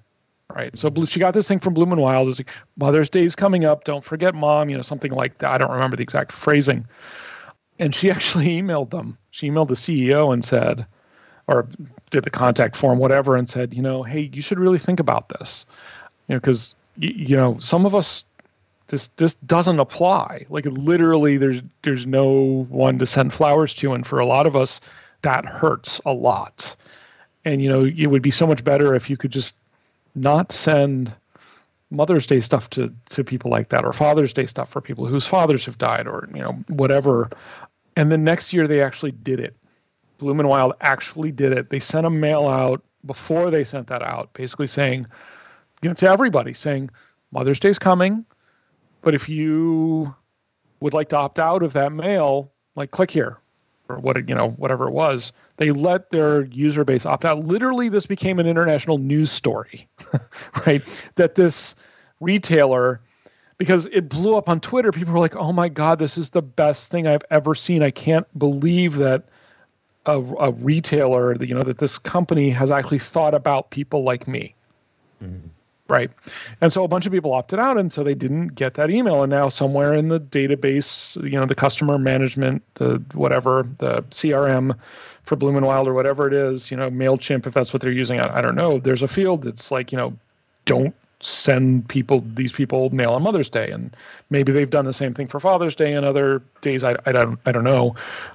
right? 0.55 0.77
So 0.77 0.93
she 1.05 1.21
got 1.21 1.35
this 1.35 1.49
thing 1.49 1.61
from 1.61 1.75
Bloom 1.75 1.93
and 1.93 2.01
Wild. 2.01 2.29
It's 2.29 2.41
like 2.41 2.51
Mother's 2.77 3.09
Day 3.09 3.25
is 3.25 3.35
coming 3.35 3.65
up. 3.65 3.85
Don't 3.85 4.05
forget, 4.05 4.35
Mom. 4.35 4.69
You 4.69 4.77
know, 4.77 4.83
something 4.83 5.13
like 5.13 5.39
that. 5.39 5.51
I 5.51 5.59
don't 5.59 5.71
remember 5.71 5.97
the 5.97 6.03
exact 6.03 6.33
phrasing. 6.33 6.87
And 7.79 7.95
she 7.95 8.11
actually 8.11 8.47
emailed 8.47 8.91
them. 8.91 9.17
She 9.31 9.51
emailed 9.51 9.69
the 9.69 9.75
CEO 9.75 10.33
and 10.33 10.45
said, 10.45 10.87
or 11.47 11.67
did 12.11 12.25
the 12.25 12.31
contact 12.31 12.77
form, 12.77 12.99
whatever, 12.99 13.37
and 13.37 13.49
said, 13.49 13.75
you 13.75 13.83
know, 13.83 14.03
hey, 14.03 14.31
you 14.33 14.41
should 14.41 14.59
really 14.59 14.79
think 14.79 15.01
about 15.01 15.29
this, 15.31 15.67
you 16.29 16.35
know, 16.35 16.41
because 16.41 16.75
you 16.97 17.37
know, 17.37 17.59
some 17.61 17.87
of 17.87 17.95
us 17.95 18.25
this 18.91 19.09
this 19.17 19.35
doesn't 19.37 19.81
apply. 19.81 20.45
Like 20.51 20.67
literally, 20.67 21.37
there's 21.37 21.63
there's 21.83 22.07
no 22.07 22.67
one 22.69 22.99
to 22.99 23.07
send 23.07 23.33
flowers 23.33 23.75
to, 23.77 23.95
and 23.95 24.07
for 24.07 24.19
a 24.19 24.27
lot 24.27 24.47
of 24.47 24.55
us, 24.55 24.81
that 25.23 25.45
hurts 25.45 26.01
a 26.05 26.13
lot. 26.13 26.77
And 27.45 27.63
you 27.63 27.69
know, 27.71 27.85
it 27.85 28.07
would 28.09 28.23
be 28.23 28.31
so 28.31 28.47
much 28.47 28.63
better 28.63 28.95
if 28.95 29.09
you 29.09 29.17
could 29.17 29.31
just 29.31 29.55
not 30.15 30.53
send 30.53 31.13
Mother's 31.91 32.27
Day 32.27 32.41
stuff 32.41 32.71
to 32.71 32.93
to 33.11 33.25
people 33.25 33.51
like 33.51 33.69
that, 33.71 33.85
or 33.85 33.93
Father's 33.93 34.33
Day 34.33 34.47
stuff 34.47 34.69
for 34.69 34.81
people 34.81 35.07
whose 35.07 35.27
fathers 35.27 35.65
have 35.67 35.79
died, 35.79 36.07
or 36.07 36.29
you 36.35 36.41
know, 36.41 36.53
whatever. 36.69 37.29
And 37.97 38.11
then 38.11 38.25
next 38.25 38.53
year 38.53 38.69
they 38.69 38.83
actually 38.83 39.13
did 39.13 39.41
it. 39.41 39.57
Bloom 40.19 40.41
and 40.41 40.49
Wild 40.49 40.75
actually 40.81 41.33
did 41.33 41.53
it. 41.53 41.71
They 41.71 41.81
sent 41.81 42.07
a 42.07 42.11
mail 42.11 42.47
out 42.47 42.83
before 43.07 43.51
they 43.51 43.65
sent 43.65 43.89
that 43.89 44.03
out, 44.03 44.33
basically 44.35 44.67
saying 44.67 45.07
you 45.83 45.89
know, 45.89 45.95
to 45.95 46.09
everybody 46.09 46.55
saying 46.55 46.91
Mother's 47.33 47.59
Day's 47.59 47.79
coming, 47.79 48.25
but 49.03 49.15
if 49.15 49.29
you 49.29 50.15
would 50.81 50.95
like 50.95 51.09
to 51.11 51.17
opt 51.17 51.39
out 51.39 51.63
of 51.63 51.73
that 51.73 51.93
mail, 51.93 52.51
like 52.75 52.91
click 52.91 53.11
here 53.11 53.39
or 53.91 53.99
what 53.99 54.17
you 54.29 54.35
know 54.35 54.51
whatever 54.51 54.87
it 54.89 54.93
was. 54.93 55.33
They 55.57 55.73
let 55.73 56.11
their 56.11 56.45
user 56.45 56.85
base 56.85 57.05
opt 57.05 57.25
out. 57.25 57.45
Literally, 57.45 57.89
this 57.89 58.07
became 58.07 58.39
an 58.39 58.47
international 58.47 58.99
news 58.99 59.31
story, 59.31 59.89
right? 60.67 60.83
That 61.17 61.35
this 61.35 61.75
retailer 62.21 63.01
because 63.59 63.87
it 63.93 64.09
blew 64.09 64.37
up 64.37 64.49
on 64.49 64.59
Twitter. 64.59 64.91
People 64.91 65.13
were 65.13 65.19
like, 65.19 65.37
"Oh 65.37 65.53
my 65.53 65.69
God, 65.69 65.99
this 65.99 66.17
is 66.17 66.31
the 66.31 66.43
best 66.43 66.91
thing 66.91 67.07
I've 67.07 67.25
ever 67.31 67.55
seen! 67.55 67.83
I 67.83 67.91
can't 67.91 68.27
believe 68.39 68.97
that 68.97 69.25
a, 70.07 70.19
a 70.19 70.51
retailer, 70.53 71.35
you 71.43 71.55
know, 71.55 71.63
that 71.63 71.79
this 71.79 71.99
company 71.99 72.51
has 72.51 72.71
actually 72.71 72.99
thought 72.99 73.35
about 73.35 73.71
people 73.71 74.03
like 74.03 74.27
me." 74.27 74.55
Mm-hmm 75.23 75.49
right? 75.91 76.11
And 76.61 76.73
so 76.73 76.85
a 76.85 76.89
bunch 76.89 77.05
of 77.05 77.13
people 77.13 77.35
opted 77.35 77.59
out, 77.59 77.77
and 77.77 77.93
so 77.93 78.03
they 78.03 78.15
didn't 78.15 78.55
get 78.55 78.75
that 78.75 78.91
email. 78.91 79.23
And 79.23 79.31
now 79.31 79.49
somewhere 79.49 79.93
in 79.93 80.09
the 80.09 80.21
database, 80.21 81.21
you 81.23 81.39
know, 81.39 81.45
the 81.45 81.55
customer 81.55 81.99
management, 81.99 82.63
the 82.75 83.03
whatever, 83.13 83.67
the 83.79 84.03
CRM 84.05 84.79
for 85.31 85.37
Bloom 85.37 85.55
and 85.55 85.65
Wild 85.65 85.87
or 85.87 85.95
whatever 85.95 86.27
it 86.27 86.35
is, 86.35 86.73
you 86.73 86.77
know, 86.77 86.91
Mailchimp, 86.91 87.47
if 87.47 87.55
that's 87.55 87.73
what 87.73 87.81
they're 87.81 87.93
using, 87.93 88.19
I, 88.19 88.39
I 88.39 88.41
don't 88.41 88.57
know. 88.57 88.81
There's 88.81 89.01
a 89.01 89.07
field 89.07 89.45
that's 89.45 89.71
like, 89.71 89.93
you 89.93 89.97
know, 89.97 90.13
don't 90.65 90.93
send 91.21 91.89
people 91.89 92.25
these 92.35 92.51
people 92.51 92.91
mail 92.91 93.13
on 93.13 93.23
Mother's 93.23 93.49
Day, 93.49 93.71
and 93.71 93.97
maybe 94.31 94.51
they've 94.51 94.69
done 94.69 94.87
the 94.87 94.93
same 94.93 95.15
thing 95.15 95.29
for 95.29 95.39
Father's 95.39 95.77
Day 95.77 95.93
and 95.93 96.05
other 96.05 96.43
days. 96.63 96.83
I, 96.83 96.97
I 97.07 97.13
don't 97.13 97.39
I 97.47 97.53
don't 97.53 97.63
know, 97.63 97.95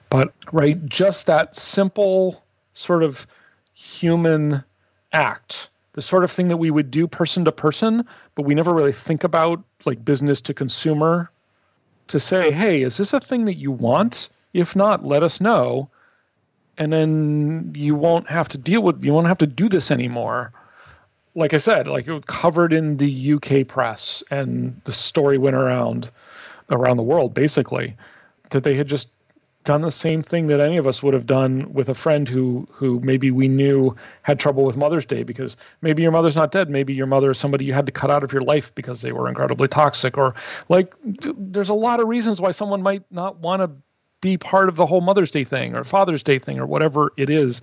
but 0.10 0.34
right, 0.54 0.86
just 0.86 1.26
that 1.26 1.54
simple 1.54 2.42
sort 2.76 3.04
of 3.04 3.28
human 3.74 4.64
act 5.12 5.68
the 5.96 6.02
sort 6.02 6.24
of 6.24 6.32
thing 6.32 6.48
that 6.48 6.58
we 6.58 6.72
would 6.72 6.92
do 6.92 7.08
person 7.08 7.44
to 7.44 7.52
person, 7.52 8.06
but 8.36 8.44
we 8.44 8.56
never 8.56 8.74
really 8.74 8.94
think 8.94 9.26
about 9.26 9.62
like 9.84 10.06
business 10.06 10.40
to 10.42 10.54
consumer 10.54 11.30
to 12.08 12.22
say, 12.22 12.52
hey, 12.52 12.84
is 12.84 12.96
this 12.96 13.12
a 13.12 13.20
thing 13.20 13.44
that 13.46 13.56
you 13.56 13.72
want? 13.72 14.30
If 14.54 14.78
not, 14.78 15.06
let 15.06 15.24
us 15.24 15.42
know. 15.42 15.90
And 16.78 16.92
then 16.92 17.72
you 17.76 17.96
won't 17.96 18.30
have 18.30 18.50
to 18.50 18.58
deal 18.58 18.82
with, 18.82 19.04
you 19.04 19.14
won't 19.14 19.28
have 19.28 19.38
to 19.40 19.48
do 19.48 19.70
this 19.70 19.92
anymore. 19.92 20.52
Like 21.36 21.54
I 21.54 21.58
said, 21.58 21.88
like 21.88 22.08
it 22.08 22.14
was 22.14 22.24
covered 22.28 22.74
in 22.74 22.98
the 22.98 23.34
UK 23.34 23.68
press 23.68 24.24
and 24.32 24.80
the 24.86 24.94
story 24.94 25.38
went 25.38 25.56
around 25.56 26.12
around 26.72 26.98
the 26.98 27.04
world 27.04 27.34
basically 27.34 27.96
that 28.50 28.64
they 28.64 28.74
had 28.74 28.88
just 28.88 29.10
done 29.66 29.82
the 29.82 29.92
same 29.92 30.22
thing 30.22 30.48
that 30.48 30.60
any 30.60 30.78
of 30.78 30.88
us 30.88 31.04
would 31.04 31.14
have 31.14 31.26
done 31.26 31.72
with 31.74 31.90
a 31.90 31.94
friend 31.94 32.30
who 32.30 32.68
who 32.72 33.00
maybe 33.02 33.32
we 33.32 33.48
knew 33.48 33.94
had 34.22 34.40
trouble 34.40 34.64
with 34.64 34.78
Mother's 34.78 35.06
Day 35.06 35.24
because 35.24 35.58
maybe 35.82 36.04
your 36.04 36.12
mother's 36.12 36.36
not 36.36 36.52
dead, 36.52 36.70
maybe 36.70 36.94
your 36.94 37.08
mother 37.08 37.32
is 37.32 37.40
somebody 37.40 37.66
you 37.66 37.74
had 37.74 37.88
to 37.88 37.92
cut 37.92 38.12
out 38.12 38.24
of 38.24 38.32
your 38.32 38.44
life 38.44 38.74
because 38.76 39.02
they 39.02 39.12
were 39.12 39.28
incredibly 39.28 39.68
toxic 39.68 40.18
or 40.18 40.36
like 40.70 40.94
there's 41.04 41.70
a 41.70 41.74
lot 41.74 42.00
of 42.00 42.08
reasons 42.08 42.40
why 42.40 42.52
someone 42.52 42.82
might 42.82 43.04
not 43.12 43.40
want 43.40 43.62
to 43.62 43.72
be 44.26 44.38
part 44.38 44.70
of 44.70 44.76
the 44.76 44.86
whole 44.86 45.02
Mother's 45.02 45.32
Day 45.32 45.44
thing 45.44 45.76
or 45.76 45.84
Father's 45.84 46.24
Day 46.24 46.40
thing 46.40 46.60
or 46.60 46.66
whatever 46.66 47.14
it 47.18 47.30
is. 47.30 47.62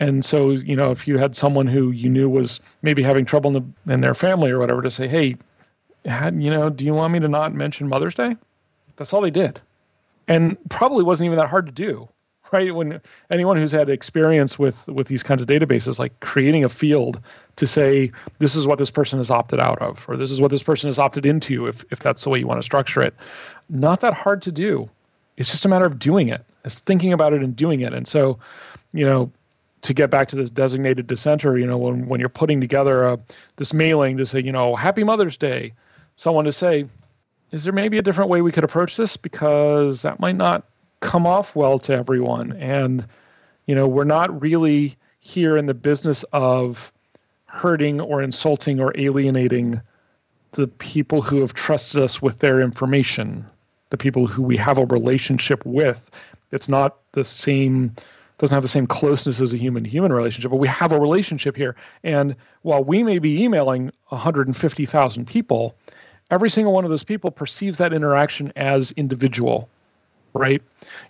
And 0.00 0.24
so, 0.24 0.50
you 0.50 0.76
know, 0.76 0.90
if 0.90 1.06
you 1.06 1.18
had 1.18 1.36
someone 1.36 1.66
who 1.66 1.90
you 1.90 2.08
knew 2.10 2.28
was 2.28 2.60
maybe 2.82 3.02
having 3.02 3.24
trouble 3.24 3.56
in, 3.56 3.74
the, 3.86 3.92
in 3.92 4.00
their 4.00 4.14
family 4.14 4.50
or 4.50 4.58
whatever 4.58 4.82
to 4.82 4.90
say, 4.90 5.06
"Hey, 5.06 5.36
had, 6.04 6.42
you 6.42 6.50
know, 6.50 6.68
do 6.68 6.84
you 6.84 6.94
want 6.94 7.12
me 7.12 7.20
to 7.20 7.28
not 7.28 7.54
mention 7.54 7.88
Mother's 7.88 8.14
Day?" 8.14 8.36
That's 8.96 9.12
all 9.12 9.20
they 9.20 9.30
did 9.30 9.60
and 10.28 10.56
probably 10.70 11.04
wasn't 11.04 11.26
even 11.26 11.38
that 11.38 11.48
hard 11.48 11.66
to 11.66 11.72
do 11.72 12.08
right 12.52 12.74
when 12.74 13.00
anyone 13.30 13.56
who's 13.56 13.72
had 13.72 13.88
experience 13.88 14.58
with 14.58 14.86
with 14.88 15.08
these 15.08 15.22
kinds 15.22 15.40
of 15.40 15.48
databases 15.48 15.98
like 15.98 16.18
creating 16.20 16.64
a 16.64 16.68
field 16.68 17.20
to 17.56 17.66
say 17.66 18.10
this 18.38 18.54
is 18.54 18.66
what 18.66 18.78
this 18.78 18.90
person 18.90 19.18
has 19.18 19.30
opted 19.30 19.60
out 19.60 19.80
of 19.80 20.04
or 20.08 20.16
this 20.16 20.30
is 20.30 20.40
what 20.40 20.50
this 20.50 20.62
person 20.62 20.88
has 20.88 20.98
opted 20.98 21.24
into 21.26 21.66
if 21.66 21.84
if 21.90 22.00
that's 22.00 22.24
the 22.24 22.30
way 22.30 22.38
you 22.38 22.46
want 22.46 22.58
to 22.58 22.64
structure 22.64 23.02
it 23.02 23.14
not 23.68 24.00
that 24.00 24.14
hard 24.14 24.42
to 24.42 24.52
do 24.52 24.88
it's 25.36 25.50
just 25.50 25.64
a 25.64 25.68
matter 25.68 25.84
of 25.84 25.98
doing 25.98 26.28
it 26.28 26.44
it's 26.64 26.78
thinking 26.78 27.12
about 27.12 27.32
it 27.32 27.42
and 27.42 27.54
doing 27.54 27.80
it. 27.80 27.94
And 27.94 28.08
so 28.08 28.38
you 28.92 29.04
know 29.04 29.30
to 29.82 29.92
get 29.92 30.10
back 30.10 30.28
to 30.28 30.36
this 30.36 30.48
designated 30.48 31.06
dissenter 31.06 31.58
you 31.58 31.66
know 31.66 31.76
when 31.76 32.08
when 32.08 32.18
you're 32.18 32.28
putting 32.28 32.60
together 32.60 33.04
a 33.04 33.18
this 33.56 33.74
mailing 33.74 34.16
to 34.16 34.26
say 34.26 34.40
you 34.40 34.52
know 34.52 34.74
happy 34.74 35.04
mother's 35.04 35.36
day 35.36 35.72
someone 36.16 36.44
to 36.46 36.52
say 36.52 36.86
is 37.52 37.64
there 37.64 37.72
maybe 37.72 37.98
a 37.98 38.02
different 38.02 38.30
way 38.30 38.42
we 38.42 38.50
could 38.50 38.64
approach 38.64 38.96
this? 38.96 39.16
Because 39.16 40.02
that 40.02 40.18
might 40.18 40.34
not 40.34 40.64
come 41.00 41.24
off 41.24 41.54
well 41.54 41.78
to 41.80 41.92
everyone. 41.92 42.52
And 42.52 43.06
you 43.66 43.74
know 43.74 43.86
we're 43.86 44.04
not 44.04 44.40
really 44.40 44.96
here 45.20 45.56
in 45.56 45.66
the 45.66 45.74
business 45.74 46.22
of 46.32 46.92
hurting 47.46 48.00
or 48.00 48.22
insulting 48.22 48.80
or 48.80 48.92
alienating 48.96 49.80
the 50.52 50.66
people 50.66 51.22
who 51.22 51.40
have 51.40 51.52
trusted 51.52 52.00
us 52.00 52.20
with 52.20 52.38
their 52.38 52.60
information 52.60 53.46
the 53.94 54.02
people 54.02 54.26
who 54.26 54.42
we 54.42 54.56
have 54.56 54.78
a 54.78 54.86
relationship 54.86 55.64
with 55.64 56.10
it's 56.50 56.68
not 56.68 56.98
the 57.12 57.24
same 57.24 57.94
doesn't 58.38 58.54
have 58.54 58.62
the 58.62 58.68
same 58.68 58.86
closeness 58.86 59.40
as 59.40 59.54
a 59.54 59.56
human 59.56 59.84
to 59.84 59.90
human 59.90 60.12
relationship 60.12 60.50
but 60.50 60.58
we 60.58 60.68
have 60.68 60.92
a 60.92 61.00
relationship 61.00 61.56
here 61.56 61.76
and 62.02 62.34
while 62.62 62.82
we 62.82 63.02
may 63.02 63.18
be 63.18 63.42
emailing 63.42 63.90
150,000 64.08 65.26
people 65.26 65.74
every 66.30 66.50
single 66.50 66.72
one 66.72 66.84
of 66.84 66.90
those 66.90 67.04
people 67.04 67.30
perceives 67.30 67.78
that 67.78 67.92
interaction 67.92 68.52
as 68.56 68.90
individual, 68.92 69.68
right? 70.32 70.62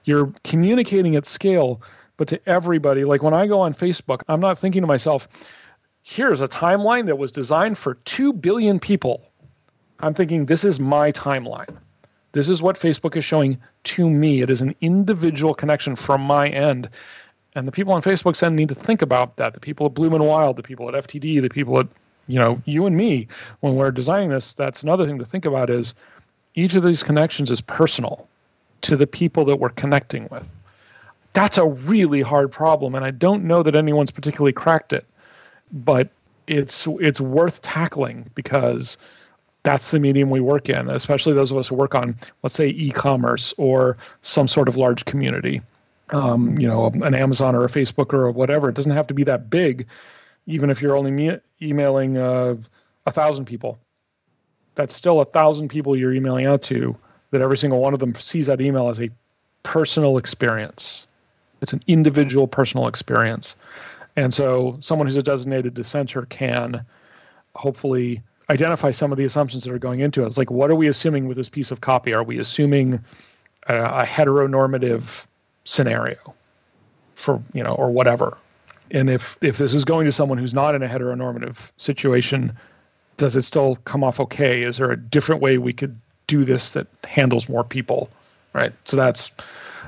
You're 0.05 0.33
communicating 0.45 1.17
at 1.17 1.27
scale 1.27 1.81
but 2.17 2.29
to 2.29 2.41
everybody. 2.49 3.05
Like 3.05 3.23
when 3.23 3.35
I 3.35 3.47
go 3.47 3.61
on 3.61 3.75
Facebook, 3.75 4.23
I'm 4.29 4.41
not 4.41 4.59
thinking 4.59 4.83
to 4.83 4.87
myself, 4.87 5.29
here's 6.03 6.41
a 6.41 6.47
timeline 6.47 7.07
that 7.07 7.19
was 7.19 7.33
designed 7.33 7.77
for 7.79 7.95
2 8.05 8.33
billion 8.35 8.79
people. 8.79 9.23
I'm 10.01 10.15
thinking, 10.15 10.47
this 10.47 10.65
is 10.65 10.79
my 10.79 11.11
timeline. 11.13 11.77
This 12.35 12.49
is 12.49 12.63
what 12.63 12.77
Facebook 12.77 13.17
is 13.17 13.25
showing 13.25 13.59
to 13.85 14.11
me. 14.11 14.43
It 14.43 14.51
is 14.51 14.61
an 14.61 14.75
individual 14.81 15.55
connection 15.55 15.97
from 15.97 16.21
my 16.21 16.49
end. 16.49 16.91
And 17.55 17.67
the 17.67 17.73
people 17.73 17.93
on 17.93 18.03
Facebook's 18.03 18.43
end 18.43 18.57
need 18.57 18.69
to 18.69 18.75
think 18.75 19.03
about 19.03 19.37
that. 19.37 19.55
The 19.55 19.61
people 19.61 19.87
at 19.87 19.95
Bloom 19.95 20.15
and 20.15 20.27
Wild, 20.27 20.57
the 20.57 20.63
people 20.63 20.89
at 20.89 21.07
FTD, 21.07 21.41
the 21.41 21.49
people 21.49 21.79
at, 21.79 21.87
you 22.27 22.39
know, 22.39 22.61
you 22.65 22.87
and 22.87 22.97
me, 22.97 23.29
when 23.61 23.77
we're 23.77 23.93
designing 23.93 24.31
this, 24.31 24.53
that's 24.53 24.83
another 24.83 25.07
thing 25.07 25.19
to 25.19 25.25
think 25.25 25.45
about 25.45 25.71
is 25.71 25.95
each 26.57 26.75
of 26.75 26.83
these 26.83 27.05
connections 27.05 27.53
is 27.53 27.61
personal 27.61 28.27
to 28.81 28.97
the 28.97 29.07
people 29.07 29.45
that 29.45 29.57
we're 29.57 29.71
connecting 29.71 30.29
with. 30.31 30.51
That's 31.35 31.59
a 31.59 31.67
really 31.67 32.21
hard 32.21 32.51
problem, 32.53 32.95
and 32.95 33.05
I 33.05 33.11
don't 33.11 33.45
know 33.45 33.63
that 33.63 33.75
anyone's 33.75 34.13
particularly 34.13 34.53
cracked 34.53 34.93
it, 34.93 35.05
but 35.73 36.09
it's 36.47 36.87
it's 37.01 37.21
worth 37.21 37.61
tackling 37.63 38.31
because 38.35 38.99
that's 39.65 39.91
the 39.91 39.99
medium 39.99 40.31
we 40.31 40.41
work 40.41 40.69
in, 40.69 40.89
especially 40.91 41.33
those 41.33 41.51
of 41.51 41.57
us 41.57 41.69
who 41.69 41.75
work 41.75 41.95
on, 41.95 42.15
let's 42.43 42.55
say, 42.55 42.69
e-commerce 42.69 43.53
or 43.57 43.97
some 44.23 44.47
sort 44.47 44.69
of 44.69 44.77
large 44.77 45.05
community. 45.07 45.61
Um, 46.11 46.59
you 46.59 46.69
know, 46.69 46.87
an 46.87 47.15
Amazon 47.15 47.57
or 47.57 47.65
a 47.65 47.69
Facebook 47.69 48.13
or 48.13 48.31
whatever. 48.31 48.69
It 48.69 48.75
doesn't 48.75 48.93
have 48.93 49.07
to 49.07 49.15
be 49.15 49.25
that 49.25 49.49
big, 49.49 49.87
even 50.47 50.69
if 50.69 50.83
you're 50.83 50.97
only 50.97 51.11
me- 51.11 51.39
emailing 51.63 52.19
uh, 52.19 52.57
a 53.07 53.11
thousand 53.11 53.47
people. 53.47 53.79
That's 54.75 54.95
still 54.95 55.23
a 55.23 55.25
thousand 55.25 55.69
people 55.69 55.97
you're 55.97 56.13
emailing 56.13 56.45
out 56.45 56.63
to. 56.65 56.95
That 57.31 57.41
every 57.41 57.57
single 57.57 57.81
one 57.81 57.95
of 57.95 58.01
them 58.01 58.15
sees 58.17 58.47
that 58.47 58.61
email 58.61 58.91
as 58.91 59.01
a 59.01 59.09
personal 59.63 60.19
experience. 60.19 61.07
It's 61.63 61.73
an 61.73 61.83
individual 61.87 62.47
personal 62.47 62.87
experience, 62.87 63.57
and 64.17 64.33
so 64.33 64.77
someone 64.81 65.07
who's 65.07 65.17
a 65.17 65.23
designated 65.23 65.73
dissenter 65.73 66.27
can 66.27 66.85
hopefully 67.55 68.23
identify 68.51 68.91
some 68.91 69.13
of 69.13 69.19
the 69.19 69.25
assumptions 69.25 69.65
that 69.65 69.73
are 69.73 69.79
going 69.79 70.01
into 70.01 70.23
it. 70.23 70.27
It's 70.27 70.39
like, 70.39 70.51
what 70.51 70.71
are 70.71 70.75
we 70.75 70.89
assuming 70.89 71.29
with 71.29 71.37
this 71.37 71.49
piece 71.49 71.71
of 71.71 71.81
copy? 71.81 72.13
Are 72.13 72.23
we 72.23 72.39
assuming 72.39 73.01
a, 73.69 73.77
a 73.77 74.05
heteronormative 74.05 75.27
scenario 75.65 76.35
for, 77.15 77.43
you 77.53 77.63
know, 77.63 77.75
or 77.75 77.91
whatever? 77.91 78.37
And 78.91 79.09
if, 79.09 79.39
if 79.41 79.59
this 79.59 79.75
is 79.75 79.85
going 79.85 80.05
to 80.07 80.13
someone 80.13 80.39
who's 80.39 80.55
not 80.55 80.75
in 80.75 80.83
a 80.83 80.89
heteronormative 80.89 81.71
situation, 81.79 82.57
does 83.17 83.35
it 83.35 83.43
still 83.43 83.77
come 83.85 84.05
off 84.05 84.21
okay? 84.21 84.63
Is 84.63 84.77
there 84.77 84.91
a 84.91 84.97
different 84.97 85.41
way 85.41 85.59
we 85.59 85.73
could 85.73 85.99
do 86.27 86.45
this 86.45 86.73
that 86.73 86.87
handles 87.05 87.49
more 87.49 87.65
people? 87.65 88.11
Right. 88.53 88.73
So 88.85 88.97
that's, 88.97 89.33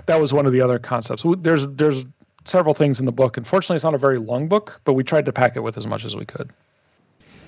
that 0.06 0.20
was 0.20 0.32
one 0.32 0.46
of 0.46 0.52
the 0.52 0.60
other 0.60 0.78
concepts. 0.78 1.24
There's, 1.38 1.66
there's 1.68 2.04
several 2.44 2.74
things 2.74 2.98
in 2.98 3.06
the 3.06 3.12
book. 3.12 3.36
Unfortunately, 3.36 3.76
it's 3.76 3.84
not 3.84 3.94
a 3.94 3.98
very 3.98 4.18
long 4.18 4.48
book, 4.48 4.80
but 4.84 4.94
we 4.94 5.04
tried 5.04 5.26
to 5.26 5.32
pack 5.32 5.56
it 5.56 5.60
with 5.60 5.76
as 5.76 5.86
much 5.86 6.04
as 6.04 6.16
we 6.16 6.24
could. 6.24 6.50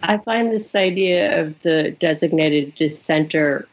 I 0.03 0.19
find 0.19 0.53
this 0.53 0.75
idea 0.75 1.41
of 1.41 1.61
the 1.63 1.91
designated 1.93 2.75
dissenter 2.75 3.69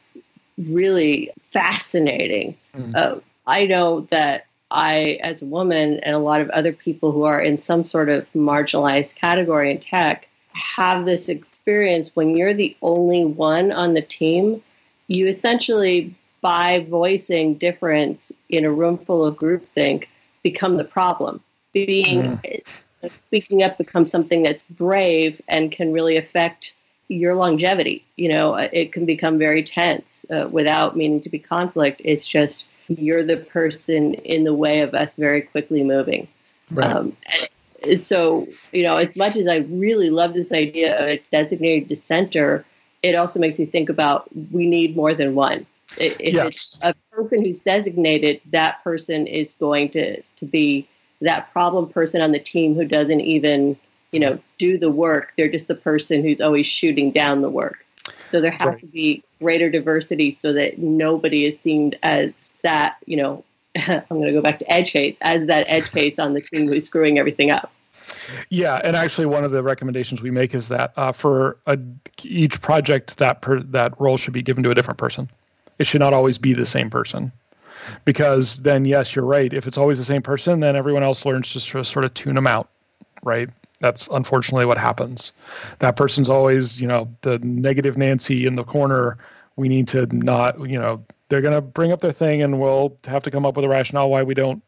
really 0.58 1.32
fascinating. 1.52 2.58
Mm. 2.76 2.96
Uh, 2.96 3.20
I 3.48 3.66
know 3.66 4.08
that 4.12 4.46
I, 4.72 5.20
as 5.22 5.42
a 5.42 5.46
woman, 5.46 6.00
and 6.00 6.16
a 6.16 6.20
lot 6.20 6.42
of 6.42 6.50
other 6.50 6.74
people 6.74 7.12
who 7.12 7.24
are 7.24 7.40
in 7.40 7.62
some 7.62 7.86
sort 7.86 8.10
of 8.10 8.26
marginalized 8.34 9.16
category 9.16 9.72
in 9.72 9.80
tech, 9.80 10.28
have 10.54 11.06
this 11.06 11.30
experience 11.30 12.16
when 12.16 12.36
you're 12.36 12.54
the 12.54 12.76
only 12.82 13.26
one 13.26 13.72
on 13.72 13.94
the 13.94 14.02
team. 14.02 14.62
You 15.08 15.28
essentially, 15.28 16.16
by 16.42 16.86
voicing 16.90 17.56
difference 17.56 18.32
in 18.50 18.66
a 18.66 18.72
room 18.72 18.98
full 18.98 19.26
of 19.26 19.36
groupthink, 19.36 20.06
become 20.44 20.78
the 20.78 20.84
problem. 20.84 21.42
Being 21.74 22.38
mm 22.38 22.74
speaking 23.10 23.64
up 23.64 23.78
becomes 23.78 24.12
something 24.12 24.44
that's 24.44 24.64
brave 24.64 25.42
and 25.48 25.72
can 25.72 25.92
really 25.92 26.18
affect 26.18 26.76
your 27.08 27.36
longevity. 27.36 28.04
You 28.16 28.30
know, 28.30 28.56
it 28.56 28.92
can 28.92 29.06
become 29.06 29.38
very 29.38 29.64
tense 29.64 30.08
uh, 30.30 30.48
without 30.50 30.98
meaning 30.98 31.22
to 31.22 31.30
be 31.30 31.40
conflict. 31.40 32.02
It's 32.04 32.28
just 32.28 32.66
you're 32.88 33.24
the 33.24 33.38
person 33.38 34.16
in 34.16 34.44
the 34.44 34.54
way 34.54 34.82
of 34.82 34.94
us 34.94 35.16
very 35.16 35.42
quickly 35.42 35.84
moving. 35.84 36.28
Right. 36.72 36.92
Um, 36.92 37.18
so, 38.02 38.48
you 38.72 38.84
know, 38.84 38.98
as 38.98 39.16
much 39.16 39.38
as 39.38 39.48
I 39.48 39.58
really 39.58 40.10
love 40.10 40.34
this 40.34 40.52
idea 40.52 40.98
of 41.00 41.10
a 41.10 41.24
designated 41.32 41.90
dissenter, 41.90 42.66
it 43.04 43.16
also 43.16 43.40
makes 43.40 43.60
me 43.60 43.66
think 43.66 43.90
about 43.90 44.28
we 44.52 44.66
need 44.66 44.96
more 44.96 45.14
than 45.14 45.36
one. 45.36 45.66
If 46.00 46.20
yes. 46.20 46.48
it's 46.48 46.78
a 46.82 46.94
person 47.12 47.46
who's 47.46 47.62
designated, 47.62 48.42
that 48.52 48.84
person 48.84 49.28
is 49.28 49.54
going 49.60 49.90
to, 49.90 50.22
to 50.22 50.46
be 50.46 50.88
that 51.22 51.52
problem 51.52 51.90
person 51.90 52.22
on 52.22 52.32
the 52.32 52.40
team 52.40 52.76
who 52.76 52.86
doesn't 52.86 53.22
even, 53.22 53.78
you 54.12 54.20
know, 54.20 54.40
do 54.58 54.78
the 54.78 54.90
work. 54.90 55.34
They're 55.38 55.50
just 55.50 55.68
the 55.68 55.76
person 55.76 56.22
who's 56.24 56.42
always 56.42 56.68
shooting 56.68 57.12
down 57.12 57.42
the 57.42 57.50
work. 57.50 57.86
So 58.30 58.42
there 58.42 58.52
has 58.52 58.68
right. 58.68 58.80
to 58.80 58.86
be 58.86 59.24
greater 59.40 59.70
diversity 59.70 60.32
so 60.32 60.54
that 60.54 60.78
nobody 60.78 61.46
is 61.46 61.60
seen 61.60 61.96
as 62.04 62.54
that, 62.64 62.98
you 63.06 63.18
know, 63.18 63.44
I'm 63.76 64.04
going 64.10 64.24
to 64.24 64.32
go 64.32 64.42
back 64.42 64.60
to 64.60 64.72
edge 64.72 64.92
case, 64.92 65.18
as 65.22 65.48
that 65.48 65.66
edge 65.68 65.92
case 65.92 66.20
on 66.20 66.34
the 66.34 66.42
team 66.42 66.68
who's 66.68 66.86
screwing 66.86 67.20
everything 67.20 67.52
up. 67.52 67.72
Yeah, 68.50 68.80
and 68.84 68.96
actually, 68.96 69.26
one 69.26 69.44
of 69.44 69.52
the 69.52 69.64
recommendations 69.64 70.22
we 70.22 70.32
make 70.32 70.54
is 70.54 70.68
that 70.68 70.94
uh, 70.96 71.12
for 71.12 71.58
a, 71.66 71.78
each 72.24 72.62
project, 72.62 73.18
that 73.18 73.42
per, 73.42 73.62
that 73.62 74.00
role 74.00 74.18
should 74.18 74.34
be 74.34 74.42
given 74.42 74.64
to 74.64 74.70
a 74.70 74.76
different 74.76 74.98
person. 74.98 75.30
It 75.80 75.88
should 75.88 76.02
not 76.02 76.14
always 76.14 76.38
be 76.38 76.54
the 76.54 76.66
same 76.66 76.90
person 76.90 77.32
because 78.06 78.62
then 78.64 78.86
yes 78.86 79.16
you're 79.16 79.26
right. 79.26 79.54
If 79.54 79.68
it's 79.68 79.78
always 79.78 79.98
the 79.98 80.04
same 80.04 80.22
person 80.22 80.60
then 80.60 80.76
everyone 80.76 81.04
else 81.04 81.26
learns 81.26 81.52
to 81.54 81.84
sort 81.84 82.06
of 82.06 82.14
tune 82.14 82.36
them 82.36 82.48
out 82.48 82.70
right? 83.26 83.50
That's 83.82 84.08
unfortunately 84.08 84.66
what 84.66 84.78
happens. 84.78 85.34
That 85.80 85.98
person's 85.98 86.30
always 86.30 86.80
you 86.80 86.88
know 86.88 87.14
the 87.22 87.40
negative 87.40 87.98
nancy 87.98 88.46
in 88.46 88.56
the 88.56 88.64
corner. 88.64 89.18
We 89.58 89.68
need 89.68 89.90
to 89.90 90.06
not 90.16 90.58
you 90.70 90.80
know 90.80 91.04
they're 91.28 91.42
going 91.42 91.54
to 91.54 91.62
bring 91.62 91.92
up 91.92 92.00
their 92.00 92.14
thing 92.14 92.42
and 92.42 92.62
we'll 92.62 92.96
have 93.06 93.24
to 93.24 93.32
come 93.32 93.46
up 93.46 93.56
with 93.58 93.66
a 93.66 93.70
rationale 93.70 94.10
why 94.10 94.24
we 94.24 94.34
don't 94.34 94.62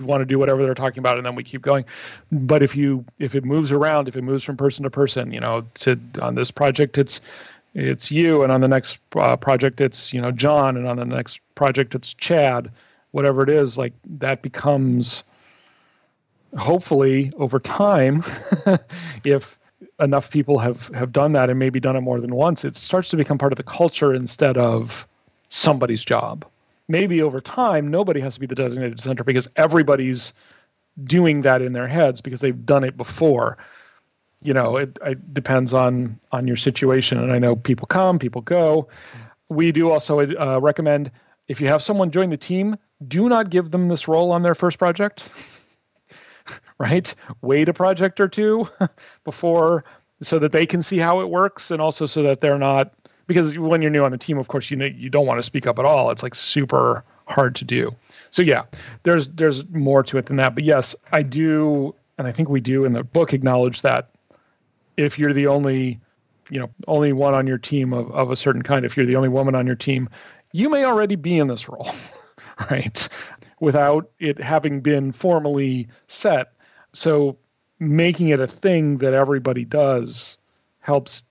want 0.00 0.22
to 0.22 0.24
do 0.24 0.38
whatever 0.38 0.62
they're 0.62 0.74
talking 0.74 1.00
about 1.00 1.18
and 1.18 1.26
then 1.26 1.34
we 1.34 1.44
keep 1.44 1.60
going. 1.60 1.84
But 2.30 2.62
if 2.62 2.74
you 2.74 3.04
if 3.18 3.34
it 3.34 3.44
moves 3.44 3.70
around 3.70 4.08
if 4.08 4.16
it 4.16 4.22
moves 4.22 4.42
from 4.42 4.56
person 4.56 4.84
to 4.84 4.90
person 4.90 5.32
you 5.32 5.40
know 5.40 5.66
to 5.74 6.00
on 6.22 6.34
this 6.34 6.50
project 6.50 6.96
it's 6.96 7.20
it's 7.74 8.10
you, 8.10 8.42
and 8.42 8.52
on 8.52 8.60
the 8.60 8.68
next 8.68 8.98
uh, 9.16 9.36
project 9.36 9.80
it's 9.80 10.12
you 10.12 10.20
know 10.20 10.30
John, 10.30 10.76
and 10.76 10.86
on 10.86 10.96
the 10.96 11.04
next 11.04 11.40
project 11.54 11.94
it's 11.94 12.14
Chad, 12.14 12.70
whatever 13.12 13.42
it 13.42 13.48
is, 13.48 13.78
like 13.78 13.92
that 14.18 14.42
becomes 14.42 15.24
hopefully 16.58 17.32
over 17.36 17.58
time, 17.58 18.22
if 19.24 19.58
enough 20.00 20.30
people 20.30 20.58
have 20.58 20.88
have 20.88 21.12
done 21.12 21.32
that 21.32 21.48
and 21.48 21.58
maybe 21.58 21.80
done 21.80 21.96
it 21.96 22.02
more 22.02 22.20
than 22.20 22.34
once, 22.34 22.64
it 22.64 22.76
starts 22.76 23.08
to 23.10 23.16
become 23.16 23.38
part 23.38 23.52
of 23.52 23.56
the 23.56 23.62
culture 23.62 24.14
instead 24.14 24.56
of 24.58 25.06
somebody's 25.48 26.04
job. 26.04 26.44
Maybe 26.88 27.22
over 27.22 27.40
time, 27.40 27.90
nobody 27.90 28.20
has 28.20 28.34
to 28.34 28.40
be 28.40 28.46
the 28.46 28.54
designated 28.54 28.98
dissenter 28.98 29.24
because 29.24 29.48
everybody's 29.56 30.32
doing 31.04 31.40
that 31.40 31.62
in 31.62 31.72
their 31.72 31.86
heads 31.86 32.20
because 32.20 32.40
they've 32.40 32.66
done 32.66 32.84
it 32.84 32.96
before 32.96 33.56
you 34.42 34.52
know, 34.52 34.76
it, 34.76 34.98
it, 35.04 35.34
depends 35.34 35.72
on 35.72 36.18
on 36.32 36.46
your 36.46 36.56
situation. 36.56 37.18
And 37.18 37.32
I 37.32 37.38
know 37.38 37.56
people 37.56 37.86
come, 37.86 38.18
people 38.18 38.42
go. 38.42 38.88
We 39.48 39.72
do 39.72 39.90
also 39.90 40.20
uh, 40.20 40.60
recommend 40.60 41.10
if 41.48 41.60
you 41.60 41.68
have 41.68 41.82
someone 41.82 42.10
join 42.10 42.30
the 42.30 42.36
team, 42.36 42.76
do 43.08 43.28
not 43.28 43.50
give 43.50 43.70
them 43.70 43.88
this 43.88 44.08
role 44.08 44.32
on 44.32 44.42
their 44.42 44.54
first 44.54 44.78
project. 44.78 45.30
right? 46.78 47.14
Wait 47.42 47.68
a 47.68 47.72
project 47.72 48.20
or 48.20 48.28
two 48.28 48.68
before 49.24 49.84
so 50.22 50.38
that 50.38 50.52
they 50.52 50.66
can 50.66 50.82
see 50.82 50.98
how 50.98 51.20
it 51.20 51.30
works, 51.30 51.70
and 51.70 51.80
also 51.82 52.06
so 52.06 52.22
that 52.22 52.40
they're 52.40 52.58
not 52.58 52.92
because 53.26 53.56
when 53.58 53.82
you're 53.82 53.90
new 53.90 54.04
on 54.04 54.10
the 54.10 54.18
team, 54.18 54.38
of 54.38 54.48
course, 54.48 54.70
you 54.70 54.76
know, 54.76 54.86
you 54.86 55.08
don't 55.08 55.26
want 55.26 55.38
to 55.38 55.42
speak 55.42 55.66
up 55.66 55.78
at 55.78 55.84
all. 55.84 56.10
It's 56.10 56.22
like 56.22 56.34
super 56.34 57.04
hard 57.26 57.54
to 57.56 57.64
do. 57.64 57.94
So 58.30 58.42
yeah, 58.42 58.64
there's 59.04 59.28
there's 59.28 59.68
more 59.70 60.02
to 60.04 60.18
it 60.18 60.26
than 60.26 60.36
that. 60.36 60.54
But 60.54 60.64
yes, 60.64 60.94
I 61.12 61.22
do, 61.22 61.94
and 62.18 62.26
I 62.26 62.32
think 62.32 62.48
we 62.48 62.60
do 62.60 62.84
in 62.84 62.92
the 62.92 63.02
book 63.02 63.32
acknowledge 63.32 63.82
that 63.82 64.10
if 64.96 65.18
you're 65.18 65.32
the 65.32 65.46
only 65.46 66.00
you 66.50 66.58
know 66.58 66.70
only 66.86 67.12
one 67.12 67.34
on 67.34 67.46
your 67.46 67.58
team 67.58 67.92
of, 67.92 68.10
of 68.12 68.30
a 68.30 68.36
certain 68.36 68.62
kind 68.62 68.84
if 68.84 68.96
you're 68.96 69.06
the 69.06 69.16
only 69.16 69.28
woman 69.28 69.54
on 69.54 69.66
your 69.66 69.76
team 69.76 70.08
you 70.52 70.68
may 70.68 70.84
already 70.84 71.16
be 71.16 71.38
in 71.38 71.48
this 71.48 71.68
role 71.68 71.88
right? 72.70 73.08
Without 73.60 74.10
it 74.18 74.38
having 74.38 74.80
been 74.80 75.12
formally 75.12 75.88
set. 76.06 76.52
So 76.92 77.36
making 77.78 78.28
it 78.28 78.40
a 78.40 78.46
thing 78.46 78.98
that 78.98 79.14
everybody 79.14 79.64
does 79.64 80.38
helps 80.80 81.24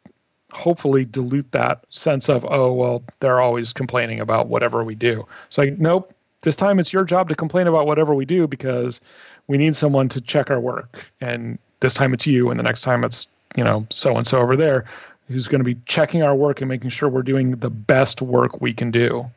hopefully 0.52 1.06
dilute 1.06 1.50
that 1.54 1.86
sense 1.92 2.28
of 2.28 2.46
oh 2.50 2.74
well 2.74 3.02
they're 3.22 3.40
always 3.40 3.72
complaining 3.72 4.20
about 4.20 4.48
whatever 4.48 4.84
we 4.84 4.96
do. 4.96 5.26
It's 5.48 5.58
like 5.58 5.80
nope 5.80 6.14
this 6.42 6.56
time 6.56 6.80
it's 6.80 6.92
your 6.92 7.04
job 7.04 7.30
to 7.30 7.36
complain 7.36 7.68
about 7.68 7.86
whatever 7.86 8.16
we 8.16 8.26
do 8.26 8.48
because 8.48 9.00
we 9.48 9.58
need 9.58 9.76
someone 9.76 10.10
to 10.10 10.20
check 10.20 10.50
our 10.50 10.60
work. 10.60 11.06
And 11.22 11.60
this 11.82 11.94
time 11.94 12.14
it's 12.14 12.26
you 12.26 12.50
and 12.50 12.60
the 12.60 12.64
next 12.64 12.82
time 12.82 13.04
it's 13.04 13.28
you 13.56 13.64
know 13.64 13.86
so 13.90 14.16
and 14.16 14.28
so 14.28 14.40
over 14.40 14.56
there 14.56 14.86
who's 15.28 15.48
going 15.48 15.60
to 15.60 15.66
be 15.66 15.80
checking 15.86 16.24
our 16.24 16.36
work 16.36 16.62
and 16.62 16.68
making 16.68 16.90
sure 16.90 17.08
we're 17.08 17.22
doing 17.22 17.52
the 17.52 17.70
best 17.70 18.22
work 18.22 18.62
we 18.62 18.74
can 18.74 18.92
do 18.92 19.30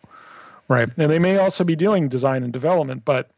right? 0.68 0.88
And 0.96 1.10
they 1.10 1.18
may 1.18 1.38
also 1.38 1.64
be 1.64 1.76
doing 1.76 2.08
design 2.08 2.42
and 2.42 2.52
development 2.52 3.04
but 3.04 3.30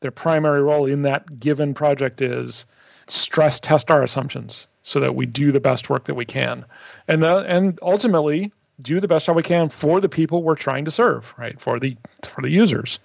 their 0.00 0.10
primary 0.10 0.62
role 0.62 0.86
in 0.86 1.02
that 1.02 1.38
given 1.38 1.74
project 1.74 2.20
is 2.20 2.64
stress 3.06 3.60
test 3.60 3.90
our 3.90 4.02
assumptions 4.02 4.66
so 4.82 4.98
that 5.00 5.14
we 5.14 5.26
do 5.26 5.52
the 5.52 5.60
best 5.60 5.88
work 5.90 6.04
that 6.04 6.14
we 6.14 6.24
can. 6.24 6.64
And 7.06 7.22
the, 7.22 7.44
and 7.48 7.78
ultimately 7.82 8.52
do 8.80 8.98
the 8.98 9.06
best 9.06 9.26
job 9.26 9.36
we 9.36 9.42
can 9.42 9.68
for 9.68 10.00
the 10.00 10.08
people 10.08 10.42
we're 10.42 10.56
trying 10.56 10.84
to 10.84 10.90
serve 10.90 11.32
right? 11.38 11.60
For 11.60 11.78
the 11.78 11.96
for 12.24 12.42
the 12.42 12.50
users. 12.50 12.98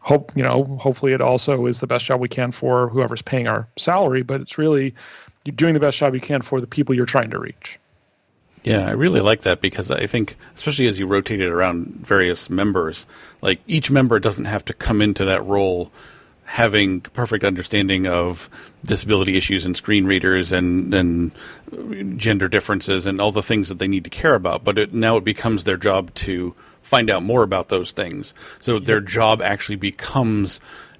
Hope 0.00 0.30
you 0.36 0.42
know 0.42 0.64
hopefully 0.80 1.12
it 1.12 1.20
also 1.20 1.66
is 1.66 1.80
the 1.80 1.86
best 1.86 2.04
job 2.04 2.20
we 2.20 2.28
can 2.28 2.52
for 2.52 2.88
whoever's 2.88 3.22
paying 3.22 3.48
our 3.48 3.66
salary 3.76 4.22
but 4.22 4.40
it's 4.40 4.58
really 4.58 4.94
you're 5.44 5.54
doing 5.54 5.74
the 5.74 5.80
best 5.80 5.98
job 5.98 6.14
you 6.14 6.20
can 6.20 6.42
for 6.42 6.60
the 6.60 6.66
people 6.66 6.94
you're 6.94 7.06
trying 7.06 7.30
to 7.30 7.38
reach 7.38 7.78
yeah, 8.64 8.88
I 8.88 8.92
really 8.92 9.20
like 9.20 9.42
that 9.42 9.60
because 9.60 9.90
I 9.90 10.06
think, 10.06 10.36
especially 10.54 10.86
as 10.86 10.98
you 10.98 11.06
rotate 11.06 11.42
it 11.42 11.50
around 11.50 12.06
various 12.06 12.48
members, 12.48 13.04
like 13.42 13.60
each 13.66 13.90
member 13.90 14.18
doesn't 14.18 14.46
have 14.46 14.64
to 14.64 14.72
come 14.72 15.02
into 15.02 15.26
that 15.26 15.44
role 15.44 15.92
having 16.46 17.00
perfect 17.00 17.44
understanding 17.44 18.06
of 18.06 18.50
disability 18.84 19.36
issues 19.36 19.64
and 19.64 19.76
screen 19.76 20.06
readers 20.06 20.52
and 20.52 20.92
and 20.94 21.32
gender 22.18 22.48
differences 22.48 23.06
and 23.06 23.20
all 23.20 23.32
the 23.32 23.42
things 23.42 23.68
that 23.68 23.78
they 23.78 23.88
need 23.88 24.04
to 24.04 24.10
care 24.10 24.34
about. 24.34 24.64
But 24.64 24.78
it, 24.78 24.94
now 24.94 25.18
it 25.18 25.24
becomes 25.24 25.64
their 25.64 25.76
job 25.76 26.14
to 26.14 26.54
find 26.80 27.10
out 27.10 27.22
more 27.22 27.42
about 27.42 27.68
those 27.68 27.92
things. 27.92 28.32
So 28.60 28.78
their 28.78 29.00
job 29.00 29.42
actually 29.42 29.76
becomes 29.76 30.58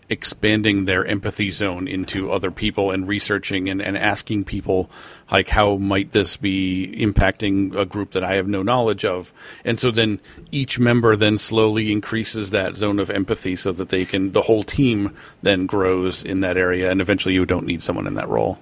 expanding 0.09 0.85
their 0.85 1.05
empathy 1.05 1.51
zone 1.51 1.89
into 1.89 2.31
other 2.31 2.51
people 2.51 2.91
and 2.91 3.09
researching 3.09 3.69
and, 3.69 3.81
and 3.81 3.97
asking 3.97 4.45
people 4.45 4.91
like 5.31 5.49
how 5.49 5.77
might 5.77 6.13
this 6.13 6.37
be 6.37 6.95
impacting 6.99 7.75
a 7.77 7.85
group 7.85 8.13
that 8.13 8.25
I 8.25 8.35
have 8.35 8.49
no 8.49 8.63
knowledge 8.63 9.05
of? 9.05 9.33
And 9.65 9.81
so 9.81 9.91
then 9.91 10.21
each 10.51 10.79
member 10.79 11.17
then 11.17 11.39
slowly 11.39 11.91
increases 11.91 12.51
that 12.51 12.77
zone 12.77 12.99
of 12.99 13.11
empathy 13.11 13.57
so 13.57 13.73
that 13.73 13.89
they 13.89 14.05
can 14.05 14.33
the 14.33 14.43
whole 14.43 14.65
team 14.65 15.17
then 15.43 15.67
grows 15.67 16.23
in 16.23 16.41
that 16.41 16.57
area 16.57 16.91
and 16.91 17.01
eventually 17.01 17.35
you 17.35 17.47
don't 17.47 17.67
need 17.67 17.83
someone 17.83 18.07
in 18.07 18.15
that 18.15 18.29
role. 18.29 18.59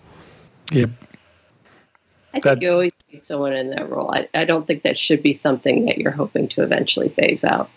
Yep. 0.70 0.90
I 2.34 2.40
think 2.40 2.45
that, 2.45 2.62
you 2.62 2.72
always 2.72 2.93
need 3.12 3.26
someone 3.26 3.53
in 3.53 3.70
that 3.70 3.90
role. 3.90 4.11
I, 4.14 4.28
I 4.32 4.45
don't 4.47 4.66
think 4.66 4.84
that 4.84 4.99
should 4.99 5.22
be 5.22 5.34
something 5.34 5.84
that 5.84 5.99
you're 5.99 6.12
hoping 6.12 6.49
to 6.49 6.62
eventually 6.62 7.11
phase 7.11 7.45
out. 7.45 7.68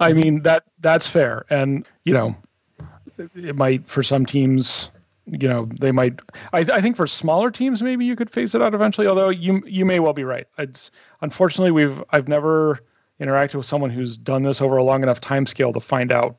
I 0.00 0.12
mean 0.12 0.42
that 0.42 0.64
that's 0.80 1.06
fair, 1.08 1.44
and 1.50 1.84
you 2.04 2.14
know 2.14 2.36
it 3.34 3.56
might 3.56 3.86
for 3.88 4.02
some 4.02 4.24
teams 4.26 4.90
you 5.26 5.48
know 5.48 5.68
they 5.80 5.92
might 5.92 6.20
I, 6.52 6.60
I, 6.60 6.80
think 6.80 6.96
for 6.96 7.06
smaller 7.06 7.50
teams 7.50 7.82
maybe 7.82 8.04
you 8.04 8.16
could 8.16 8.30
phase 8.30 8.54
it 8.54 8.62
out 8.62 8.74
eventually 8.74 9.06
although 9.06 9.28
you 9.28 9.62
you 9.66 9.84
may 9.84 10.00
well 10.00 10.12
be 10.12 10.24
right. 10.24 10.46
It's 10.58 10.90
unfortunately 11.20 11.70
we've 11.70 12.02
i've 12.10 12.28
never 12.28 12.80
interacted 13.20 13.56
with 13.56 13.66
someone 13.66 13.90
who's 13.90 14.16
done 14.16 14.42
this 14.42 14.62
over 14.62 14.76
a 14.76 14.84
long 14.84 15.02
enough 15.02 15.20
time 15.20 15.46
scale 15.46 15.72
to 15.72 15.80
find 15.80 16.12
out 16.12 16.38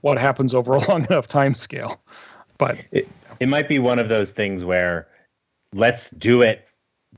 what 0.00 0.18
happens 0.18 0.54
over 0.54 0.74
a 0.74 0.78
long 0.88 1.04
enough 1.04 1.26
time 1.26 1.54
scale 1.54 2.00
but 2.58 2.78
it, 2.92 3.08
it 3.40 3.48
might 3.48 3.68
be 3.68 3.78
one 3.78 3.98
of 3.98 4.08
those 4.08 4.30
things 4.30 4.64
where 4.64 5.06
let's 5.72 6.10
do 6.10 6.42
it 6.42 6.66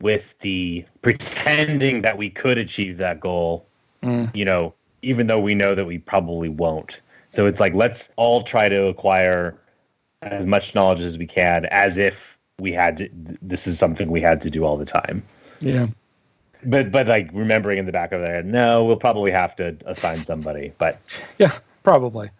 with 0.00 0.38
the 0.40 0.84
pretending 1.02 2.02
that 2.02 2.18
we 2.18 2.28
could 2.28 2.58
achieve 2.58 2.98
that 2.98 3.20
goal 3.20 3.66
mm. 4.02 4.34
you 4.34 4.44
know 4.44 4.74
even 5.02 5.28
though 5.28 5.40
we 5.40 5.54
know 5.54 5.74
that 5.74 5.84
we 5.84 5.98
probably 5.98 6.48
won't 6.48 7.00
so 7.28 7.46
it's 7.46 7.60
like 7.60 7.74
let's 7.74 8.10
all 8.16 8.42
try 8.42 8.68
to 8.68 8.86
acquire 8.86 9.58
as 10.22 10.46
much 10.46 10.74
knowledge 10.74 11.00
as 11.00 11.18
we 11.18 11.26
can, 11.26 11.66
as 11.66 11.98
if 11.98 12.38
we 12.58 12.72
had 12.72 12.96
to. 12.98 13.08
This 13.42 13.66
is 13.66 13.78
something 13.78 14.10
we 14.10 14.20
had 14.20 14.40
to 14.42 14.50
do 14.50 14.64
all 14.64 14.76
the 14.76 14.84
time. 14.84 15.22
Yeah. 15.60 15.88
But 16.64 16.90
but 16.90 17.06
like 17.06 17.30
remembering 17.32 17.78
in 17.78 17.86
the 17.86 17.92
back 17.92 18.12
of 18.12 18.20
their 18.20 18.34
head, 18.34 18.46
no, 18.46 18.84
we'll 18.84 18.96
probably 18.96 19.30
have 19.30 19.54
to 19.56 19.76
assign 19.86 20.18
somebody. 20.18 20.72
But 20.78 21.00
yeah, 21.38 21.52
probably. 21.82 22.30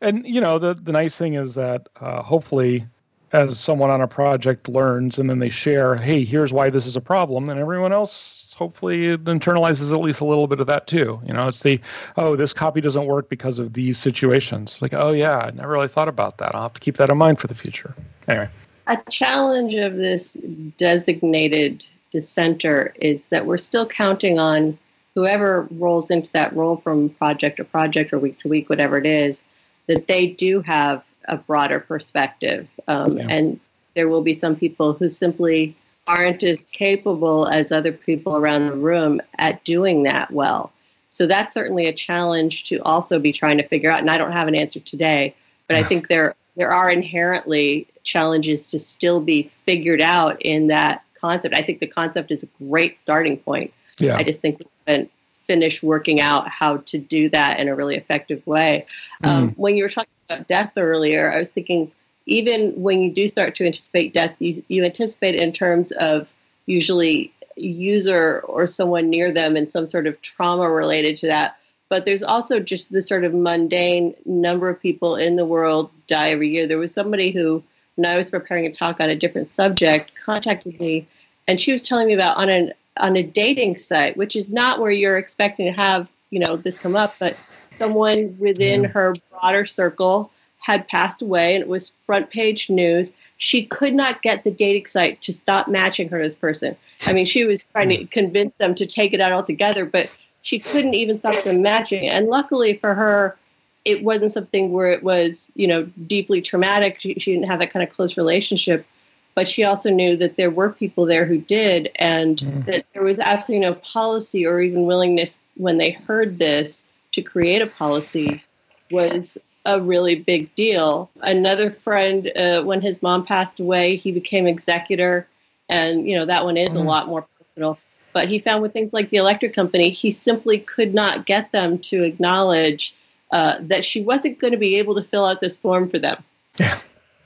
And 0.00 0.26
you 0.26 0.40
know 0.40 0.58
the 0.58 0.74
the 0.74 0.92
nice 0.92 1.16
thing 1.16 1.34
is 1.34 1.54
that 1.54 1.88
uh, 2.00 2.22
hopefully 2.22 2.86
as 3.32 3.58
someone 3.58 3.88
on 3.88 4.02
a 4.02 4.08
project 4.08 4.68
learns 4.68 5.18
and 5.18 5.30
then 5.30 5.38
they 5.38 5.48
share, 5.48 5.96
hey, 5.96 6.22
here's 6.22 6.52
why 6.52 6.68
this 6.68 6.86
is 6.86 6.96
a 6.96 7.00
problem, 7.00 7.48
and 7.48 7.58
everyone 7.58 7.92
else 7.92 8.51
hopefully 8.62 9.06
it 9.06 9.24
internalizes 9.24 9.92
at 9.92 10.00
least 10.00 10.20
a 10.20 10.24
little 10.24 10.46
bit 10.46 10.60
of 10.60 10.68
that 10.68 10.86
too. 10.86 11.20
You 11.26 11.32
know, 11.32 11.48
it's 11.48 11.62
the 11.62 11.80
oh, 12.16 12.36
this 12.36 12.52
copy 12.52 12.80
doesn't 12.80 13.06
work 13.06 13.28
because 13.28 13.58
of 13.58 13.72
these 13.72 13.98
situations. 13.98 14.78
Like, 14.80 14.94
oh 14.94 15.10
yeah, 15.10 15.38
I 15.38 15.50
never 15.50 15.72
really 15.72 15.88
thought 15.88 16.08
about 16.08 16.38
that. 16.38 16.54
I'll 16.54 16.62
have 16.62 16.74
to 16.74 16.80
keep 16.80 16.96
that 16.98 17.10
in 17.10 17.18
mind 17.18 17.40
for 17.40 17.48
the 17.48 17.56
future. 17.56 17.92
Anyway. 18.28 18.48
A 18.86 18.98
challenge 19.10 19.74
of 19.74 19.96
this 19.96 20.36
designated 20.78 21.84
dissenter 22.12 22.94
is 23.00 23.26
that 23.26 23.46
we're 23.46 23.58
still 23.58 23.86
counting 23.86 24.38
on 24.38 24.78
whoever 25.16 25.66
rolls 25.72 26.08
into 26.10 26.30
that 26.32 26.54
role 26.54 26.76
from 26.76 27.08
project 27.10 27.56
to 27.56 27.64
project 27.64 28.12
or 28.12 28.18
week 28.20 28.38
to 28.40 28.48
week, 28.48 28.70
whatever 28.70 28.96
it 28.96 29.06
is, 29.06 29.42
that 29.88 30.06
they 30.06 30.26
do 30.28 30.60
have 30.60 31.02
a 31.26 31.36
broader 31.36 31.80
perspective. 31.80 32.68
Um, 32.86 33.18
yeah. 33.18 33.26
And 33.28 33.60
there 33.94 34.08
will 34.08 34.22
be 34.22 34.34
some 34.34 34.54
people 34.54 34.92
who 34.94 35.10
simply 35.10 35.76
aren't 36.06 36.42
as 36.42 36.64
capable 36.66 37.46
as 37.46 37.70
other 37.70 37.92
people 37.92 38.36
around 38.36 38.66
the 38.66 38.76
room 38.76 39.20
at 39.38 39.62
doing 39.64 40.02
that 40.02 40.30
well. 40.30 40.72
So 41.08 41.26
that's 41.26 41.54
certainly 41.54 41.86
a 41.86 41.92
challenge 41.92 42.64
to 42.64 42.78
also 42.82 43.18
be 43.18 43.32
trying 43.32 43.58
to 43.58 43.68
figure 43.68 43.90
out. 43.90 44.00
And 44.00 44.10
I 44.10 44.18
don't 44.18 44.32
have 44.32 44.48
an 44.48 44.54
answer 44.54 44.80
today, 44.80 45.34
but 45.68 45.76
I 45.76 45.82
think 45.88 46.08
there 46.08 46.34
there 46.56 46.70
are 46.70 46.90
inherently 46.90 47.86
challenges 48.02 48.70
to 48.70 48.78
still 48.78 49.20
be 49.20 49.50
figured 49.64 50.02
out 50.02 50.40
in 50.42 50.66
that 50.66 51.02
concept. 51.18 51.54
I 51.54 51.62
think 51.62 51.80
the 51.80 51.86
concept 51.86 52.30
is 52.30 52.42
a 52.42 52.48
great 52.58 52.98
starting 52.98 53.38
point. 53.38 53.72
Yeah. 53.98 54.16
I 54.16 54.22
just 54.22 54.40
think 54.40 54.58
we 54.58 54.66
haven't 54.86 55.10
finished 55.46 55.82
working 55.82 56.20
out 56.20 56.48
how 56.48 56.78
to 56.78 56.98
do 56.98 57.28
that 57.30 57.58
in 57.58 57.68
a 57.68 57.74
really 57.74 57.96
effective 57.96 58.46
way. 58.46 58.86
Mm. 59.22 59.28
Um, 59.28 59.48
when 59.56 59.76
you 59.76 59.84
were 59.84 59.88
talking 59.88 60.12
about 60.28 60.48
death 60.48 60.72
earlier, 60.76 61.32
I 61.32 61.38
was 61.38 61.48
thinking 61.48 61.90
even 62.26 62.80
when 62.80 63.00
you 63.00 63.10
do 63.10 63.28
start 63.28 63.54
to 63.56 63.66
anticipate 63.66 64.12
death, 64.12 64.34
you, 64.38 64.62
you 64.68 64.84
anticipate 64.84 65.34
in 65.34 65.52
terms 65.52 65.92
of 65.92 66.32
usually 66.66 67.32
user 67.56 68.40
or 68.40 68.66
someone 68.66 69.10
near 69.10 69.32
them 69.32 69.56
and 69.56 69.70
some 69.70 69.86
sort 69.86 70.06
of 70.06 70.20
trauma 70.22 70.68
related 70.68 71.16
to 71.18 71.26
that. 71.26 71.56
But 71.88 72.04
there's 72.04 72.22
also 72.22 72.58
just 72.58 72.90
the 72.90 73.02
sort 73.02 73.24
of 73.24 73.34
mundane 73.34 74.14
number 74.24 74.68
of 74.68 74.80
people 74.80 75.16
in 75.16 75.36
the 75.36 75.44
world 75.44 75.90
die 76.06 76.30
every 76.30 76.48
year. 76.48 76.66
There 76.66 76.78
was 76.78 76.92
somebody 76.92 77.30
who, 77.30 77.62
when 77.96 78.10
I 78.10 78.16
was 78.16 78.30
preparing 78.30 78.64
a 78.66 78.72
talk 78.72 79.00
on 79.00 79.10
a 79.10 79.16
different 79.16 79.50
subject, 79.50 80.12
contacted 80.24 80.80
me, 80.80 81.06
and 81.46 81.60
she 81.60 81.72
was 81.72 81.86
telling 81.86 82.06
me 82.06 82.14
about 82.14 82.38
on 82.38 82.48
an 82.48 82.72
on 82.98 83.16
a 83.16 83.22
dating 83.22 83.76
site, 83.76 84.16
which 84.16 84.36
is 84.36 84.48
not 84.48 84.80
where 84.80 84.90
you're 84.90 85.18
expecting 85.18 85.66
to 85.66 85.72
have 85.72 86.08
you 86.30 86.38
know 86.40 86.56
this 86.56 86.78
come 86.78 86.96
up, 86.96 87.14
but 87.18 87.36
someone 87.78 88.36
within 88.38 88.84
her 88.84 89.14
broader 89.30 89.66
circle 89.66 90.31
had 90.62 90.88
passed 90.88 91.20
away 91.20 91.54
and 91.54 91.62
it 91.62 91.68
was 91.68 91.92
front 92.06 92.30
page 92.30 92.70
news. 92.70 93.12
She 93.36 93.66
could 93.66 93.94
not 93.94 94.22
get 94.22 94.44
the 94.44 94.50
dating 94.50 94.86
site 94.86 95.20
to 95.22 95.32
stop 95.32 95.68
matching 95.68 96.08
her 96.08 96.18
to 96.22 96.28
this 96.28 96.36
person. 96.36 96.76
I 97.06 97.12
mean, 97.12 97.26
she 97.26 97.44
was 97.44 97.62
trying 97.72 97.90
to 97.90 98.06
convince 98.06 98.54
them 98.58 98.74
to 98.76 98.86
take 98.86 99.12
it 99.12 99.20
out 99.20 99.32
altogether, 99.32 99.84
but 99.84 100.16
she 100.42 100.60
couldn't 100.60 100.94
even 100.94 101.18
stop 101.18 101.42
them 101.42 101.62
matching. 101.62 102.08
And 102.08 102.28
luckily 102.28 102.76
for 102.78 102.94
her, 102.94 103.36
it 103.84 104.04
wasn't 104.04 104.32
something 104.32 104.70
where 104.70 104.92
it 104.92 105.02
was, 105.02 105.50
you 105.56 105.66
know, 105.66 105.82
deeply 106.06 106.40
traumatic. 106.40 107.00
She, 107.00 107.14
she 107.14 107.32
didn't 107.32 107.48
have 107.48 107.58
that 107.58 107.72
kind 107.72 107.86
of 107.86 107.94
close 107.94 108.16
relationship. 108.16 108.86
But 109.34 109.48
she 109.48 109.64
also 109.64 109.90
knew 109.90 110.16
that 110.18 110.36
there 110.36 110.50
were 110.50 110.70
people 110.70 111.06
there 111.06 111.24
who 111.24 111.38
did, 111.38 111.90
and 111.96 112.36
mm. 112.36 112.66
that 112.66 112.84
there 112.92 113.02
was 113.02 113.18
absolutely 113.18 113.66
no 113.66 113.74
policy 113.76 114.46
or 114.46 114.60
even 114.60 114.84
willingness 114.84 115.38
when 115.56 115.78
they 115.78 115.92
heard 115.92 116.38
this 116.38 116.84
to 117.12 117.22
create 117.22 117.62
a 117.62 117.66
policy 117.66 118.42
was 118.90 119.38
a 119.64 119.80
really 119.80 120.16
big 120.16 120.54
deal. 120.54 121.10
Another 121.20 121.70
friend, 121.70 122.30
uh, 122.36 122.62
when 122.62 122.80
his 122.80 123.02
mom 123.02 123.24
passed 123.24 123.60
away, 123.60 123.96
he 123.96 124.12
became 124.12 124.46
executor, 124.46 125.26
and 125.68 126.08
you 126.08 126.16
know 126.16 126.26
that 126.26 126.44
one 126.44 126.56
is 126.56 126.70
mm-hmm. 126.70 126.78
a 126.78 126.82
lot 126.82 127.08
more 127.08 127.26
personal. 127.38 127.78
But 128.12 128.28
he 128.28 128.38
found 128.38 128.62
with 128.62 128.72
things 128.72 128.92
like 128.92 129.10
the 129.10 129.16
electric 129.16 129.54
company, 129.54 129.90
he 129.90 130.12
simply 130.12 130.58
could 130.58 130.92
not 130.92 131.24
get 131.24 131.50
them 131.52 131.78
to 131.78 132.02
acknowledge 132.02 132.94
uh, 133.30 133.58
that 133.62 133.84
she 133.84 134.02
wasn't 134.02 134.38
going 134.38 134.52
to 134.52 134.58
be 134.58 134.76
able 134.76 134.94
to 134.96 135.02
fill 135.02 135.24
out 135.24 135.40
this 135.40 135.56
form 135.56 135.88
for 135.88 135.98
them. 135.98 136.22
Yeah, 136.58 136.78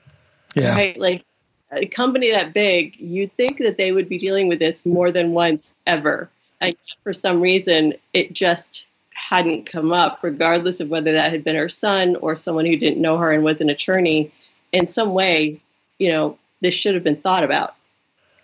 yeah. 0.55 0.73
Right, 0.73 0.99
like 0.99 1.25
a 1.73 1.87
company 1.87 2.31
that 2.31 2.53
big, 2.53 2.97
you'd 2.99 3.35
think 3.37 3.59
that 3.59 3.77
they 3.77 3.93
would 3.93 4.09
be 4.09 4.19
dealing 4.19 4.49
with 4.49 4.59
this 4.59 4.87
more 4.87 5.11
than 5.11 5.33
once 5.33 5.75
ever. 5.87 6.31
And 6.61 6.77
for 7.03 7.13
some 7.13 7.41
reason, 7.41 7.95
it 8.13 8.33
just 8.33 8.87
hadn't 9.17 9.65
come 9.65 9.93
up, 9.93 10.19
regardless 10.23 10.79
of 10.79 10.91
whether 10.91 11.13
that 11.13 11.33
had 11.33 11.43
been 11.43 11.57
her 11.57 11.71
son 11.71 12.17
or 12.17 12.37
someone 12.37 12.67
who 12.67 12.77
didn't 12.77 13.01
know 13.01 13.17
her 13.17 13.33
and 13.33 13.43
was 13.43 13.61
an 13.61 13.71
attorney, 13.71 14.31
in 14.73 14.87
some 14.89 15.15
way, 15.15 15.61
you 15.99 16.13
know, 16.13 16.39
this 16.61 16.75
should 16.75 16.95
have 16.95 17.03
been 17.03 17.17
thought 17.17 17.43
about. 17.43 17.75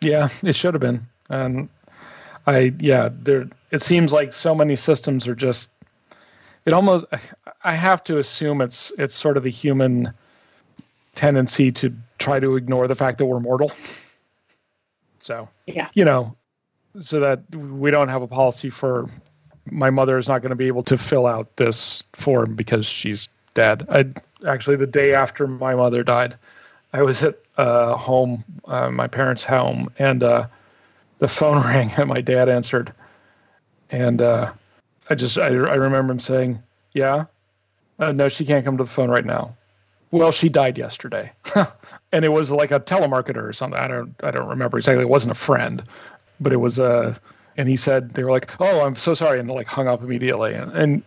Yeah, 0.01 0.29
it 0.43 0.57
should 0.57 0.75
have 0.75 0.81
been. 0.81 1.01
And 1.29 1.69
I, 2.47 2.73
yeah, 2.81 3.11
there. 3.13 3.49
It 3.71 3.83
seems 3.83 4.13
like 4.13 4.33
so 4.33 4.55
many 4.55 4.75
systems 4.77 5.29
are 5.29 5.35
just. 5.35 5.69
It 6.65 6.73
almost. 6.73 7.05
I 7.65 7.75
have 7.75 8.03
to 8.05 8.19
assume 8.19 8.61
it's 8.61 8.93
it's 8.99 9.15
sort 9.15 9.37
of 9.37 9.43
the 9.43 9.51
human 9.51 10.13
tendency 11.15 11.71
to 11.73 11.95
try 12.19 12.41
to 12.41 12.57
ignore 12.57 12.89
the 12.89 12.95
fact 12.95 13.19
that 13.19 13.27
we're 13.27 13.41
mortal. 13.41 13.73
So 15.21 15.49
yeah, 15.67 15.89
you 15.95 16.05
know, 16.05 16.35
so 16.99 17.21
that 17.21 17.43
we 17.55 17.91
don't 17.91 18.09
have 18.09 18.23
a 18.23 18.27
policy 18.27 18.71
for 18.71 19.09
my 19.71 19.91
mother 19.91 20.19
is 20.19 20.29
not 20.29 20.43
going 20.43 20.51
to 20.51 20.57
be 20.57 20.67
able 20.67 20.83
to 20.85 20.99
fill 20.99 21.27
out 21.27 21.57
this 21.57 22.03
form 22.13 22.55
because 22.55 22.87
she's 22.87 23.29
dead. 23.55 23.87
I, 23.89 24.07
actually 24.47 24.77
the 24.77 24.87
day 24.87 25.15
after 25.15 25.47
my 25.47 25.75
mother 25.75 26.03
died. 26.03 26.37
I 26.93 27.03
was 27.03 27.23
at 27.23 27.39
uh, 27.57 27.97
home, 27.97 28.45
uh, 28.67 28.91
my 28.91 29.07
parents' 29.07 29.45
home, 29.45 29.91
and 29.99 30.23
uh, 30.23 30.47
the 31.19 31.29
phone 31.29 31.63
rang, 31.67 31.91
and 31.97 32.09
my 32.09 32.21
dad 32.21 32.49
answered, 32.49 32.93
and 33.91 34.21
uh, 34.21 34.53
I 35.11 35.15
just 35.15 35.39
I, 35.39 35.47
I 35.47 35.75
remember 35.75 36.13
him 36.13 36.21
saying, 36.21 36.63
"Yeah, 36.93 37.25
uh, 37.99 38.13
no, 38.13 38.29
she 38.29 38.45
can't 38.45 38.65
come 38.65 38.77
to 38.77 38.85
the 38.85 38.91
phone 38.91 39.11
right 39.11 39.25
now." 39.25 39.57
Well, 40.11 40.31
she 40.31 40.51
died 40.51 40.77
yesterday, 40.77 41.33
and 42.13 42.25
it 42.25 42.33
was 42.33 42.51
like 42.51 42.71
a 42.71 42.81
telemarketer 42.81 43.43
or 43.43 43.53
something. 43.53 43.79
I 43.79 43.89
don't 43.89 44.15
I 44.23 44.31
don't 44.31 44.49
remember 44.49 44.79
exactly. 44.79 45.03
It 45.03 45.09
wasn't 45.09 45.33
a 45.33 45.37
friend, 45.37 45.83
but 46.41 46.53
it 46.53 46.59
was 46.59 46.79
a. 46.79 47.19
Uh, 47.53 47.61
and 47.61 47.69
he 47.69 47.77
said 47.77 48.15
they 48.15 48.25
were 48.25 48.31
like, 48.31 48.51
"Oh, 48.61 48.85
I'm 48.85 48.97
so 48.97 49.15
sorry," 49.15 49.41
and 49.41 49.51
like 49.51 49.67
hung 49.67 49.89
up 49.89 50.03
immediately. 50.03 50.55
And, 50.55 50.73
and 50.73 51.03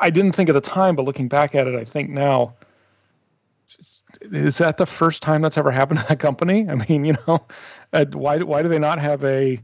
I 0.00 0.10
didn't 0.10 0.32
think 0.32 0.48
at 0.48 0.52
the 0.52 0.60
time, 0.60 0.96
but 0.96 1.04
looking 1.04 1.28
back 1.28 1.54
at 1.54 1.66
it, 1.66 1.74
I 1.74 1.84
think 1.84 2.10
now 2.10 2.54
is 4.20 4.58
that 4.58 4.76
the 4.76 4.86
first 4.86 5.22
time 5.22 5.40
that's 5.40 5.56
ever 5.56 5.70
happened 5.70 6.00
to 6.00 6.06
that 6.08 6.20
company? 6.20 6.68
I 6.68 6.74
mean, 6.74 7.04
you 7.04 7.16
know, 7.26 7.44
why 8.12 8.38
why 8.38 8.62
do 8.62 8.68
they 8.68 8.78
not 8.78 8.98
have 8.98 9.24
a, 9.24 9.58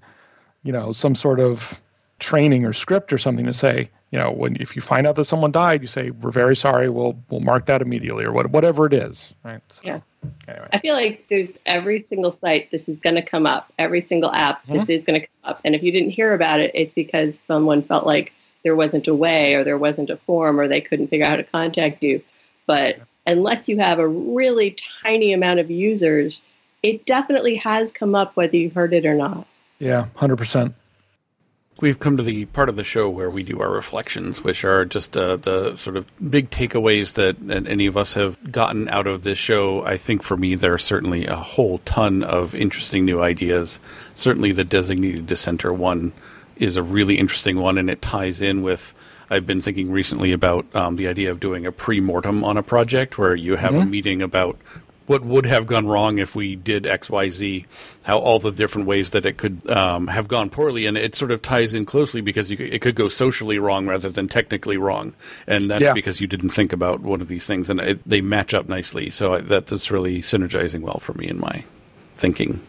you 0.62 0.72
know, 0.72 0.92
some 0.92 1.14
sort 1.14 1.40
of 1.40 1.80
training 2.18 2.64
or 2.64 2.72
script 2.72 3.12
or 3.12 3.18
something 3.18 3.46
to 3.46 3.54
say, 3.54 3.90
you 4.10 4.18
know, 4.18 4.30
when 4.30 4.56
if 4.60 4.76
you 4.76 4.82
find 4.82 5.06
out 5.06 5.16
that 5.16 5.24
someone 5.24 5.52
died, 5.52 5.82
you 5.82 5.88
say 5.88 6.10
we're 6.10 6.30
very 6.30 6.56
sorry, 6.56 6.88
we'll 6.88 7.18
we'll 7.30 7.40
mark 7.40 7.66
that 7.66 7.82
immediately 7.82 8.24
or 8.24 8.32
what, 8.32 8.50
whatever 8.50 8.86
it 8.86 8.94
is, 8.94 9.32
right? 9.44 9.60
So, 9.68 9.82
yeah. 9.84 10.00
Anyway. 10.48 10.68
I 10.72 10.78
feel 10.78 10.94
like 10.94 11.26
there's 11.28 11.56
every 11.66 12.00
single 12.00 12.32
site 12.32 12.70
this 12.70 12.88
is 12.88 12.98
going 12.98 13.16
to 13.16 13.22
come 13.22 13.46
up, 13.46 13.72
every 13.78 14.00
single 14.00 14.32
app 14.32 14.62
mm-hmm. 14.62 14.78
this 14.78 14.88
is 14.88 15.04
going 15.04 15.20
to 15.20 15.26
come 15.26 15.50
up, 15.50 15.60
and 15.64 15.74
if 15.74 15.82
you 15.82 15.92
didn't 15.92 16.10
hear 16.10 16.34
about 16.34 16.60
it, 16.60 16.70
it's 16.74 16.94
because 16.94 17.40
someone 17.46 17.82
felt 17.82 18.06
like 18.06 18.32
there 18.62 18.74
wasn't 18.74 19.06
a 19.06 19.14
way 19.14 19.54
or 19.54 19.62
there 19.62 19.78
wasn't 19.78 20.10
a 20.10 20.16
form 20.16 20.58
or 20.58 20.66
they 20.66 20.80
couldn't 20.80 21.08
figure 21.08 21.24
out 21.24 21.30
how 21.30 21.36
to 21.36 21.44
contact 21.44 22.02
you. 22.02 22.20
But 22.66 22.98
unless 23.26 23.68
you 23.68 23.78
have 23.78 24.00
a 24.00 24.08
really 24.08 24.76
tiny 25.04 25.32
amount 25.32 25.60
of 25.60 25.70
users, 25.70 26.42
it 26.82 27.06
definitely 27.06 27.54
has 27.56 27.92
come 27.92 28.16
up 28.16 28.34
whether 28.34 28.56
you 28.56 28.70
heard 28.70 28.92
it 28.92 29.06
or 29.06 29.14
not. 29.14 29.46
Yeah, 29.78 30.06
100%. 30.16 30.74
We've 31.78 31.98
come 31.98 32.16
to 32.16 32.22
the 32.22 32.46
part 32.46 32.70
of 32.70 32.76
the 32.76 32.84
show 32.84 33.10
where 33.10 33.28
we 33.28 33.42
do 33.42 33.60
our 33.60 33.70
reflections, 33.70 34.42
which 34.42 34.64
are 34.64 34.86
just 34.86 35.14
uh, 35.14 35.36
the 35.36 35.76
sort 35.76 35.98
of 35.98 36.06
big 36.30 36.48
takeaways 36.48 37.14
that, 37.14 37.36
that 37.48 37.66
any 37.66 37.86
of 37.86 37.98
us 37.98 38.14
have 38.14 38.50
gotten 38.50 38.88
out 38.88 39.06
of 39.06 39.24
this 39.24 39.38
show. 39.38 39.84
I 39.84 39.98
think 39.98 40.22
for 40.22 40.38
me, 40.38 40.54
there 40.54 40.72
are 40.72 40.78
certainly 40.78 41.26
a 41.26 41.36
whole 41.36 41.78
ton 41.84 42.22
of 42.22 42.54
interesting 42.54 43.04
new 43.04 43.20
ideas. 43.20 43.78
Certainly, 44.14 44.52
the 44.52 44.64
designated 44.64 45.26
dissenter 45.26 45.70
one 45.70 46.14
is 46.56 46.76
a 46.76 46.82
really 46.82 47.18
interesting 47.18 47.60
one, 47.60 47.76
and 47.76 47.90
it 47.90 48.00
ties 48.00 48.40
in 48.40 48.62
with 48.62 48.94
I've 49.28 49.46
been 49.46 49.60
thinking 49.60 49.90
recently 49.90 50.32
about 50.32 50.66
um, 50.74 50.96
the 50.96 51.08
idea 51.08 51.30
of 51.30 51.40
doing 51.40 51.66
a 51.66 51.72
pre-mortem 51.72 52.44
on 52.44 52.56
a 52.56 52.62
project 52.62 53.18
where 53.18 53.34
you 53.34 53.56
have 53.56 53.72
mm-hmm. 53.72 53.82
a 53.82 53.86
meeting 53.86 54.22
about 54.22 54.56
what 55.06 55.24
would 55.24 55.46
have 55.46 55.66
gone 55.66 55.86
wrong 55.86 56.18
if 56.18 56.34
we 56.34 56.56
did 56.56 56.86
X, 56.86 57.08
Y, 57.08 57.30
Z, 57.30 57.66
how 58.04 58.18
all 58.18 58.38
the 58.38 58.50
different 58.50 58.86
ways 58.86 59.10
that 59.10 59.26
it 59.26 59.36
could 59.36 59.68
um, 59.70 60.08
have 60.08 60.28
gone 60.28 60.50
poorly, 60.50 60.86
and 60.86 60.96
it 60.96 61.14
sort 61.14 61.30
of 61.30 61.42
ties 61.42 61.74
in 61.74 61.86
closely 61.86 62.20
because 62.20 62.50
you, 62.50 62.56
it 62.58 62.80
could 62.82 62.94
go 62.94 63.08
socially 63.08 63.58
wrong 63.58 63.86
rather 63.86 64.10
than 64.10 64.28
technically 64.28 64.76
wrong, 64.76 65.14
and 65.46 65.70
that's 65.70 65.82
yeah. 65.82 65.92
because 65.92 66.20
you 66.20 66.26
didn't 66.26 66.50
think 66.50 66.72
about 66.72 67.00
one 67.00 67.20
of 67.20 67.28
these 67.28 67.46
things, 67.46 67.70
and 67.70 67.80
it, 67.80 68.00
they 68.06 68.20
match 68.20 68.54
up 68.54 68.68
nicely. 68.68 69.10
So 69.10 69.34
I, 69.34 69.40
that's 69.40 69.90
really 69.90 70.20
synergizing 70.22 70.80
well 70.80 70.98
for 70.98 71.14
me 71.14 71.28
in 71.28 71.40
my 71.40 71.64
thinking. 72.12 72.60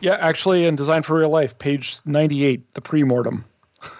Yeah, 0.00 0.16
actually, 0.20 0.66
in 0.66 0.76
Design 0.76 1.02
for 1.02 1.18
Real 1.18 1.30
Life, 1.30 1.58
page 1.58 1.98
ninety-eight, 2.04 2.74
the 2.74 2.80
pre-mortem, 2.80 3.44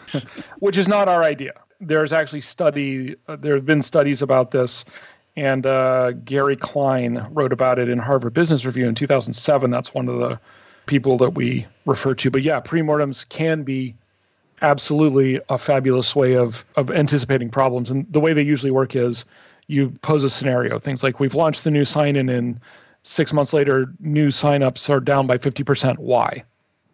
which 0.58 0.78
is 0.78 0.88
not 0.88 1.08
our 1.08 1.22
idea 1.22 1.52
there's 1.82 2.12
actually 2.12 2.40
study. 2.40 3.16
Uh, 3.28 3.36
there 3.36 3.56
have 3.56 3.66
been 3.66 3.82
studies 3.82 4.22
about 4.22 4.52
this, 4.52 4.84
and 5.36 5.64
uh, 5.66 6.12
Gary 6.24 6.56
Klein 6.56 7.26
wrote 7.30 7.52
about 7.52 7.78
it 7.78 7.88
in 7.88 7.98
Harvard 7.98 8.34
Business 8.34 8.64
Review 8.64 8.86
in 8.86 8.94
2007. 8.94 9.70
That's 9.70 9.94
one 9.94 10.08
of 10.08 10.18
the 10.18 10.38
people 10.86 11.16
that 11.18 11.30
we 11.30 11.66
refer 11.86 12.14
to. 12.14 12.30
But 12.30 12.42
yeah, 12.42 12.60
premortems 12.60 13.28
can 13.28 13.62
be 13.62 13.94
absolutely 14.60 15.40
a 15.48 15.58
fabulous 15.58 16.14
way 16.14 16.36
of 16.36 16.64
of 16.76 16.90
anticipating 16.90 17.50
problems. 17.50 17.90
And 17.90 18.06
the 18.12 18.20
way 18.20 18.32
they 18.32 18.42
usually 18.42 18.70
work 18.70 18.94
is 18.94 19.24
you 19.68 19.90
pose 20.02 20.24
a 20.24 20.30
scenario. 20.30 20.78
Things 20.78 21.02
like 21.02 21.20
we've 21.20 21.34
launched 21.34 21.64
the 21.64 21.70
new 21.70 21.84
sign-in, 21.84 22.28
and 22.28 22.60
six 23.02 23.32
months 23.32 23.52
later, 23.52 23.92
new 24.00 24.30
sign-ups 24.30 24.90
are 24.90 25.00
down 25.00 25.26
by 25.26 25.38
50%. 25.38 25.98
Why? 25.98 26.44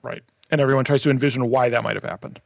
Right. 0.03 0.23
And 0.51 0.61
everyone 0.61 0.85
tries 0.85 1.03
to 1.03 1.11
envision 1.11 1.51
why 1.51 1.69
that 1.71 1.83
might 1.83 1.97
have 1.97 2.05
happened 2.05 2.41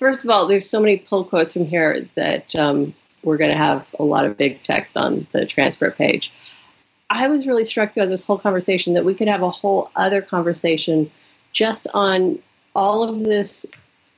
first 0.00 0.24
of 0.24 0.30
all, 0.30 0.48
there's 0.48 0.68
so 0.68 0.80
many 0.80 0.96
pull 0.96 1.24
quotes 1.24 1.52
from 1.52 1.66
here 1.66 2.08
that 2.16 2.56
um, 2.56 2.92
we're 3.22 3.36
going 3.36 3.50
to 3.50 3.56
have 3.56 3.86
a 3.98 4.04
lot 4.04 4.24
of 4.24 4.36
big 4.36 4.62
text 4.62 4.96
on 4.96 5.26
the 5.32 5.46
transfer 5.46 5.90
page. 5.90 6.32
I 7.10 7.26
was 7.28 7.46
really 7.46 7.64
struck 7.64 7.92
throughout 7.92 8.08
this 8.08 8.24
whole 8.24 8.38
conversation 8.38 8.94
that 8.94 9.04
we 9.04 9.14
could 9.14 9.28
have 9.28 9.42
a 9.42 9.50
whole 9.50 9.90
other 9.96 10.22
conversation 10.22 11.10
just 11.52 11.86
on 11.92 12.38
all 12.74 13.02
of 13.02 13.24
this 13.24 13.66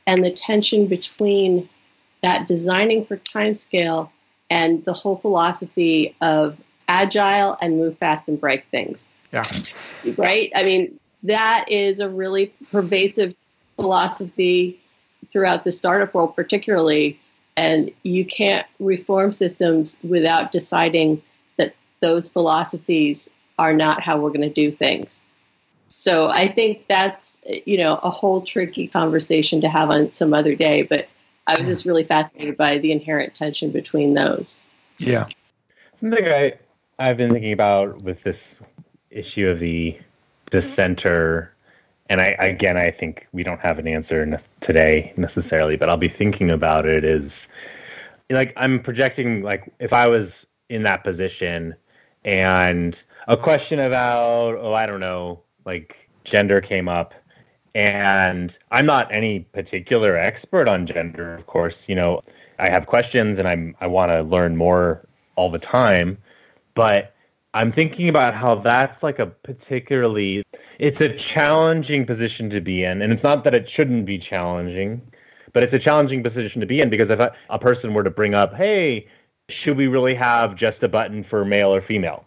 and 0.06 0.24
the 0.24 0.30
tension 0.30 0.86
between 0.86 1.68
that 2.22 2.46
designing 2.46 3.04
for 3.04 3.16
timescale 3.16 4.10
and 4.50 4.84
the 4.84 4.92
whole 4.92 5.16
philosophy 5.16 6.14
of 6.20 6.58
agile 6.88 7.56
and 7.62 7.78
move 7.78 7.96
fast 7.98 8.28
and 8.28 8.40
break 8.40 8.66
things. 8.70 9.08
Yeah. 9.32 9.50
Right? 10.16 10.52
I 10.54 10.62
mean, 10.62 10.98
that 11.22 11.64
is 11.68 12.00
a 12.00 12.08
really 12.08 12.52
pervasive 12.70 13.34
philosophy 13.76 14.78
throughout 15.30 15.64
the 15.64 15.72
startup 15.72 16.12
world, 16.12 16.36
particularly. 16.36 17.18
And 17.56 17.90
you 18.02 18.24
can't 18.24 18.66
reform 18.80 19.32
systems 19.32 19.96
without 20.02 20.52
deciding 20.52 21.22
that 21.58 21.74
those 22.00 22.28
philosophies 22.28 23.28
are 23.58 23.74
not 23.74 24.02
how 24.02 24.18
we're 24.18 24.30
going 24.30 24.40
to 24.40 24.48
do 24.48 24.70
things. 24.70 25.22
So 25.88 26.28
I 26.28 26.48
think 26.48 26.86
that's 26.88 27.38
you 27.66 27.76
know 27.76 27.96
a 27.96 28.10
whole 28.10 28.40
tricky 28.40 28.88
conversation 28.88 29.60
to 29.60 29.68
have 29.68 29.90
on 29.90 30.12
some 30.12 30.32
other 30.32 30.54
day. 30.54 30.82
But 30.82 31.06
I 31.46 31.58
was 31.58 31.68
just 31.68 31.84
really 31.84 32.04
fascinated 32.04 32.56
by 32.56 32.78
the 32.78 32.92
inherent 32.92 33.34
tension 33.34 33.70
between 33.70 34.14
those. 34.14 34.62
Yeah, 34.98 35.28
something 36.00 36.26
I 36.26 36.54
I've 36.98 37.18
been 37.18 37.30
thinking 37.30 37.52
about 37.52 38.02
with 38.02 38.22
this 38.22 38.62
issue 39.10 39.48
of 39.48 39.58
the 39.58 39.98
dissenter 40.50 41.51
and 42.12 42.20
I 42.20 42.36
again 42.38 42.76
I 42.76 42.90
think 42.90 43.26
we 43.32 43.42
don't 43.42 43.60
have 43.60 43.78
an 43.78 43.88
answer 43.88 44.26
ne- 44.26 44.36
today 44.60 45.14
necessarily, 45.16 45.76
but 45.76 45.88
I'll 45.88 45.96
be 45.96 46.08
thinking 46.08 46.50
about 46.50 46.84
it. 46.84 47.04
Is 47.04 47.48
like 48.28 48.52
I'm 48.56 48.80
projecting 48.80 49.42
like 49.42 49.72
if 49.80 49.94
I 49.94 50.08
was 50.08 50.46
in 50.68 50.82
that 50.82 51.04
position 51.04 51.74
and 52.22 53.02
a 53.28 53.36
question 53.36 53.78
about 53.78 54.56
oh 54.56 54.74
I 54.74 54.84
don't 54.84 55.00
know 55.00 55.40
like 55.64 56.06
gender 56.24 56.60
came 56.60 56.86
up 56.86 57.14
and 57.74 58.56
I'm 58.70 58.84
not 58.84 59.10
any 59.10 59.40
particular 59.40 60.14
expert 60.14 60.68
on 60.68 60.86
gender 60.86 61.34
of 61.34 61.46
course 61.46 61.88
you 61.88 61.94
know 61.94 62.20
I 62.58 62.68
have 62.68 62.86
questions 62.86 63.38
and 63.38 63.48
I'm 63.48 63.74
I 63.80 63.86
want 63.86 64.12
to 64.12 64.22
learn 64.22 64.58
more 64.58 65.08
all 65.36 65.50
the 65.50 65.58
time 65.58 66.18
but 66.74 67.11
I'm 67.54 67.70
thinking 67.70 68.08
about 68.08 68.32
how 68.34 68.54
that's 68.54 69.02
like 69.02 69.18
a 69.18 69.26
particularly 69.26 70.42
it's 70.78 71.00
a 71.00 71.14
challenging 71.16 72.06
position 72.06 72.48
to 72.50 72.60
be 72.60 72.84
in 72.84 73.02
and 73.02 73.12
it's 73.12 73.22
not 73.22 73.44
that 73.44 73.54
it 73.54 73.68
shouldn't 73.68 74.06
be 74.06 74.18
challenging 74.18 75.02
but 75.52 75.62
it's 75.62 75.74
a 75.74 75.78
challenging 75.78 76.22
position 76.22 76.60
to 76.60 76.66
be 76.66 76.80
in 76.80 76.88
because 76.88 77.10
if 77.10 77.20
a, 77.20 77.32
a 77.50 77.58
person 77.58 77.92
were 77.92 78.04
to 78.04 78.10
bring 78.10 78.34
up 78.34 78.54
hey 78.54 79.06
should 79.48 79.76
we 79.76 79.86
really 79.86 80.14
have 80.14 80.54
just 80.54 80.82
a 80.82 80.88
button 80.88 81.22
for 81.22 81.44
male 81.44 81.74
or 81.74 81.80
female? 81.80 82.24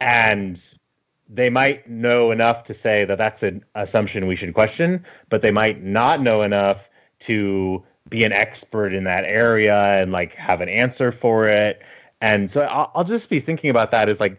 And 0.00 0.62
they 1.28 1.50
might 1.50 1.88
know 1.88 2.30
enough 2.30 2.62
to 2.64 2.74
say 2.74 3.04
that 3.04 3.18
that's 3.18 3.42
an 3.42 3.64
assumption 3.74 4.26
we 4.26 4.36
should 4.36 4.54
question 4.54 5.04
but 5.28 5.42
they 5.42 5.50
might 5.50 5.82
not 5.82 6.22
know 6.22 6.42
enough 6.42 6.88
to 7.18 7.82
be 8.08 8.22
an 8.22 8.32
expert 8.32 8.94
in 8.94 9.02
that 9.04 9.24
area 9.24 10.00
and 10.00 10.12
like 10.12 10.34
have 10.34 10.60
an 10.60 10.68
answer 10.68 11.10
for 11.10 11.46
it 11.46 11.82
and 12.20 12.50
so 12.50 12.62
I'll, 12.62 12.90
I'll 12.94 13.04
just 13.04 13.28
be 13.28 13.40
thinking 13.40 13.70
about 13.70 13.90
that 13.90 14.08
is 14.08 14.20
like, 14.20 14.38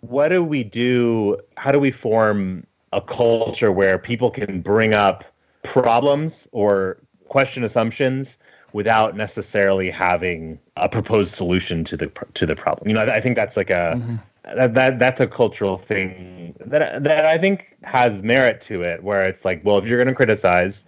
what 0.00 0.28
do 0.28 0.42
we 0.42 0.64
do? 0.64 1.38
How 1.56 1.72
do 1.72 1.78
we 1.78 1.90
form 1.90 2.66
a 2.92 3.00
culture 3.00 3.72
where 3.72 3.98
people 3.98 4.30
can 4.30 4.60
bring 4.60 4.94
up 4.94 5.24
problems 5.62 6.48
or 6.52 6.98
question 7.28 7.64
assumptions 7.64 8.38
without 8.72 9.16
necessarily 9.16 9.90
having 9.90 10.58
a 10.76 10.88
proposed 10.88 11.34
solution 11.34 11.84
to 11.84 11.96
the 11.96 12.06
to 12.34 12.46
the 12.46 12.54
problem. 12.54 12.88
You 12.88 12.94
know, 12.94 13.02
I, 13.02 13.16
I 13.16 13.20
think 13.20 13.36
that's 13.36 13.56
like 13.56 13.70
a 13.70 13.94
mm-hmm. 13.96 14.16
that, 14.56 14.74
that 14.74 14.98
that's 14.98 15.20
a 15.20 15.26
cultural 15.26 15.76
thing 15.76 16.54
that 16.64 17.02
that 17.04 17.26
I 17.26 17.38
think 17.38 17.76
has 17.82 18.22
merit 18.22 18.60
to 18.62 18.82
it, 18.82 19.02
where 19.02 19.24
it's 19.24 19.44
like, 19.44 19.64
well, 19.64 19.78
if 19.78 19.86
you're 19.86 19.98
going 19.98 20.08
to 20.08 20.14
criticize, 20.14 20.84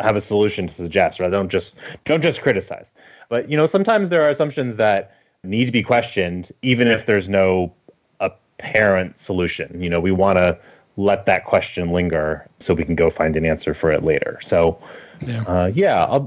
have 0.00 0.16
a 0.16 0.20
solution 0.20 0.66
to 0.66 0.74
suggest, 0.74 1.20
right? 1.20 1.30
Don't 1.30 1.50
just 1.50 1.76
don't 2.04 2.22
just 2.22 2.42
criticize. 2.42 2.94
But 3.28 3.50
you 3.50 3.56
know, 3.56 3.66
sometimes 3.66 4.08
there 4.08 4.22
are 4.22 4.30
assumptions 4.30 4.76
that 4.76 5.14
need 5.44 5.66
to 5.66 5.72
be 5.72 5.82
questioned, 5.82 6.50
even 6.62 6.88
if 6.88 7.06
there's 7.06 7.28
no 7.28 7.72
apparent 8.20 9.18
solution. 9.18 9.80
You 9.80 9.90
know, 9.90 10.00
we 10.00 10.12
want 10.12 10.36
to 10.36 10.58
let 10.96 11.26
that 11.26 11.44
question 11.44 11.92
linger 11.92 12.46
so 12.58 12.74
we 12.74 12.84
can 12.84 12.96
go 12.96 13.08
find 13.08 13.36
an 13.36 13.46
answer 13.46 13.72
for 13.72 13.92
it 13.92 14.04
later. 14.04 14.38
So, 14.42 14.80
yeah, 15.20 15.42
uh, 15.44 15.70
yeah 15.74 16.18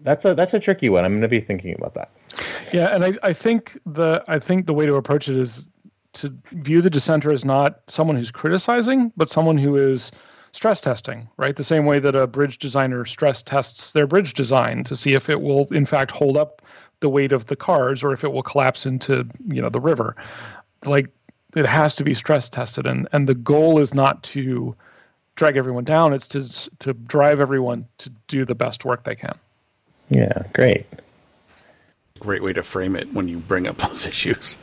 that's 0.00 0.24
a 0.24 0.34
that's 0.34 0.54
a 0.54 0.60
tricky 0.60 0.88
one. 0.88 1.04
I'm 1.04 1.12
going 1.12 1.22
to 1.22 1.28
be 1.28 1.40
thinking 1.40 1.74
about 1.76 1.94
that. 1.94 2.10
Yeah, 2.72 2.94
and 2.94 3.04
I, 3.04 3.12
I 3.22 3.32
think 3.32 3.78
the 3.86 4.22
I 4.28 4.38
think 4.38 4.66
the 4.66 4.74
way 4.74 4.86
to 4.86 4.94
approach 4.94 5.28
it 5.28 5.36
is 5.36 5.68
to 6.14 6.34
view 6.52 6.80
the 6.80 6.90
dissenter 6.90 7.32
as 7.32 7.44
not 7.44 7.80
someone 7.86 8.16
who's 8.16 8.30
criticizing, 8.30 9.12
but 9.16 9.28
someone 9.28 9.58
who 9.58 9.76
is 9.76 10.12
stress 10.52 10.80
testing, 10.80 11.28
right? 11.36 11.56
The 11.56 11.64
same 11.64 11.84
way 11.84 11.98
that 12.00 12.14
a 12.14 12.26
bridge 12.26 12.58
designer 12.58 13.04
stress 13.04 13.42
tests 13.42 13.92
their 13.92 14.06
bridge 14.06 14.34
design 14.34 14.82
to 14.84 14.96
see 14.96 15.14
if 15.14 15.28
it 15.28 15.40
will 15.40 15.66
in 15.70 15.84
fact 15.84 16.10
hold 16.10 16.36
up 16.36 16.62
the 17.00 17.08
weight 17.08 17.32
of 17.32 17.46
the 17.46 17.56
cars 17.56 18.02
or 18.02 18.12
if 18.12 18.24
it 18.24 18.32
will 18.32 18.42
collapse 18.42 18.86
into, 18.86 19.26
you 19.46 19.62
know, 19.62 19.68
the 19.68 19.80
river. 19.80 20.16
Like 20.84 21.08
it 21.56 21.66
has 21.66 21.94
to 21.96 22.04
be 22.04 22.14
stress 22.14 22.48
tested 22.48 22.86
and 22.86 23.08
and 23.12 23.28
the 23.28 23.34
goal 23.34 23.78
is 23.78 23.94
not 23.94 24.22
to 24.24 24.74
drag 25.36 25.56
everyone 25.56 25.84
down, 25.84 26.12
it's 26.12 26.26
to 26.28 26.70
to 26.80 26.92
drive 26.92 27.40
everyone 27.40 27.86
to 27.98 28.10
do 28.26 28.44
the 28.44 28.54
best 28.54 28.84
work 28.84 29.04
they 29.04 29.14
can. 29.14 29.38
Yeah, 30.10 30.42
great. 30.54 30.86
Great 32.18 32.42
way 32.42 32.52
to 32.52 32.62
frame 32.62 32.96
it 32.96 33.12
when 33.14 33.28
you 33.28 33.38
bring 33.38 33.66
up 33.66 33.78
those 33.78 34.06
issues. 34.06 34.56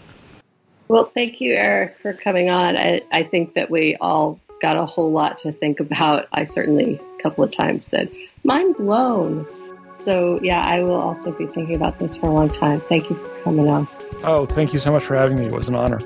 Well, 0.88 1.06
thank 1.06 1.42
you, 1.42 1.54
Eric, 1.54 1.98
for 2.00 2.14
coming 2.14 2.50
on. 2.50 2.78
I, 2.78 3.02
I 3.12 3.24
think 3.24 3.56
that 3.56 3.72
we 3.72 3.96
all 4.02 4.40
got 4.62 4.78
a 4.78 4.86
whole 4.86 5.12
lot 5.12 5.38
to 5.40 5.52
think 5.52 5.80
about. 5.80 6.28
I 6.34 6.44
certainly 6.44 7.00
a 7.20 7.24
couple 7.24 7.44
of 7.44 7.52
times 7.52 7.88
said, 7.88 8.14
mind 8.44 8.78
blown. 8.78 9.48
So, 10.06 10.40
yeah, 10.44 10.64
I 10.64 10.84
will 10.84 11.02
also 11.02 11.32
be 11.32 11.48
thinking 11.48 11.76
about 11.76 11.98
this 11.98 12.16
for 12.16 12.28
a 12.28 12.32
long 12.32 12.50
time. 12.50 12.80
Thank 12.82 13.10
you 13.10 13.16
for 13.16 13.42
coming 13.42 13.68
on. 13.68 13.88
Oh, 14.24 14.46
thank 14.46 14.72
you 14.72 14.78
so 14.78 14.92
much 14.92 15.04
for 15.04 15.16
having 15.16 15.40
me. 15.40 15.48
It 15.48 15.52
was 15.52 15.68
an 15.68 15.74
honor. 15.74 16.00